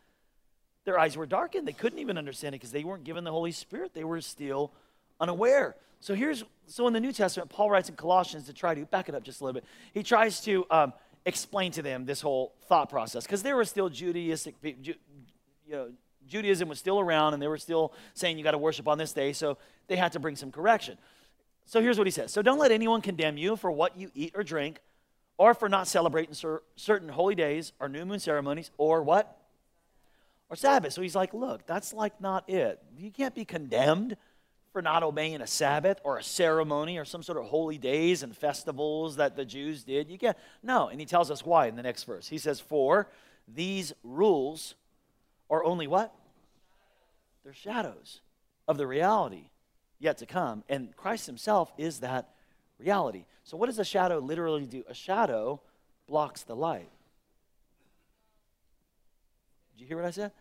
Their 0.84 0.98
eyes 0.98 1.16
were 1.16 1.26
darkened. 1.26 1.68
They 1.68 1.72
couldn't 1.72 1.98
even 1.98 2.18
understand 2.18 2.54
it 2.54 2.58
because 2.58 2.72
they 2.72 2.84
weren't 2.84 3.04
given 3.04 3.24
the 3.24 3.30
Holy 3.30 3.52
Spirit. 3.52 3.94
They 3.94 4.04
were 4.04 4.20
still 4.20 4.72
unaware. 5.20 5.76
So 6.00 6.14
here's 6.14 6.44
so 6.66 6.86
in 6.86 6.92
the 6.92 7.00
New 7.00 7.12
Testament, 7.12 7.50
Paul 7.50 7.70
writes 7.70 7.88
in 7.88 7.94
Colossians 7.94 8.46
to 8.46 8.52
try 8.52 8.74
to 8.74 8.84
back 8.86 9.08
it 9.08 9.14
up 9.14 9.22
just 9.22 9.40
a 9.40 9.44
little 9.44 9.60
bit. 9.60 9.68
He 9.92 10.02
tries 10.02 10.40
to 10.42 10.66
um, 10.70 10.92
explain 11.24 11.72
to 11.72 11.82
them 11.82 12.04
this 12.04 12.20
whole 12.20 12.54
thought 12.68 12.90
process 12.90 13.24
because 13.24 13.42
there 13.42 13.56
were 13.56 13.64
still 13.64 13.88
Judaistic, 13.88 14.54
you 15.66 15.72
know, 15.72 15.90
Judaism 16.26 16.68
was 16.68 16.78
still 16.78 17.00
around 17.00 17.34
and 17.34 17.42
they 17.42 17.48
were 17.48 17.58
still 17.58 17.92
saying 18.14 18.38
you 18.38 18.44
got 18.44 18.52
to 18.52 18.58
worship 18.58 18.88
on 18.88 18.98
this 18.98 19.12
day, 19.12 19.32
so 19.32 19.58
they 19.86 19.96
had 19.96 20.12
to 20.12 20.20
bring 20.20 20.36
some 20.36 20.50
correction. 20.50 20.96
So 21.66 21.80
here's 21.80 21.98
what 21.98 22.06
he 22.06 22.10
says 22.10 22.32
So 22.32 22.42
don't 22.42 22.58
let 22.58 22.72
anyone 22.72 23.00
condemn 23.00 23.36
you 23.36 23.56
for 23.56 23.70
what 23.70 23.96
you 23.96 24.10
eat 24.14 24.32
or 24.34 24.42
drink, 24.42 24.80
or 25.38 25.54
for 25.54 25.68
not 25.68 25.86
celebrating 25.88 26.34
cer- 26.34 26.62
certain 26.76 27.08
holy 27.08 27.34
days 27.34 27.72
or 27.80 27.88
new 27.88 28.04
moon 28.04 28.20
ceremonies, 28.20 28.70
or 28.78 29.02
what? 29.02 29.38
Or 30.50 30.56
Sabbath. 30.56 30.92
So 30.92 31.02
he's 31.02 31.16
like, 31.16 31.32
look, 31.32 31.66
that's 31.66 31.92
like 31.92 32.20
not 32.20 32.48
it. 32.48 32.80
You 32.98 33.10
can't 33.10 33.34
be 33.34 33.44
condemned 33.44 34.16
for 34.72 34.82
not 34.82 35.02
obeying 35.02 35.40
a 35.40 35.46
Sabbath 35.46 36.00
or 36.04 36.18
a 36.18 36.22
ceremony 36.22 36.98
or 36.98 37.04
some 37.04 37.22
sort 37.22 37.38
of 37.38 37.44
holy 37.44 37.78
days 37.78 38.22
and 38.22 38.36
festivals 38.36 39.16
that 39.16 39.36
the 39.36 39.44
Jews 39.44 39.84
did. 39.84 40.10
You 40.10 40.18
can't. 40.18 40.36
No. 40.62 40.88
And 40.88 41.00
he 41.00 41.06
tells 41.06 41.30
us 41.30 41.46
why 41.46 41.66
in 41.66 41.76
the 41.76 41.82
next 41.82 42.04
verse. 42.04 42.28
He 42.28 42.38
says, 42.38 42.60
For 42.60 43.08
these 43.48 43.92
rules 44.02 44.74
are 45.50 45.64
only 45.64 45.86
what? 45.86 46.14
They're 47.42 47.52
shadows 47.52 48.20
of 48.66 48.78
the 48.78 48.86
reality 48.86 49.50
yet 49.98 50.18
to 50.18 50.26
come. 50.26 50.64
And 50.68 50.96
Christ 50.96 51.26
himself 51.26 51.72
is 51.76 52.00
that 52.00 52.30
reality. 52.78 53.26
So, 53.44 53.56
what 53.56 53.66
does 53.66 53.78
a 53.78 53.84
shadow 53.84 54.18
literally 54.18 54.66
do? 54.66 54.82
A 54.88 54.94
shadow 54.94 55.60
blocks 56.06 56.42
the 56.42 56.56
light. 56.56 56.90
Did 59.72 59.82
you 59.82 59.86
hear 59.86 59.96
what 59.96 60.06
I 60.06 60.10
said? 60.10 60.32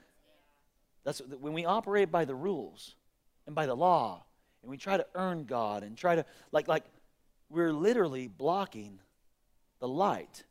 That's 1.03 1.19
when 1.19 1.53
we 1.53 1.65
operate 1.65 2.11
by 2.11 2.25
the 2.25 2.35
rules 2.35 2.95
and 3.45 3.55
by 3.55 3.65
the 3.65 3.75
law, 3.75 4.23
and 4.61 4.71
we 4.71 4.77
try 4.77 4.95
to 4.95 5.05
earn 5.15 5.43
God 5.43 5.83
and 5.83 5.97
try 5.97 6.15
to 6.15 6.25
like 6.51 6.67
like 6.67 6.85
we're 7.49 7.73
literally 7.73 8.27
blocking 8.27 8.99
the 9.79 9.87
light. 9.87 10.43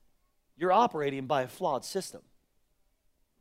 You're 0.59 0.73
operating 0.73 1.27
by 1.27 1.43
a 1.43 1.49
flawed 1.49 1.85
system 1.85 2.21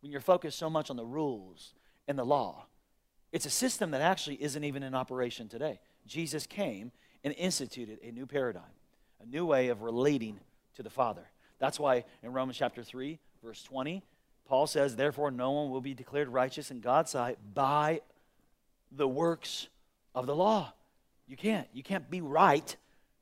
when 0.02 0.12
you're 0.12 0.22
focused 0.22 0.58
so 0.58 0.70
much 0.70 0.90
on 0.90 0.96
the 0.96 1.06
rules 1.06 1.74
and 2.08 2.18
the 2.18 2.26
law. 2.26 2.66
It's 3.32 3.46
a 3.46 3.52
system 3.52 3.92
that 3.92 4.02
actually 4.02 4.42
isn't 4.42 4.64
even 4.64 4.84
in 4.84 4.94
operation 4.94 5.48
today. 5.48 5.80
Jesus 6.06 6.46
came 6.46 6.92
and 7.24 7.34
instituted 7.38 8.00
a 8.04 8.12
new 8.12 8.26
paradigm, 8.26 8.64
a 9.22 9.26
new 9.26 9.46
way 9.46 9.70
of 9.70 9.82
relating 9.82 10.40
to 10.76 10.84
the 10.84 10.90
Father. 10.90 11.30
That's 11.60 11.80
why 11.80 12.06
in 12.24 12.34
Romans 12.34 12.58
chapter 12.58 12.84
3, 12.84 13.20
verse 13.44 13.64
20, 13.64 14.04
Paul 14.46 14.68
says, 14.68 14.96
Therefore, 14.96 15.32
no 15.32 15.52
one 15.52 15.70
will 15.70 15.82
be 15.82 15.94
declared 15.94 16.28
righteous 16.28 16.72
in 16.72 16.82
God's 16.82 17.12
sight 17.12 17.38
by 17.54 18.02
the 18.92 19.08
works 19.08 19.68
of 20.14 20.26
the 20.26 20.36
law. 20.36 20.74
You 21.28 21.38
can't. 21.38 21.68
You 21.72 21.84
can't 21.84 22.10
be 22.10 22.20
right 22.20 22.76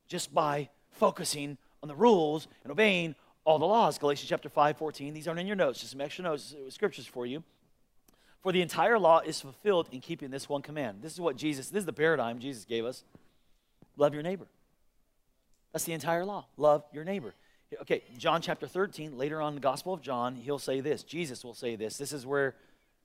just 0.08 0.34
by 0.34 0.70
focusing 0.90 1.56
on 1.82 1.88
the 1.88 1.94
rules 1.94 2.48
and 2.64 2.72
obeying 2.72 3.14
all 3.44 3.58
the 3.58 3.66
laws. 3.66 3.98
Galatians 3.98 4.28
chapter 4.28 4.48
5, 4.48 4.76
14. 4.76 5.14
These 5.14 5.28
aren't 5.28 5.40
in 5.40 5.46
your 5.46 5.56
notes, 5.56 5.80
just 5.80 5.92
some 5.92 6.00
extra 6.00 6.24
notes, 6.24 6.54
uh, 6.54 6.70
scriptures 6.70 7.06
for 7.06 7.26
you. 7.26 7.42
For 8.42 8.52
the 8.52 8.62
entire 8.62 8.98
law 8.98 9.20
is 9.20 9.40
fulfilled 9.40 9.88
in 9.92 10.00
keeping 10.00 10.30
this 10.30 10.48
one 10.48 10.62
command. 10.62 11.02
This 11.02 11.12
is 11.12 11.20
what 11.20 11.36
Jesus, 11.36 11.68
this 11.68 11.80
is 11.80 11.86
the 11.86 11.92
paradigm 11.92 12.38
Jesus 12.38 12.64
gave 12.64 12.84
us. 12.84 13.04
Love 13.96 14.14
your 14.14 14.22
neighbor. 14.22 14.46
That's 15.72 15.84
the 15.84 15.92
entire 15.92 16.24
law. 16.24 16.46
Love 16.56 16.84
your 16.92 17.04
neighbor. 17.04 17.34
Okay, 17.82 18.02
John 18.18 18.42
chapter 18.42 18.66
13, 18.66 19.16
later 19.16 19.40
on 19.40 19.50
in 19.50 19.54
the 19.54 19.60
Gospel 19.60 19.94
of 19.94 20.00
John, 20.00 20.34
he'll 20.34 20.58
say 20.58 20.80
this. 20.80 21.04
Jesus 21.04 21.44
will 21.44 21.54
say 21.54 21.76
this. 21.76 21.96
This 21.98 22.12
is 22.12 22.26
where 22.26 22.56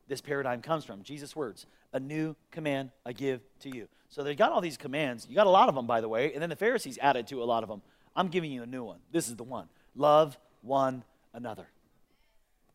this 0.07 0.21
paradigm 0.21 0.61
comes 0.61 0.85
from. 0.85 1.03
Jesus' 1.03 1.35
words 1.35 1.65
A 1.93 1.99
new 1.99 2.35
command 2.51 2.91
I 3.05 3.11
give 3.11 3.41
to 3.59 3.75
you. 3.75 3.87
So 4.09 4.23
they 4.23 4.35
got 4.35 4.51
all 4.51 4.61
these 4.61 4.77
commands. 4.77 5.27
You 5.29 5.35
got 5.35 5.47
a 5.47 5.51
lot 5.51 5.69
of 5.69 5.75
them, 5.75 5.85
by 5.85 6.01
the 6.01 6.09
way, 6.09 6.33
and 6.33 6.41
then 6.41 6.49
the 6.49 6.55
Pharisees 6.55 6.97
added 7.01 7.27
to 7.27 7.43
a 7.43 7.45
lot 7.45 7.63
of 7.63 7.69
them. 7.69 7.81
I'm 8.15 8.29
giving 8.29 8.51
you 8.51 8.63
a 8.63 8.67
new 8.67 8.83
one. 8.83 8.99
This 9.11 9.27
is 9.27 9.35
the 9.35 9.43
one 9.43 9.67
love 9.95 10.38
one 10.62 11.03
another. 11.34 11.67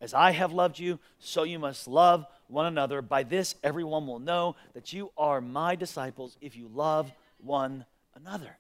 As 0.01 0.15
I 0.15 0.31
have 0.31 0.53
loved 0.53 0.79
you, 0.79 0.99
so 1.19 1.43
you 1.43 1.59
must 1.59 1.87
love 1.87 2.25
one 2.49 2.67
another. 2.67 3.03
By 3.03 3.23
this, 3.23 3.55
everyone 3.63 4.07
will 4.07 4.19
know 4.19 4.57
that 4.75 4.93
you 4.93 5.13
are 5.17 5.41
my 5.41 5.77
disciples 5.77 6.37
if 6.41 6.57
you 6.57 6.69
love 6.73 7.13
one 7.39 7.85
another. 8.15 8.57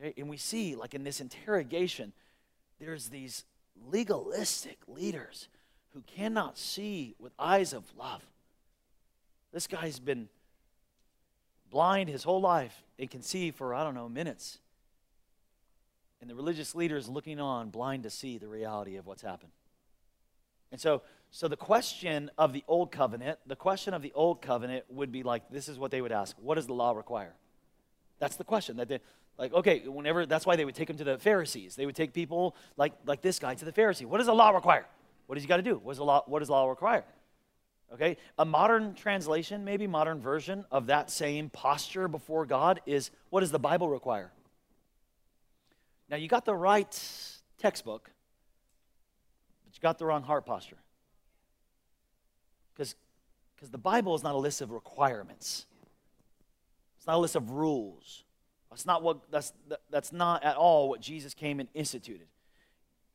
Okay? 0.00 0.14
And 0.18 0.28
we 0.28 0.38
see, 0.38 0.74
like 0.74 0.94
in 0.94 1.04
this 1.04 1.20
interrogation, 1.20 2.12
there's 2.80 3.08
these 3.08 3.44
legalistic 3.90 4.78
leaders 4.88 5.48
who 5.92 6.02
cannot 6.06 6.56
see 6.56 7.14
with 7.18 7.32
eyes 7.38 7.72
of 7.72 7.84
love. 7.96 8.22
This 9.52 9.66
guy's 9.66 9.98
been 9.98 10.28
blind 11.70 12.08
his 12.08 12.24
whole 12.24 12.40
life 12.40 12.82
and 12.98 13.10
can 13.10 13.22
see 13.22 13.50
for, 13.50 13.74
I 13.74 13.84
don't 13.84 13.94
know, 13.94 14.08
minutes. 14.08 14.58
And 16.22 16.30
the 16.30 16.36
religious 16.36 16.76
leaders 16.76 17.08
looking 17.08 17.40
on, 17.40 17.70
blind 17.70 18.04
to 18.04 18.10
see 18.10 18.38
the 18.38 18.46
reality 18.46 18.96
of 18.96 19.06
what's 19.06 19.22
happened. 19.22 19.50
And 20.70 20.80
so, 20.80 21.02
so 21.32 21.48
the 21.48 21.56
question 21.56 22.30
of 22.38 22.52
the 22.52 22.62
old 22.68 22.92
covenant, 22.92 23.40
the 23.44 23.56
question 23.56 23.92
of 23.92 24.02
the 24.02 24.12
old 24.14 24.40
covenant 24.40 24.84
would 24.88 25.10
be 25.10 25.24
like 25.24 25.50
this 25.50 25.68
is 25.68 25.80
what 25.80 25.90
they 25.90 26.00
would 26.00 26.12
ask. 26.12 26.36
What 26.40 26.54
does 26.54 26.68
the 26.68 26.74
law 26.74 26.92
require? 26.92 27.34
That's 28.20 28.36
the 28.36 28.44
question 28.44 28.76
that 28.76 28.86
they 28.88 29.00
like 29.36 29.52
okay, 29.52 29.80
whenever 29.80 30.24
that's 30.24 30.46
why 30.46 30.54
they 30.54 30.64
would 30.64 30.76
take 30.76 30.86
them 30.86 30.96
to 30.98 31.04
the 31.04 31.18
Pharisees. 31.18 31.74
They 31.74 31.86
would 31.86 31.96
take 31.96 32.12
people 32.12 32.54
like 32.76 32.92
like 33.04 33.20
this 33.20 33.40
guy 33.40 33.54
to 33.56 33.64
the 33.64 33.72
Pharisee. 33.72 34.06
What 34.06 34.18
does 34.18 34.28
the 34.28 34.34
law 34.34 34.50
require? 34.50 34.86
What 35.26 35.34
does 35.34 35.42
he 35.42 35.48
got 35.48 35.56
to 35.56 35.62
do? 35.64 35.80
What 35.82 35.92
does 35.92 35.98
the 35.98 36.04
law 36.04 36.22
what 36.26 36.38
does 36.38 36.48
the 36.48 36.54
law 36.54 36.68
require? 36.68 37.04
Okay? 37.94 38.16
A 38.38 38.44
modern 38.44 38.94
translation, 38.94 39.64
maybe 39.64 39.88
modern 39.88 40.20
version 40.20 40.64
of 40.70 40.86
that 40.86 41.10
same 41.10 41.50
posture 41.50 42.06
before 42.06 42.46
God 42.46 42.80
is 42.86 43.10
what 43.30 43.40
does 43.40 43.50
the 43.50 43.58
Bible 43.58 43.88
require? 43.88 44.30
Now 46.12 46.18
you 46.18 46.28
got 46.28 46.44
the 46.44 46.54
right 46.54 46.92
textbook, 47.56 48.10
but 49.64 49.74
you 49.74 49.80
got 49.80 49.98
the 49.98 50.04
wrong 50.04 50.22
heart 50.22 50.44
posture. 50.44 50.76
Because 52.74 52.94
the 53.70 53.78
Bible 53.78 54.14
is 54.14 54.22
not 54.22 54.34
a 54.34 54.38
list 54.38 54.60
of 54.60 54.72
requirements. 54.72 55.64
It's 56.98 57.06
not 57.06 57.16
a 57.16 57.18
list 57.18 57.34
of 57.34 57.50
rules. 57.50 58.24
That's 58.68 58.84
not 58.84 59.02
what 59.02 59.30
that's 59.30 59.54
that's 59.90 60.12
not 60.12 60.44
at 60.44 60.56
all 60.56 60.90
what 60.90 61.00
Jesus 61.00 61.32
came 61.32 61.60
and 61.60 61.68
instituted. 61.72 62.26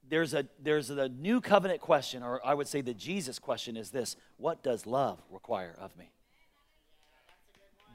There's 0.10 0.34
a 0.34 0.48
there's 0.60 0.90
a 0.90 1.08
new 1.08 1.40
covenant 1.40 1.82
question, 1.82 2.24
or 2.24 2.44
I 2.44 2.56
would 2.56 2.68
say 2.68 2.82
the 2.82 2.96
Jesus 2.96 3.38
question 3.38 3.78
is 3.78 3.92
this: 3.92 4.16
What 4.38 4.64
does 4.64 4.88
love 4.88 5.22
require 5.30 5.76
of 5.80 5.96
me? 5.98 6.10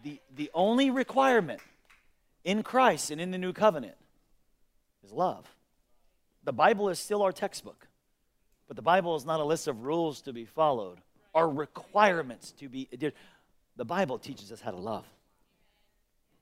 The 0.05 0.21
the 0.37 0.51
only 0.55 0.91
requirement 0.91 1.61
in 2.45 2.63
Christ 2.63 3.11
and 3.11 3.21
in 3.21 3.33
the 3.33 3.39
new 3.39 3.53
covenant 3.53 3.97
is 5.05 5.13
love. 5.13 5.47
The 6.45 6.53
Bible 6.53 6.89
is 6.89 6.99
still 6.99 7.23
our 7.23 7.33
textbook, 7.33 7.87
but 8.67 8.77
the 8.77 8.83
Bible 8.83 9.15
is 9.17 9.25
not 9.25 9.41
a 9.41 9.45
list 9.45 9.69
of 9.69 9.85
rules 9.85 10.23
to 10.23 10.33
be 10.33 10.45
followed, 10.45 10.99
or 11.33 11.49
requirements 11.49 12.53
to 12.53 12.69
be. 12.69 12.89
adhered. 12.93 13.15
The 13.77 13.85
Bible 13.85 14.19
teaches 14.19 14.53
us 14.53 14.61
how 14.61 14.71
to 14.71 14.77
love. 14.77 15.07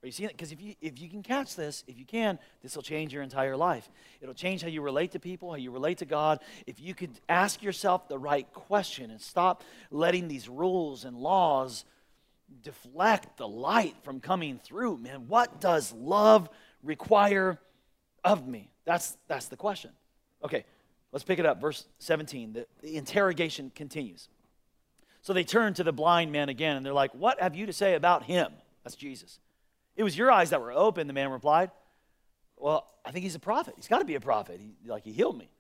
Are 0.03 0.07
you 0.07 0.12
seeing 0.12 0.31
it? 0.31 0.37
Because 0.37 0.51
if 0.51 0.62
you, 0.62 0.75
if 0.81 0.99
you 0.99 1.11
can 1.11 1.23
catch 1.23 1.57
this, 1.57 1.85
if 1.87 1.99
you 1.99 2.07
can, 2.07 2.38
this 2.62 2.75
will 2.75 2.83
change 2.83 3.12
your 3.12 3.23
entire 3.23 3.57
life. 3.57 3.88
It'll 4.23 4.35
change 4.35 4.62
how 4.62 4.68
you 4.68 4.81
relate 4.81 5.12
to 5.12 5.20
people, 5.20 5.51
how 5.51 5.57
you 5.57 5.70
relate 5.70 5.99
to 5.99 6.07
God. 6.07 6.40
If 6.66 6.81
you 6.81 6.94
could 6.94 7.11
ask 7.29 7.62
yourself 7.62 8.09
the 8.09 8.18
right 8.18 8.51
question 8.55 9.11
and 9.11 9.20
stop 9.20 9.62
letting 9.90 10.27
these 10.27 10.49
rules 10.49 11.05
and 11.05 11.18
laws 11.18 11.85
deflect 12.62 13.37
the 13.37 13.46
light 13.46 13.94
from 14.03 14.20
coming 14.20 14.59
through, 14.59 14.96
man, 14.96 15.29
what 15.29 15.61
does 15.61 15.92
love 15.92 16.49
require 16.83 17.59
of 18.24 18.46
me? 18.46 18.70
That's, 18.85 19.16
that's 19.28 19.48
the 19.48 19.56
question. 19.56 19.90
Okay, 20.44 20.64
let's 21.12 21.24
pick 21.24 21.38
it 21.38 21.46
up. 21.46 21.61
Verse 21.61 21.87
17. 21.98 22.52
The, 22.52 22.66
the 22.83 22.96
interrogation 22.96 23.70
continues. 23.74 24.28
So 25.22 25.33
they 25.33 25.44
turn 25.44 25.74
to 25.74 25.85
the 25.85 25.92
blind 25.92 26.33
man 26.33 26.48
again 26.48 26.76
and 26.76 26.85
they're 26.85 26.92
like, 26.92 27.14
What 27.14 27.40
have 27.40 27.54
you 27.54 27.66
to 27.66 27.72
say 27.72 27.94
about 27.94 28.24
him? 28.24 28.52
That's 28.85 28.96
Jesus. 28.96 29.38
It 29.96 30.02
was 30.02 30.16
your 30.16 30.30
eyes 30.30 30.50
that 30.50 30.61
were 30.61 30.72
open, 30.72 31.06
the 31.06 31.12
man 31.12 31.30
replied. 31.30 31.70
Well, 32.56 32.87
I 33.04 33.11
think 33.11 33.24
he's 33.24 33.35
a 33.35 33.40
prophet. 33.40 33.74
He's 33.76 33.88
got 33.88 33.98
to 33.98 34.04
be 34.04 34.14
a 34.14 34.20
prophet. 34.20 34.61
He, 34.61 34.88
like 34.88 35.04
he 35.04 35.12
healed 35.12 35.37
me. 35.37 35.50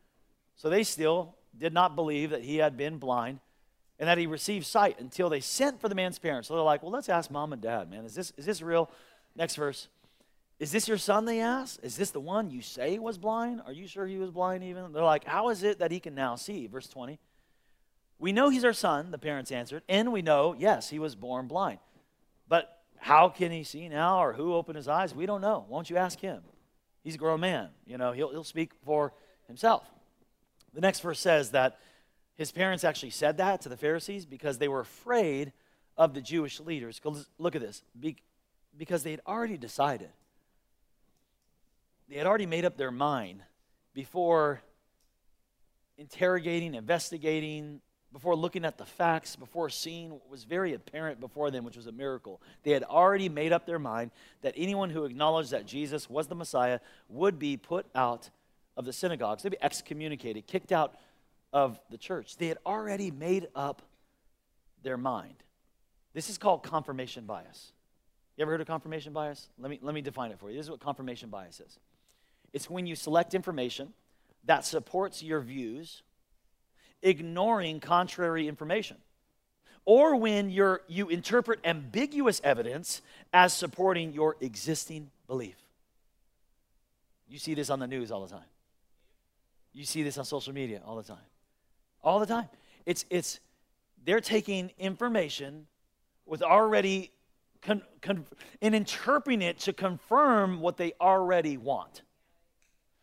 So 0.56 0.68
they 0.70 0.82
still 0.82 1.36
did 1.56 1.72
not 1.72 1.96
believe 1.96 2.30
that 2.30 2.42
he 2.42 2.56
had 2.56 2.76
been 2.76 2.98
blind 2.98 3.40
and 3.98 4.08
that 4.08 4.18
he 4.18 4.26
received 4.26 4.66
sight 4.66 4.98
until 4.98 5.28
they 5.28 5.40
sent 5.40 5.80
for 5.80 5.88
the 5.88 5.94
man's 5.94 6.18
parents. 6.18 6.48
So 6.48 6.54
they're 6.54 6.62
like, 6.62 6.82
well, 6.82 6.92
let's 6.92 7.08
ask 7.08 7.30
mom 7.30 7.52
and 7.52 7.60
dad, 7.60 7.90
man. 7.90 8.04
Is 8.04 8.14
this, 8.14 8.32
is 8.36 8.46
this 8.46 8.62
real? 8.62 8.90
Next 9.36 9.56
verse. 9.56 9.88
Is 10.60 10.70
this 10.70 10.86
your 10.86 10.98
son? 10.98 11.24
They 11.24 11.40
asked. 11.40 11.80
Is 11.82 11.96
this 11.96 12.10
the 12.10 12.20
one 12.20 12.50
you 12.50 12.60
say 12.60 12.98
was 12.98 13.16
blind? 13.16 13.62
Are 13.66 13.72
you 13.72 13.88
sure 13.88 14.06
he 14.06 14.18
was 14.18 14.30
blind 14.30 14.62
even? 14.62 14.92
They're 14.92 15.02
like, 15.02 15.24
how 15.24 15.48
is 15.48 15.62
it 15.62 15.78
that 15.78 15.90
he 15.90 15.98
can 15.98 16.14
now 16.14 16.36
see? 16.36 16.66
Verse 16.66 16.86
20. 16.86 17.18
We 18.18 18.32
know 18.32 18.50
he's 18.50 18.64
our 18.66 18.74
son, 18.74 19.10
the 19.10 19.18
parents 19.18 19.50
answered, 19.50 19.82
and 19.88 20.12
we 20.12 20.20
know, 20.20 20.54
yes, 20.56 20.90
he 20.90 20.98
was 20.98 21.14
born 21.14 21.46
blind. 21.46 21.78
But 22.46 22.78
how 22.98 23.30
can 23.30 23.50
he 23.50 23.64
see 23.64 23.88
now 23.88 24.22
or 24.22 24.34
who 24.34 24.52
opened 24.52 24.76
his 24.76 24.88
eyes? 24.88 25.14
We 25.14 25.24
don't 25.24 25.40
know. 25.40 25.64
Won't 25.70 25.88
you 25.88 25.96
ask 25.96 26.20
him? 26.20 26.42
He's 27.02 27.14
a 27.14 27.18
grown 27.18 27.40
man. 27.40 27.70
You 27.86 27.96
know, 27.96 28.12
he'll, 28.12 28.30
he'll 28.30 28.44
speak 28.44 28.72
for 28.84 29.14
himself. 29.46 29.84
The 30.74 30.82
next 30.82 31.00
verse 31.00 31.18
says 31.18 31.52
that 31.52 31.78
his 32.34 32.52
parents 32.52 32.84
actually 32.84 33.10
said 33.10 33.38
that 33.38 33.62
to 33.62 33.70
the 33.70 33.76
Pharisees 33.78 34.26
because 34.26 34.58
they 34.58 34.68
were 34.68 34.80
afraid 34.80 35.52
of 35.96 36.12
the 36.12 36.20
Jewish 36.20 36.60
leaders. 36.60 37.00
Look 37.38 37.56
at 37.56 37.62
this. 37.62 37.82
because 38.76 39.02
they 39.02 39.12
had 39.12 39.22
already 39.26 39.56
decided, 39.56 40.10
they 42.10 42.16
had 42.16 42.26
already 42.26 42.46
made 42.46 42.64
up 42.64 42.76
their 42.76 42.90
mind 42.90 43.40
before 43.94 44.60
interrogating, 45.96 46.74
investigating, 46.74 47.80
before 48.12 48.34
looking 48.34 48.64
at 48.64 48.76
the 48.76 48.84
facts, 48.84 49.36
before 49.36 49.70
seeing 49.70 50.10
what 50.10 50.28
was 50.28 50.42
very 50.42 50.74
apparent 50.74 51.20
before 51.20 51.52
them, 51.52 51.64
which 51.64 51.76
was 51.76 51.86
a 51.86 51.92
miracle. 51.92 52.42
They 52.64 52.72
had 52.72 52.82
already 52.82 53.28
made 53.28 53.52
up 53.52 53.64
their 53.64 53.78
mind 53.78 54.10
that 54.42 54.54
anyone 54.56 54.90
who 54.90 55.04
acknowledged 55.04 55.52
that 55.52 55.66
Jesus 55.66 56.10
was 56.10 56.26
the 56.26 56.34
Messiah 56.34 56.80
would 57.08 57.38
be 57.38 57.56
put 57.56 57.86
out 57.94 58.28
of 58.76 58.84
the 58.84 58.92
synagogues. 58.92 59.44
They'd 59.44 59.50
be 59.50 59.62
excommunicated, 59.62 60.48
kicked 60.48 60.72
out 60.72 60.96
of 61.52 61.78
the 61.90 61.98
church. 61.98 62.36
They 62.38 62.48
had 62.48 62.58
already 62.66 63.12
made 63.12 63.46
up 63.54 63.82
their 64.82 64.96
mind. 64.96 65.36
This 66.12 66.28
is 66.28 66.38
called 66.38 66.64
confirmation 66.64 67.24
bias. 67.24 67.72
You 68.36 68.42
ever 68.42 68.50
heard 68.50 68.60
of 68.60 68.66
confirmation 68.66 69.12
bias? 69.12 69.48
Let 69.58 69.70
me, 69.70 69.78
let 69.80 69.94
me 69.94 70.00
define 70.00 70.32
it 70.32 70.40
for 70.40 70.50
you. 70.50 70.56
This 70.56 70.66
is 70.66 70.70
what 70.70 70.80
confirmation 70.80 71.28
bias 71.28 71.60
is 71.60 71.78
it's 72.52 72.68
when 72.68 72.86
you 72.86 72.94
select 72.94 73.34
information 73.34 73.92
that 74.44 74.64
supports 74.64 75.22
your 75.22 75.40
views 75.40 76.02
ignoring 77.02 77.80
contrary 77.80 78.48
information. 78.48 78.96
Or 79.84 80.16
when 80.16 80.50
you're, 80.50 80.82
you 80.88 81.08
interpret 81.08 81.60
ambiguous 81.64 82.40
evidence 82.44 83.02
as 83.32 83.52
supporting 83.52 84.12
your 84.12 84.36
existing 84.40 85.10
belief. 85.26 85.56
You 87.28 87.38
see 87.38 87.54
this 87.54 87.70
on 87.70 87.78
the 87.78 87.86
news 87.86 88.10
all 88.10 88.22
the 88.22 88.30
time. 88.30 88.44
You 89.72 89.84
see 89.84 90.02
this 90.02 90.18
on 90.18 90.24
social 90.24 90.52
media 90.52 90.82
all 90.84 90.96
the 90.96 91.02
time. 91.02 91.18
All 92.02 92.18
the 92.18 92.26
time. 92.26 92.48
It's, 92.86 93.04
it's 93.08 93.40
they're 94.04 94.20
taking 94.20 94.70
information 94.78 95.66
with 96.26 96.42
already 96.42 97.10
con, 97.62 97.82
con, 98.02 98.26
and 98.60 98.74
interpreting 98.74 99.42
it 99.42 99.58
to 99.60 99.72
confirm 99.72 100.60
what 100.60 100.76
they 100.76 100.92
already 101.00 101.56
want. 101.56 102.02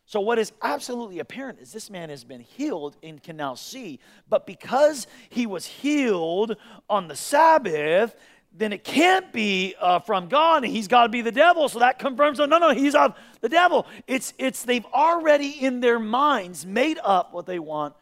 So, 0.08 0.20
what 0.20 0.38
is 0.38 0.52
absolutely 0.62 1.18
apparent 1.18 1.58
is 1.60 1.70
this 1.70 1.90
man 1.90 2.08
has 2.08 2.24
been 2.24 2.40
healed 2.40 2.96
and 3.02 3.22
can 3.22 3.36
now 3.36 3.54
see. 3.54 4.00
But 4.26 4.46
because 4.46 5.06
he 5.28 5.46
was 5.46 5.66
healed 5.66 6.56
on 6.88 7.08
the 7.08 7.14
Sabbath, 7.14 8.16
then 8.50 8.72
it 8.72 8.84
can't 8.84 9.30
be 9.34 9.74
uh, 9.78 9.98
from 9.98 10.28
God 10.28 10.64
and 10.64 10.72
he's 10.72 10.88
got 10.88 11.02
to 11.02 11.08
be 11.10 11.20
the 11.20 11.30
devil. 11.30 11.68
So 11.68 11.80
that 11.80 11.98
confirms, 11.98 12.40
oh, 12.40 12.46
no, 12.46 12.56
no, 12.56 12.72
he's 12.72 12.94
of 12.94 13.18
the 13.42 13.50
devil. 13.50 13.86
It's, 14.06 14.32
it's 14.38 14.62
they've 14.62 14.86
already 14.94 15.50
in 15.50 15.80
their 15.80 15.98
minds 15.98 16.64
made 16.64 16.98
up 17.04 17.34
what 17.34 17.44
they 17.44 17.58
want 17.58 17.94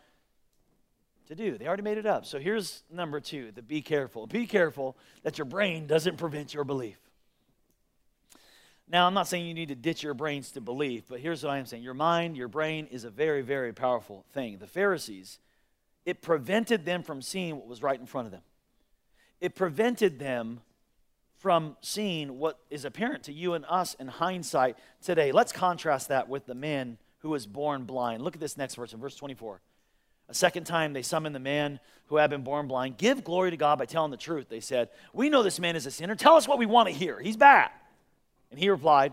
to 1.26 1.34
do. 1.34 1.58
They 1.58 1.66
already 1.66 1.82
made 1.82 1.98
it 1.98 2.06
up. 2.06 2.24
So 2.24 2.38
here's 2.38 2.84
number 2.88 3.18
two 3.18 3.50
the 3.50 3.62
be 3.62 3.82
careful. 3.82 4.28
Be 4.28 4.46
careful 4.46 4.96
that 5.24 5.38
your 5.38 5.44
brain 5.44 5.88
doesn't 5.88 6.18
prevent 6.18 6.54
your 6.54 6.62
belief. 6.62 6.98
Now, 8.88 9.06
I'm 9.06 9.14
not 9.14 9.26
saying 9.26 9.46
you 9.46 9.54
need 9.54 9.68
to 9.68 9.74
ditch 9.74 10.02
your 10.02 10.14
brains 10.14 10.52
to 10.52 10.60
believe, 10.60 11.04
but 11.08 11.18
here's 11.18 11.42
what 11.42 11.50
I 11.50 11.58
am 11.58 11.66
saying 11.66 11.82
your 11.82 11.94
mind, 11.94 12.36
your 12.36 12.48
brain 12.48 12.86
is 12.90 13.04
a 13.04 13.10
very, 13.10 13.42
very 13.42 13.72
powerful 13.72 14.24
thing. 14.32 14.58
The 14.58 14.66
Pharisees, 14.66 15.38
it 16.04 16.22
prevented 16.22 16.84
them 16.84 17.02
from 17.02 17.20
seeing 17.20 17.56
what 17.56 17.66
was 17.66 17.82
right 17.82 17.98
in 17.98 18.06
front 18.06 18.26
of 18.26 18.32
them, 18.32 18.42
it 19.40 19.54
prevented 19.54 20.18
them 20.18 20.60
from 21.38 21.76
seeing 21.80 22.38
what 22.38 22.58
is 22.70 22.84
apparent 22.84 23.24
to 23.24 23.32
you 23.32 23.54
and 23.54 23.64
us 23.68 23.94
in 23.94 24.08
hindsight 24.08 24.76
today. 25.02 25.32
Let's 25.32 25.52
contrast 25.52 26.08
that 26.08 26.28
with 26.28 26.46
the 26.46 26.54
man 26.54 26.98
who 27.18 27.28
was 27.30 27.46
born 27.46 27.84
blind. 27.84 28.22
Look 28.22 28.34
at 28.34 28.40
this 28.40 28.56
next 28.56 28.76
verse 28.76 28.92
in 28.92 29.00
verse 29.00 29.16
24. 29.16 29.60
A 30.28 30.34
second 30.34 30.64
time, 30.64 30.92
they 30.92 31.02
summoned 31.02 31.34
the 31.34 31.40
man 31.40 31.78
who 32.06 32.16
had 32.16 32.30
been 32.30 32.42
born 32.42 32.66
blind. 32.66 32.96
Give 32.98 33.22
glory 33.22 33.50
to 33.50 33.56
God 33.56 33.78
by 33.78 33.84
telling 33.84 34.10
the 34.10 34.16
truth, 34.16 34.48
they 34.48 34.60
said. 34.60 34.88
We 35.12 35.28
know 35.28 35.42
this 35.42 35.60
man 35.60 35.76
is 35.76 35.86
a 35.86 35.90
sinner. 35.90 36.16
Tell 36.16 36.36
us 36.36 36.48
what 36.48 36.58
we 36.58 36.66
want 36.66 36.88
to 36.88 36.94
hear. 36.94 37.20
He's 37.20 37.36
bad. 37.36 37.70
And 38.56 38.62
he 38.62 38.70
replied, 38.70 39.12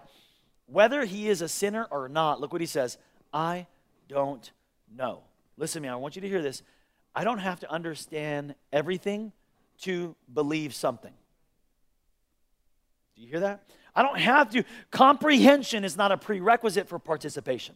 Whether 0.67 1.03
he 1.03 1.27
is 1.27 1.41
a 1.41 1.49
sinner 1.49 1.85
or 1.91 2.07
not, 2.07 2.39
look 2.39 2.53
what 2.53 2.61
he 2.61 2.65
says, 2.65 2.97
I 3.33 3.67
don't 4.07 4.49
know. 4.95 5.19
Listen 5.57 5.81
to 5.81 5.87
me, 5.89 5.91
I 5.91 5.97
want 5.97 6.15
you 6.15 6.21
to 6.21 6.29
hear 6.29 6.41
this. 6.41 6.63
I 7.13 7.25
don't 7.25 7.39
have 7.39 7.59
to 7.59 7.69
understand 7.69 8.55
everything 8.71 9.33
to 9.79 10.15
believe 10.33 10.73
something. 10.73 11.11
Do 13.17 13.21
you 13.21 13.27
hear 13.27 13.41
that? 13.41 13.67
I 13.93 14.01
don't 14.01 14.17
have 14.17 14.49
to. 14.51 14.63
Comprehension 14.91 15.83
is 15.83 15.97
not 15.97 16.13
a 16.13 16.17
prerequisite 16.17 16.87
for 16.87 16.97
participation. 16.97 17.75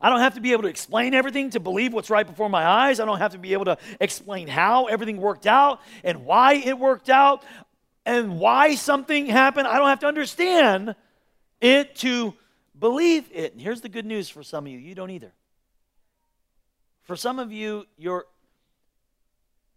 I 0.00 0.08
don't 0.08 0.20
have 0.20 0.34
to 0.34 0.40
be 0.40 0.52
able 0.52 0.62
to 0.62 0.68
explain 0.68 1.12
everything 1.12 1.50
to 1.50 1.60
believe 1.60 1.92
what's 1.92 2.10
right 2.10 2.26
before 2.26 2.48
my 2.48 2.64
eyes. 2.66 2.98
I 2.98 3.04
don't 3.04 3.18
have 3.18 3.32
to 3.32 3.38
be 3.38 3.52
able 3.52 3.66
to 3.66 3.78
explain 4.00 4.48
how 4.48 4.86
everything 4.86 5.18
worked 5.18 5.46
out 5.46 5.80
and 6.02 6.24
why 6.24 6.54
it 6.54 6.78
worked 6.78 7.10
out 7.10 7.44
and 8.06 8.38
why 8.38 8.76
something 8.76 9.26
happened. 9.26 9.66
I 9.66 9.76
don't 9.76 9.88
have 9.88 10.00
to 10.00 10.06
understand 10.06 10.94
it 11.60 11.96
to 11.96 12.32
believe 12.78 13.28
it. 13.32 13.52
And 13.52 13.60
here's 13.60 13.80
the 13.80 13.88
good 13.88 14.06
news 14.06 14.30
for 14.30 14.42
some 14.42 14.64
of 14.64 14.72
you 14.72 14.78
you 14.78 14.94
don't 14.94 15.10
either. 15.10 15.32
For 17.02 17.16
some 17.16 17.38
of 17.38 17.52
you, 17.52 17.84
your 17.98 18.26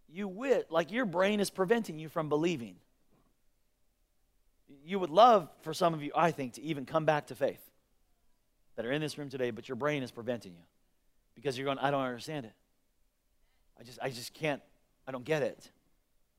you 0.08 0.26
wit 0.26 0.68
like 0.70 0.90
your 0.90 1.04
brain 1.04 1.40
is 1.40 1.50
preventing 1.50 1.98
you 1.98 2.08
from 2.08 2.28
believing. 2.28 2.76
You 4.84 4.98
would 4.98 5.10
love 5.10 5.48
for 5.62 5.74
some 5.74 5.92
of 5.92 6.02
you, 6.02 6.12
I 6.14 6.30
think, 6.30 6.54
to 6.54 6.62
even 6.62 6.86
come 6.86 7.04
back 7.04 7.26
to 7.26 7.34
faith 7.34 7.60
that 8.76 8.86
are 8.86 8.92
in 8.92 9.00
this 9.00 9.18
room 9.18 9.28
today, 9.28 9.50
but 9.50 9.68
your 9.68 9.76
brain 9.76 10.02
is 10.02 10.10
preventing 10.10 10.52
you 10.52 10.64
because 11.34 11.58
you're 11.58 11.64
going, 11.64 11.78
I 11.78 11.90
don't 11.90 12.02
understand 12.02 12.46
it. 12.46 12.52
I 13.78 13.82
just, 13.82 13.98
I 14.02 14.10
just 14.10 14.34
can't, 14.34 14.62
I 15.06 15.12
don't 15.12 15.24
get 15.24 15.42
it. 15.42 15.70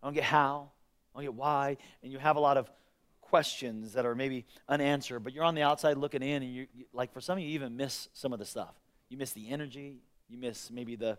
I 0.02 0.08
don't 0.08 0.14
get 0.14 0.24
how. 0.24 0.72
Get 1.20 1.34
why, 1.34 1.78
and 2.02 2.12
you 2.12 2.20
have 2.20 2.36
a 2.38 2.40
lot 2.40 2.58
of 2.58 2.72
questions 3.22 3.94
that 3.94 4.06
are 4.06 4.16
maybe 4.16 4.46
unanswered, 4.68 5.24
but 5.24 5.34
you're 5.34 5.44
on 5.44 5.56
the 5.56 5.62
outside 5.62 5.98
looking 5.98 6.22
in, 6.22 6.44
and 6.44 6.54
you 6.54 6.68
like 6.94 7.14
for 7.14 7.22
some 7.22 7.38
of 7.38 7.44
you 7.44 7.50
even 7.50 7.76
miss 7.76 8.10
some 8.14 8.34
of 8.34 8.40
the 8.40 8.46
stuff. 8.46 8.74
You 9.10 9.18
miss 9.18 9.32
the 9.32 9.50
energy, 9.50 9.98
you 10.30 10.38
miss 10.38 10.72
maybe 10.72 10.96
the 10.96 11.18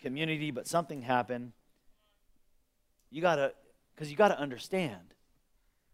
community, 0.00 0.50
but 0.50 0.66
something 0.66 1.02
happened. 1.02 1.52
You 3.10 3.22
gotta, 3.22 3.52
because 3.94 4.10
you 4.10 4.16
gotta 4.16 4.38
understand. 4.38 5.14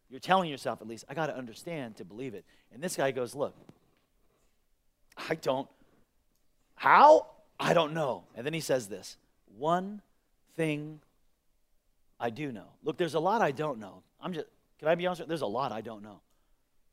You're 0.09 0.21
telling 0.21 0.51
yourself 0.51 0.81
at 0.81 0.87
least, 0.89 1.05
I 1.09 1.15
gotta 1.15 1.37
understand 1.37 1.97
to 1.97 2.05
believe 2.05 2.35
it. 2.35 2.45
And 2.73 2.83
this 2.83 2.97
guy 2.97 3.11
goes, 3.11 3.35
Look, 3.35 3.55
I 5.29 5.35
don't. 5.35 5.69
How? 6.75 7.27
I 7.59 7.73
don't 7.73 7.95
know. 7.95 8.25
And 8.35 8.45
then 8.45 8.53
he 8.53 8.61
says 8.61 8.89
this 8.89 9.17
one 9.57 10.03
thing 10.57 11.01
I 12.19 12.31
do 12.31 12.53
know. 12.53 12.67
Look, 12.83 12.97
there's 12.97 13.15
a 13.15 13.21
lot 13.21 13.43
I 13.43 13.51
don't 13.51 13.79
know. 13.79 14.03
I'm 14.21 14.33
just, 14.33 14.47
can 14.79 14.89
I 14.89 14.95
be 14.95 15.07
honest? 15.07 15.27
There's 15.29 15.43
a 15.43 15.47
lot 15.47 15.73
I 15.73 15.81
don't 15.81 16.03
know. 16.03 16.21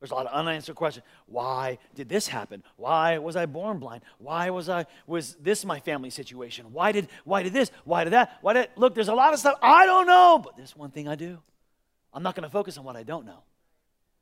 There's 0.00 0.10
a 0.10 0.14
lot 0.16 0.26
of 0.26 0.32
unanswered 0.32 0.76
questions. 0.76 1.04
Why 1.24 1.78
did 1.94 2.10
this 2.10 2.28
happen? 2.28 2.62
Why 2.76 3.16
was 3.16 3.36
I 3.36 3.46
born 3.46 3.78
blind? 3.78 4.02
Why 4.18 4.50
was 4.50 4.68
I 4.68 4.84
was 5.06 5.34
this 5.36 5.64
my 5.64 5.80
family 5.80 6.10
situation? 6.10 6.72
Why 6.72 6.92
did 6.92 7.08
why 7.24 7.42
did 7.42 7.54
this? 7.54 7.70
Why 7.84 8.04
did 8.04 8.12
that? 8.12 8.36
Why 8.42 8.52
did 8.52 8.68
look? 8.76 8.94
There's 8.94 9.08
a 9.08 9.14
lot 9.14 9.32
of 9.32 9.38
stuff 9.38 9.56
I 9.62 9.86
don't 9.86 10.06
know, 10.06 10.42
but 10.44 10.58
there's 10.58 10.76
one 10.76 10.90
thing 10.90 11.08
I 11.08 11.14
do. 11.14 11.38
I'm 12.12 12.22
not 12.22 12.34
going 12.34 12.44
to 12.44 12.50
focus 12.50 12.76
on 12.76 12.84
what 12.84 12.96
I 12.96 13.02
don't 13.02 13.24
know. 13.24 13.42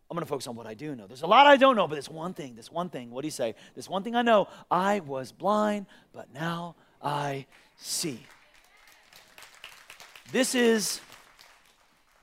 I'm 0.09 0.15
going 0.15 0.25
to 0.25 0.29
focus 0.29 0.47
on 0.47 0.55
what 0.55 0.67
I 0.67 0.75
do 0.75 0.95
know. 0.95 1.07
There's 1.07 1.23
a 1.23 1.27
lot 1.27 1.47
I 1.47 1.57
don't 1.57 1.75
know, 1.75 1.89
but 1.89 1.95
there's 1.95 2.09
one 2.09 2.35
thing. 2.35 2.55
This 2.55 2.71
one 2.71 2.89
thing. 2.89 3.11
What 3.11 3.23
do 3.23 3.27
you 3.27 3.33
say? 3.33 3.55
This 3.75 3.89
one 3.89 4.05
thing 4.05 4.15
I 4.15 4.23
know. 4.23 4.47
I 4.71 5.01
was 5.01 5.33
blind, 5.33 5.87
but 6.13 6.33
now 6.33 6.77
I 7.03 7.47
see. 7.77 8.21
This 10.33 10.55
is 10.55 11.01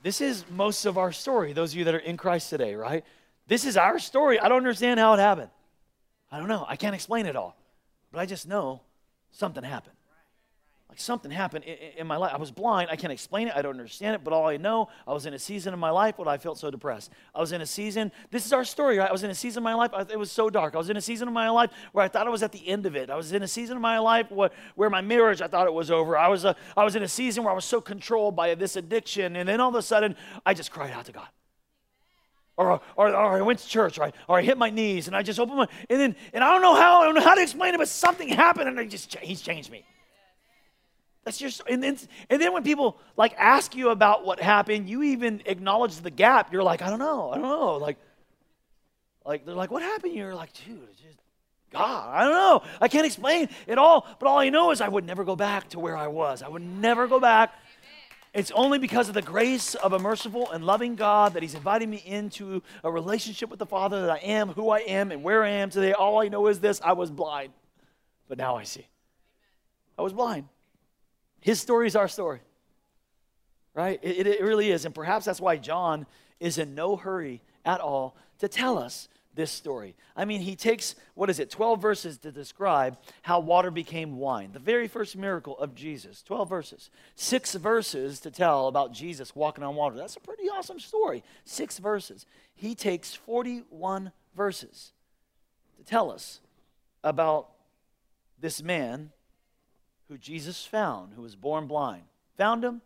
this 0.02 0.20
is 0.20 0.44
most 0.50 0.84
of 0.84 0.98
our 0.98 1.12
story, 1.12 1.52
those 1.52 1.72
of 1.72 1.78
you 1.78 1.84
that 1.84 1.94
are 1.94 1.98
in 1.98 2.16
Christ 2.16 2.50
today, 2.50 2.74
right? 2.74 3.04
This 3.46 3.64
is 3.64 3.76
our 3.76 3.98
story. 3.98 4.40
I 4.40 4.48
don't 4.48 4.58
understand 4.58 4.98
how 4.98 5.14
it 5.14 5.20
happened. 5.20 5.50
I 6.30 6.38
don't 6.38 6.48
know. 6.48 6.64
I 6.68 6.76
can't 6.76 6.94
explain 6.94 7.26
it 7.26 7.36
all. 7.36 7.56
But 8.10 8.18
I 8.18 8.26
just 8.26 8.48
know 8.48 8.80
something 9.30 9.62
happened. 9.62 9.94
Like 10.90 10.98
something 10.98 11.30
happened 11.30 11.64
in, 11.64 12.04
my 12.08 12.16
life. 12.16 12.32
I 12.34 12.36
was 12.36 12.50
blind. 12.50 12.88
I 12.90 12.96
can't 12.96 13.12
explain 13.12 13.46
it. 13.46 13.54
I 13.54 13.62
don't 13.62 13.78
understand 13.78 14.16
it. 14.16 14.24
But 14.24 14.32
all 14.32 14.48
I 14.48 14.56
know, 14.56 14.88
I 15.06 15.12
was 15.12 15.24
in 15.24 15.34
a 15.34 15.38
season 15.38 15.72
of 15.72 15.78
my 15.78 15.90
life 15.90 16.18
when 16.18 16.26
I 16.26 16.36
felt 16.36 16.58
so 16.58 16.68
depressed. 16.68 17.12
I 17.32 17.38
was 17.38 17.52
in 17.52 17.60
a 17.60 17.66
season, 17.66 18.10
this 18.32 18.44
is 18.44 18.52
our 18.52 18.64
story, 18.64 18.98
right? 18.98 19.08
I 19.08 19.12
was 19.12 19.22
in 19.22 19.30
a 19.30 19.34
season 19.34 19.60
of 19.60 19.64
my 19.64 19.74
life, 19.74 19.92
it 20.10 20.18
was 20.18 20.32
so 20.32 20.50
dark. 20.50 20.74
I 20.74 20.78
was 20.78 20.90
in 20.90 20.96
a 20.96 21.00
season 21.00 21.28
of 21.28 21.34
my 21.34 21.48
life 21.48 21.70
where 21.92 22.04
I 22.04 22.08
thought 22.08 22.26
I 22.26 22.30
was 22.30 22.42
at 22.42 22.50
the 22.50 22.66
end 22.66 22.86
of 22.86 22.96
it. 22.96 23.08
I 23.08 23.14
was 23.14 23.32
in 23.32 23.44
a 23.44 23.48
season 23.48 23.76
of 23.76 23.82
my 23.82 24.00
life 24.00 24.32
where, 24.32 24.50
where 24.74 24.90
my 24.90 25.00
marriage, 25.00 25.40
I 25.40 25.46
thought 25.46 25.68
it 25.68 25.72
was 25.72 25.92
over. 25.92 26.18
I 26.18 26.26
was, 26.26 26.44
a, 26.44 26.56
I 26.76 26.82
was 26.82 26.96
in 26.96 27.04
a 27.04 27.08
season 27.08 27.44
where 27.44 27.52
I 27.52 27.54
was 27.54 27.64
so 27.64 27.80
controlled 27.80 28.34
by 28.34 28.56
this 28.56 28.74
addiction. 28.74 29.36
And 29.36 29.48
then 29.48 29.60
all 29.60 29.68
of 29.68 29.76
a 29.76 29.82
sudden, 29.82 30.16
I 30.44 30.54
just 30.54 30.72
cried 30.72 30.90
out 30.90 31.04
to 31.04 31.12
God. 31.12 31.28
Or, 32.56 32.80
or, 32.96 33.14
or, 33.14 33.38
I 33.38 33.42
went 33.42 33.60
to 33.60 33.68
church, 33.68 33.96
right? 33.96 34.12
Or 34.26 34.38
I 34.38 34.42
hit 34.42 34.58
my 34.58 34.70
knees 34.70 35.06
and 35.06 35.14
I 35.14 35.22
just 35.22 35.38
opened 35.38 35.58
my, 35.58 35.68
and 35.88 36.00
then, 36.00 36.16
and 36.34 36.42
I 36.42 36.50
don't 36.50 36.62
know 36.62 36.74
how, 36.74 37.02
I 37.02 37.04
don't 37.06 37.14
know 37.14 37.22
how 37.22 37.36
to 37.36 37.42
explain 37.42 37.74
it, 37.74 37.78
but 37.78 37.88
something 37.88 38.28
happened 38.28 38.68
and 38.68 38.80
I 38.80 38.86
just, 38.86 39.14
he's 39.18 39.40
changed 39.40 39.70
me. 39.70 39.84
That's 41.24 41.40
your 41.40 41.50
and 41.68 41.82
then 41.82 41.98
and 42.30 42.40
then 42.40 42.52
when 42.52 42.62
people 42.62 42.98
like 43.16 43.34
ask 43.36 43.74
you 43.74 43.90
about 43.90 44.24
what 44.24 44.40
happened, 44.40 44.88
you 44.88 45.02
even 45.02 45.42
acknowledge 45.44 45.96
the 45.96 46.10
gap. 46.10 46.52
You're 46.52 46.62
like, 46.62 46.82
I 46.82 46.88
don't 46.88 46.98
know, 46.98 47.30
I 47.30 47.34
don't 47.34 47.42
know. 47.42 47.76
Like, 47.76 47.98
like 49.24 49.44
they're 49.44 49.54
like, 49.54 49.70
what 49.70 49.82
happened? 49.82 50.14
You're 50.14 50.34
like, 50.34 50.50
dude, 50.64 50.80
it's 50.90 51.00
just 51.00 51.18
God, 51.70 52.08
I 52.14 52.24
don't 52.24 52.32
know. 52.32 52.62
I 52.80 52.88
can't 52.88 53.06
explain 53.06 53.48
it 53.66 53.78
all, 53.78 54.06
but 54.18 54.26
all 54.26 54.38
I 54.38 54.48
know 54.48 54.70
is 54.72 54.80
I 54.80 54.88
would 54.88 55.04
never 55.04 55.24
go 55.24 55.36
back 55.36 55.68
to 55.70 55.78
where 55.78 55.96
I 55.96 56.08
was. 56.08 56.42
I 56.42 56.48
would 56.48 56.62
never 56.62 57.06
go 57.06 57.20
back 57.20 57.54
It's 58.32 58.50
only 58.52 58.78
because 58.78 59.08
of 59.08 59.14
the 59.14 59.22
grace 59.22 59.74
of 59.74 59.92
a 59.92 59.98
merciful 59.98 60.50
and 60.50 60.64
loving 60.64 60.94
God 60.94 61.34
that 61.34 61.42
He's 61.42 61.54
inviting 61.54 61.90
me 61.90 62.02
into 62.04 62.62
a 62.84 62.90
relationship 62.90 63.50
with 63.50 63.58
the 63.58 63.66
Father 63.66 64.02
that 64.02 64.10
I 64.10 64.18
am 64.18 64.50
who 64.50 64.70
I 64.70 64.78
am 64.80 65.10
and 65.10 65.22
where 65.22 65.44
I 65.44 65.50
am 65.50 65.70
today. 65.70 65.92
All 65.92 66.20
I 66.20 66.28
know 66.28 66.46
is 66.46 66.60
this 66.60 66.80
I 66.82 66.92
was 66.92 67.10
blind, 67.10 67.52
but 68.28 68.38
now 68.38 68.56
I 68.56 68.62
see. 68.62 68.86
I 69.98 70.02
was 70.02 70.12
blind. 70.12 70.48
His 71.40 71.60
story 71.60 71.86
is 71.86 71.96
our 71.96 72.08
story, 72.08 72.40
right? 73.74 73.98
It, 74.02 74.26
it, 74.26 74.42
really 74.42 74.70
is. 74.70 74.84
And 74.84 74.94
perhaps 74.94 75.24
that's 75.24 75.40
why 75.40 75.56
John 75.56 76.06
is 76.38 76.58
in 76.58 76.74
no 76.74 76.96
hurry 76.96 77.42
at 77.64 77.80
all 77.80 78.16
to 78.38 78.48
tell 78.48 78.78
us 78.78 79.08
this 79.34 79.50
story. 79.50 79.94
I 80.16 80.24
mean, 80.24 80.40
he 80.40 80.56
takes, 80.56 80.96
what 81.14 81.30
is 81.30 81.38
it, 81.38 81.50
12 81.50 81.80
verses 81.80 82.18
to 82.18 82.32
describe 82.32 82.98
how 83.22 83.40
water 83.40 83.70
became 83.70 84.18
wine. 84.18 84.50
The 84.52 84.58
very 84.58 84.88
first 84.88 85.16
miracle 85.16 85.56
of 85.58 85.74
Jesus, 85.74 86.22
12 86.22 86.48
verses. 86.48 86.90
Six 87.14 87.54
verses 87.54 88.20
to 88.20 88.30
tell 88.30 88.66
about 88.66 88.92
Jesus 88.92 89.34
walking 89.34 89.64
on 89.64 89.76
water. 89.76 89.96
That's 89.96 90.16
a 90.16 90.20
pretty 90.20 90.48
awesome 90.48 90.80
story. 90.80 91.22
Six 91.44 91.78
verses. 91.78 92.26
He 92.54 92.74
takes 92.74 93.14
41 93.14 94.12
verses 94.36 94.92
to 95.78 95.84
tell 95.84 96.10
us 96.10 96.40
about 97.02 97.48
this 98.38 98.62
man 98.62 99.10
who 100.10 100.18
Jesus 100.18 100.66
found, 100.66 101.12
who 101.14 101.22
was 101.22 101.36
born 101.36 101.68
blind. 101.68 102.02
Found 102.36 102.64
him, 102.64 102.82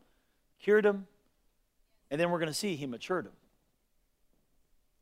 cured 0.61 0.85
him, 0.85 1.07
and 2.11 2.21
then 2.21 2.31
we're 2.31 2.39
going 2.39 2.49
to 2.49 2.55
see 2.55 2.77
he 2.77 2.87
matured 2.87 3.25
him. 3.25 3.33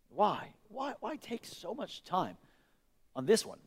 Why? 0.09 0.55
Why, 0.69 0.95
why 1.01 1.17
take 1.17 1.45
so 1.45 1.75
much 1.75 2.05
time 2.05 2.37
on 3.17 3.27
this 3.27 3.45
one? 3.45 3.59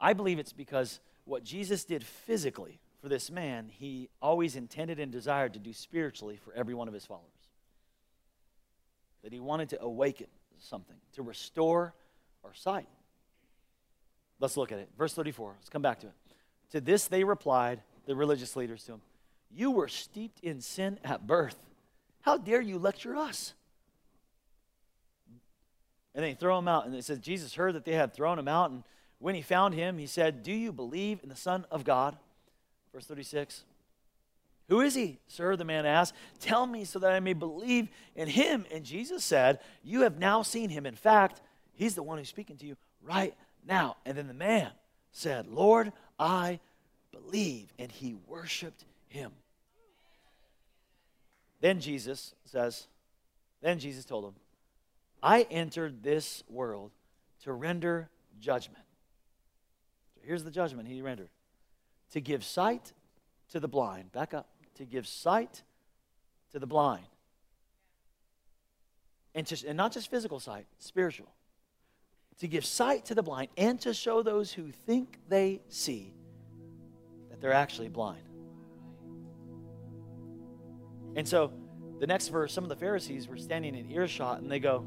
I 0.00 0.12
believe 0.12 0.38
it's 0.38 0.52
because 0.52 1.00
what 1.24 1.42
Jesus 1.42 1.84
did 1.84 2.04
physically 2.04 2.78
for 3.02 3.08
this 3.08 3.30
man, 3.30 3.68
he 3.68 4.08
always 4.22 4.54
intended 4.54 5.00
and 5.00 5.10
desired 5.10 5.54
to 5.54 5.58
do 5.58 5.72
spiritually 5.72 6.36
for 6.36 6.54
every 6.54 6.74
one 6.74 6.86
of 6.86 6.94
his 6.94 7.04
followers. 7.04 7.26
That 9.24 9.32
he 9.32 9.40
wanted 9.40 9.70
to 9.70 9.82
awaken 9.82 10.28
something, 10.58 10.96
to 11.14 11.22
restore 11.22 11.94
our 12.44 12.54
sight. 12.54 12.88
Let's 14.38 14.56
look 14.56 14.70
at 14.70 14.78
it. 14.78 14.88
Verse 14.96 15.14
34. 15.14 15.54
Let's 15.58 15.68
come 15.68 15.82
back 15.82 16.00
to 16.00 16.06
it. 16.06 16.12
To 16.74 16.80
this 16.80 17.06
they 17.06 17.22
replied, 17.22 17.80
the 18.04 18.16
religious 18.16 18.56
leaders 18.56 18.82
to 18.84 18.94
him, 18.94 19.00
You 19.48 19.70
were 19.70 19.86
steeped 19.86 20.40
in 20.40 20.60
sin 20.60 20.98
at 21.04 21.24
birth. 21.24 21.56
How 22.22 22.36
dare 22.36 22.60
you 22.60 22.78
lecture 22.78 23.14
us? 23.14 23.54
And 26.16 26.24
they 26.24 26.34
throw 26.34 26.58
him 26.58 26.66
out. 26.66 26.84
And 26.84 26.94
it 26.96 27.04
says, 27.04 27.20
Jesus 27.20 27.54
heard 27.54 27.76
that 27.76 27.84
they 27.84 27.92
had 27.92 28.12
thrown 28.12 28.40
him 28.40 28.48
out. 28.48 28.72
And 28.72 28.82
when 29.20 29.36
he 29.36 29.40
found 29.40 29.74
him, 29.74 29.98
he 29.98 30.08
said, 30.08 30.42
Do 30.42 30.50
you 30.50 30.72
believe 30.72 31.20
in 31.22 31.28
the 31.28 31.36
Son 31.36 31.64
of 31.70 31.84
God? 31.84 32.16
Verse 32.92 33.06
36. 33.06 33.62
Who 34.68 34.80
is 34.80 34.96
he, 34.96 35.20
sir? 35.28 35.54
The 35.54 35.64
man 35.64 35.86
asked. 35.86 36.14
Tell 36.40 36.66
me 36.66 36.84
so 36.84 36.98
that 36.98 37.12
I 37.12 37.20
may 37.20 37.34
believe 37.34 37.86
in 38.16 38.26
him. 38.26 38.66
And 38.72 38.82
Jesus 38.82 39.22
said, 39.22 39.60
You 39.84 40.00
have 40.00 40.18
now 40.18 40.42
seen 40.42 40.70
him. 40.70 40.86
In 40.86 40.96
fact, 40.96 41.40
he's 41.74 41.94
the 41.94 42.02
one 42.02 42.18
who's 42.18 42.28
speaking 42.28 42.56
to 42.56 42.66
you 42.66 42.76
right 43.00 43.34
now. 43.64 43.94
And 44.04 44.18
then 44.18 44.26
the 44.26 44.34
man 44.34 44.72
said, 45.12 45.46
Lord, 45.46 45.92
I 46.18 46.60
believe. 47.12 47.72
And 47.78 47.90
he 47.90 48.16
worshiped 48.26 48.84
him. 49.08 49.32
Then 51.60 51.80
Jesus 51.80 52.34
says, 52.44 52.86
Then 53.62 53.78
Jesus 53.78 54.04
told 54.04 54.24
him, 54.26 54.34
I 55.22 55.46
entered 55.50 56.02
this 56.02 56.44
world 56.48 56.90
to 57.44 57.52
render 57.52 58.10
judgment. 58.40 58.84
So 60.14 60.20
here's 60.24 60.44
the 60.44 60.50
judgment 60.50 60.88
he 60.88 61.00
rendered 61.00 61.30
to 62.12 62.20
give 62.20 62.44
sight 62.44 62.92
to 63.50 63.60
the 63.60 63.68
blind. 63.68 64.12
Back 64.12 64.34
up. 64.34 64.48
To 64.76 64.84
give 64.84 65.06
sight 65.06 65.62
to 66.52 66.58
the 66.58 66.66
blind. 66.66 67.06
And, 69.34 69.46
to, 69.46 69.68
and 69.68 69.76
not 69.76 69.92
just 69.92 70.10
physical 70.10 70.38
sight, 70.38 70.66
spiritual 70.78 71.33
to 72.40 72.48
give 72.48 72.64
sight 72.64 73.06
to 73.06 73.14
the 73.14 73.22
blind, 73.22 73.48
and 73.56 73.80
to 73.80 73.94
show 73.94 74.22
those 74.22 74.52
who 74.52 74.70
think 74.70 75.18
they 75.28 75.60
see 75.68 76.14
that 77.30 77.40
they're 77.40 77.52
actually 77.52 77.88
blind. 77.88 78.22
And 81.16 81.28
so, 81.28 81.52
the 82.00 82.06
next 82.06 82.28
verse, 82.28 82.52
some 82.52 82.64
of 82.64 82.70
the 82.70 82.76
Pharisees 82.76 83.28
were 83.28 83.36
standing 83.36 83.76
in 83.76 83.90
earshot 83.90 84.40
and 84.40 84.50
they 84.50 84.58
go, 84.58 84.84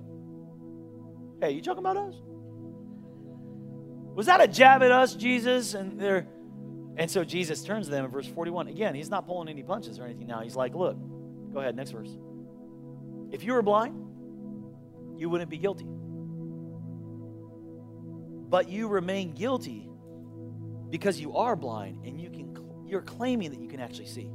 Hey, 1.39 1.51
you 1.51 1.61
talking 1.61 1.79
about 1.79 1.97
us? 1.97 2.15
Was 4.13 4.25
that 4.25 4.41
a 4.41 4.47
jab 4.47 4.83
at 4.83 4.91
us, 4.91 5.15
Jesus? 5.15 5.73
And 5.73 5.99
they're 5.99 6.27
and 6.97 7.09
so 7.09 7.23
Jesus 7.23 7.63
turns 7.63 7.85
to 7.85 7.91
them 7.91 8.05
in 8.05 8.11
verse 8.11 8.27
41. 8.27 8.67
Again, 8.67 8.95
he's 8.95 9.09
not 9.09 9.27
pulling 9.27 9.47
any 9.47 9.61
punches 9.61 9.99
or 9.99 10.05
anything 10.05 10.25
now. 10.25 10.41
He's 10.41 10.55
like, 10.55 10.73
look, 10.73 10.97
go 11.53 11.59
ahead, 11.59 11.75
next 11.75 11.91
verse. 11.91 12.09
If 13.31 13.43
you 13.43 13.53
were 13.53 13.61
blind, 13.61 13.95
you 15.15 15.29
wouldn't 15.29 15.51
be 15.51 15.59
guilty 15.59 15.85
but 18.49 18.69
you 18.69 18.87
remain 18.87 19.33
guilty 19.33 19.89
because 20.89 21.19
you 21.19 21.35
are 21.35 21.55
blind 21.55 22.05
and 22.05 22.19
you 22.19 22.29
can 22.29 22.55
you're 22.85 23.01
claiming 23.01 23.51
that 23.51 23.59
you 23.59 23.67
can 23.67 23.81
actually 23.81 24.05
see. 24.05 24.29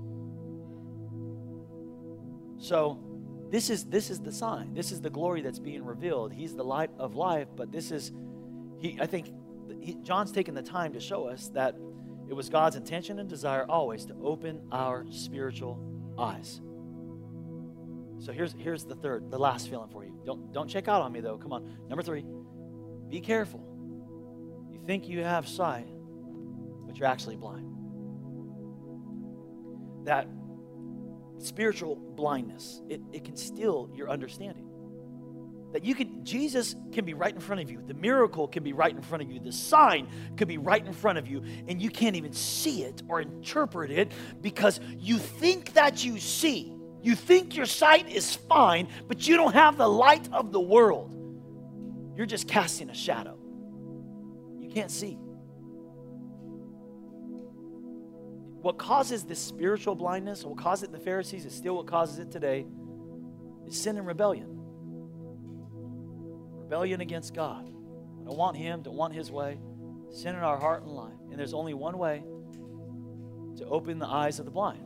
So 2.58 2.98
this 3.50 3.70
is 3.70 3.84
this 3.86 4.10
is 4.10 4.20
the 4.20 4.32
sign. 4.32 4.74
This 4.74 4.92
is 4.92 5.00
the 5.00 5.10
glory 5.10 5.40
that's 5.40 5.58
being 5.58 5.84
revealed. 5.84 6.32
He's 6.32 6.54
the 6.54 6.64
light 6.64 6.90
of 6.98 7.14
life, 7.14 7.48
but 7.56 7.72
this 7.72 7.90
is 7.90 8.12
he 8.78 8.98
I 9.00 9.06
think 9.06 9.32
he, 9.80 9.94
John's 10.02 10.32
taken 10.32 10.54
the 10.54 10.62
time 10.62 10.92
to 10.92 11.00
show 11.00 11.26
us 11.26 11.48
that 11.54 11.74
it 12.28 12.34
was 12.34 12.48
God's 12.48 12.76
intention 12.76 13.18
and 13.18 13.28
desire 13.28 13.64
always 13.68 14.04
to 14.06 14.14
open 14.22 14.62
our 14.70 15.06
spiritual 15.10 15.80
eyes. 16.18 16.60
So 18.18 18.32
here's 18.32 18.54
here's 18.58 18.84
the 18.84 18.94
third, 18.94 19.30
the 19.30 19.38
last 19.38 19.70
feeling 19.70 19.88
for 19.88 20.04
you. 20.04 20.20
Don't 20.26 20.52
don't 20.52 20.68
check 20.68 20.86
out 20.86 21.00
on 21.00 21.12
me 21.12 21.20
though. 21.20 21.38
Come 21.38 21.52
on. 21.52 21.68
Number 21.88 22.02
3. 22.02 22.24
Be 23.08 23.20
careful 23.20 23.71
think 24.86 25.08
you 25.08 25.22
have 25.22 25.48
sight, 25.48 25.88
but 26.86 26.98
you're 26.98 27.08
actually 27.08 27.36
blind. 27.36 27.68
That 30.04 30.28
spiritual 31.38 31.96
blindness, 31.96 32.82
it, 32.88 33.00
it 33.12 33.24
can 33.24 33.36
steal 33.36 33.90
your 33.94 34.10
understanding. 34.10 34.68
That 35.72 35.84
you 35.84 35.94
can, 35.94 36.24
Jesus 36.24 36.74
can 36.92 37.04
be 37.04 37.14
right 37.14 37.34
in 37.34 37.40
front 37.40 37.62
of 37.62 37.70
you. 37.70 37.82
The 37.86 37.94
miracle 37.94 38.46
can 38.46 38.62
be 38.62 38.74
right 38.74 38.94
in 38.94 39.00
front 39.00 39.22
of 39.22 39.30
you. 39.30 39.40
The 39.40 39.52
sign 39.52 40.06
could 40.36 40.48
be 40.48 40.58
right 40.58 40.84
in 40.84 40.92
front 40.92 41.18
of 41.18 41.26
you, 41.26 41.42
and 41.66 41.80
you 41.80 41.88
can't 41.88 42.16
even 42.16 42.32
see 42.32 42.84
it 42.84 43.02
or 43.08 43.20
interpret 43.20 43.90
it 43.90 44.12
because 44.42 44.80
you 44.98 45.18
think 45.18 45.72
that 45.74 46.04
you 46.04 46.18
see. 46.18 46.74
You 47.00 47.16
think 47.16 47.56
your 47.56 47.66
sight 47.66 48.08
is 48.10 48.36
fine, 48.36 48.88
but 49.08 49.26
you 49.26 49.36
don't 49.36 49.54
have 49.54 49.76
the 49.76 49.88
light 49.88 50.28
of 50.32 50.52
the 50.52 50.60
world. 50.60 51.16
You're 52.16 52.26
just 52.26 52.46
casting 52.46 52.90
a 52.90 52.94
shadow 52.94 53.38
can't 54.72 54.90
see. 54.90 55.18
What 58.62 58.78
causes 58.78 59.24
this 59.24 59.40
spiritual 59.40 59.94
blindness, 59.94 60.44
what 60.44 60.56
caused 60.56 60.84
it 60.84 60.86
in 60.86 60.92
the 60.92 61.00
Pharisees, 61.00 61.44
is 61.44 61.54
still 61.54 61.76
what 61.76 61.86
causes 61.86 62.20
it 62.20 62.30
today, 62.30 62.64
is 63.66 63.76
sin 63.76 63.98
and 63.98 64.06
rebellion. 64.06 64.46
Rebellion 66.60 67.00
against 67.00 67.34
God. 67.34 67.66
I 67.66 68.24
don't 68.24 68.36
want 68.36 68.56
Him, 68.56 68.82
don't 68.82 68.96
want 68.96 69.14
His 69.14 69.30
way. 69.30 69.58
Sin 70.10 70.36
in 70.36 70.42
our 70.42 70.58
heart 70.58 70.84
and 70.84 70.92
life. 70.92 71.18
And 71.30 71.38
there's 71.38 71.54
only 71.54 71.74
one 71.74 71.98
way 71.98 72.22
to 73.56 73.66
open 73.66 73.98
the 73.98 74.06
eyes 74.06 74.38
of 74.38 74.44
the 74.44 74.52
blind. 74.52 74.84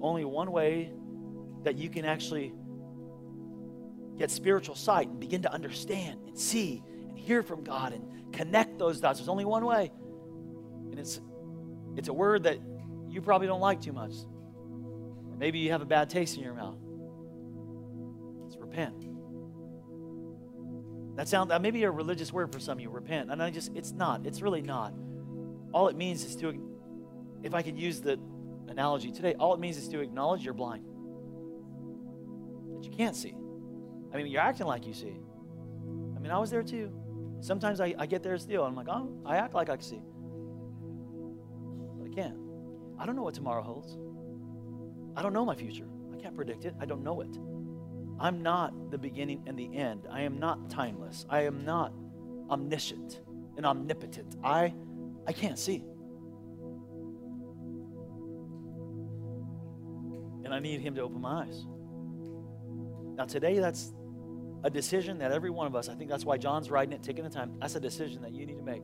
Only 0.00 0.24
one 0.24 0.50
way 0.50 0.92
that 1.62 1.78
you 1.78 1.88
can 1.88 2.04
actually 2.04 2.52
get 4.18 4.30
spiritual 4.30 4.74
sight 4.74 5.08
and 5.08 5.20
begin 5.20 5.42
to 5.42 5.52
understand 5.52 6.20
and 6.26 6.36
see 6.36 6.82
and 7.12 7.18
hear 7.18 7.42
from 7.42 7.62
God 7.62 7.92
and 7.92 8.32
connect 8.32 8.78
those 8.78 9.00
dots. 9.00 9.18
There's 9.18 9.28
only 9.28 9.44
one 9.44 9.64
way. 9.64 9.92
And 10.90 10.98
it's 10.98 11.20
it's 11.96 12.08
a 12.08 12.12
word 12.12 12.44
that 12.44 12.58
you 13.08 13.20
probably 13.20 13.46
don't 13.46 13.60
like 13.60 13.80
too 13.80 13.92
much. 13.92 14.12
Or 15.30 15.36
maybe 15.36 15.58
you 15.58 15.70
have 15.72 15.82
a 15.82 15.86
bad 15.86 16.08
taste 16.08 16.36
in 16.36 16.42
your 16.42 16.54
mouth. 16.54 16.78
It's 18.46 18.56
repent. 18.56 19.06
That 21.16 21.28
sounds 21.28 21.50
that 21.50 21.60
may 21.60 21.70
be 21.70 21.84
a 21.84 21.90
religious 21.90 22.32
word 22.32 22.52
for 22.52 22.58
some 22.58 22.78
of 22.78 22.80
you, 22.80 22.90
repent. 22.90 23.30
And 23.30 23.42
I 23.42 23.50
just 23.50 23.70
it's 23.74 23.92
not. 23.92 24.26
It's 24.26 24.40
really 24.40 24.62
not. 24.62 24.94
All 25.72 25.88
it 25.88 25.96
means 25.96 26.24
is 26.24 26.36
to 26.36 26.58
if 27.42 27.54
I 27.54 27.62
could 27.62 27.78
use 27.78 28.00
the 28.00 28.18
analogy 28.68 29.12
today, 29.12 29.34
all 29.38 29.52
it 29.52 29.60
means 29.60 29.76
is 29.76 29.88
to 29.88 30.00
acknowledge 30.00 30.44
you're 30.44 30.54
blind. 30.54 30.84
That 32.76 32.84
you 32.84 32.96
can't 32.96 33.14
see. 33.14 33.34
I 34.12 34.16
mean, 34.16 34.26
you're 34.26 34.40
acting 34.40 34.66
like 34.66 34.86
you 34.86 34.94
see. 34.94 35.16
I 36.16 36.18
mean, 36.18 36.30
I 36.30 36.38
was 36.38 36.50
there 36.50 36.62
too. 36.62 36.92
Sometimes 37.42 37.80
I, 37.80 37.94
I 37.98 38.06
get 38.06 38.22
there 38.22 38.38
still. 38.38 38.64
I'm 38.64 38.74
like, 38.74 38.88
oh, 38.88 39.10
I 39.26 39.36
act 39.36 39.52
like 39.52 39.68
I 39.68 39.76
can 39.76 39.84
see. 39.84 40.00
But 41.98 42.10
I 42.10 42.14
can't. 42.14 42.38
I 42.98 43.04
don't 43.04 43.16
know 43.16 43.22
what 43.22 43.34
tomorrow 43.34 43.62
holds. 43.62 43.98
I 45.14 45.22
don't 45.22 45.34
know 45.34 45.44
my 45.44 45.54
future. 45.54 45.86
I 46.14 46.16
can't 46.16 46.34
predict 46.34 46.64
it. 46.64 46.74
I 46.80 46.86
don't 46.86 47.02
know 47.02 47.20
it. 47.20 47.36
I'm 48.18 48.42
not 48.42 48.90
the 48.90 48.96
beginning 48.96 49.42
and 49.46 49.58
the 49.58 49.76
end. 49.76 50.06
I 50.10 50.22
am 50.22 50.38
not 50.38 50.70
timeless. 50.70 51.26
I 51.28 51.42
am 51.42 51.64
not 51.66 51.92
omniscient 52.48 53.20
and 53.58 53.66
omnipotent. 53.66 54.36
I 54.42 54.72
I 55.26 55.32
can't 55.32 55.58
see. 55.58 55.84
and 60.52 60.66
I 60.66 60.68
need 60.68 60.80
Him 60.80 60.94
to 60.96 61.00
open 61.00 61.20
my 61.20 61.44
eyes. 61.44 61.66
Now, 63.16 63.24
today, 63.24 63.58
that's 63.58 63.94
a 64.64 64.70
decision 64.70 65.18
that 65.18 65.32
every 65.32 65.50
one 65.50 65.66
of 65.66 65.74
us, 65.74 65.88
I 65.88 65.94
think 65.94 66.08
that's 66.10 66.24
why 66.24 66.38
John's 66.38 66.70
writing 66.70 66.92
it, 66.92 67.02
taking 67.02 67.24
the 67.24 67.30
time. 67.30 67.54
That's 67.60 67.74
a 67.74 67.80
decision 67.80 68.22
that 68.22 68.32
you 68.32 68.46
need 68.46 68.56
to 68.56 68.62
make. 68.62 68.82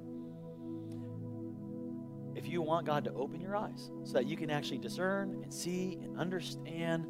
If 2.35 2.49
you 2.49 2.63
want 2.63 2.87
God 2.87 3.05
to 3.05 3.13
open 3.13 3.41
your 3.41 3.57
eyes 3.57 3.91
so 4.05 4.13
that 4.15 4.27
you 4.27 4.37
can 4.37 4.51
actually 4.51 4.79
discern 4.79 5.41
and 5.43 5.53
see 5.53 5.99
and 6.03 6.19
understand 6.19 7.05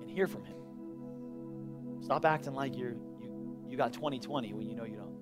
and 0.00 0.10
hear 0.10 0.26
from 0.26 0.44
Him, 0.44 0.56
stop 2.02 2.24
acting 2.24 2.52
like 2.52 2.76
you're, 2.76 2.96
you, 3.20 3.58
you 3.68 3.76
got 3.76 3.92
2020 3.92 4.52
when 4.52 4.66
you 4.68 4.74
know 4.74 4.84
you 4.84 4.96
don't. 4.96 5.15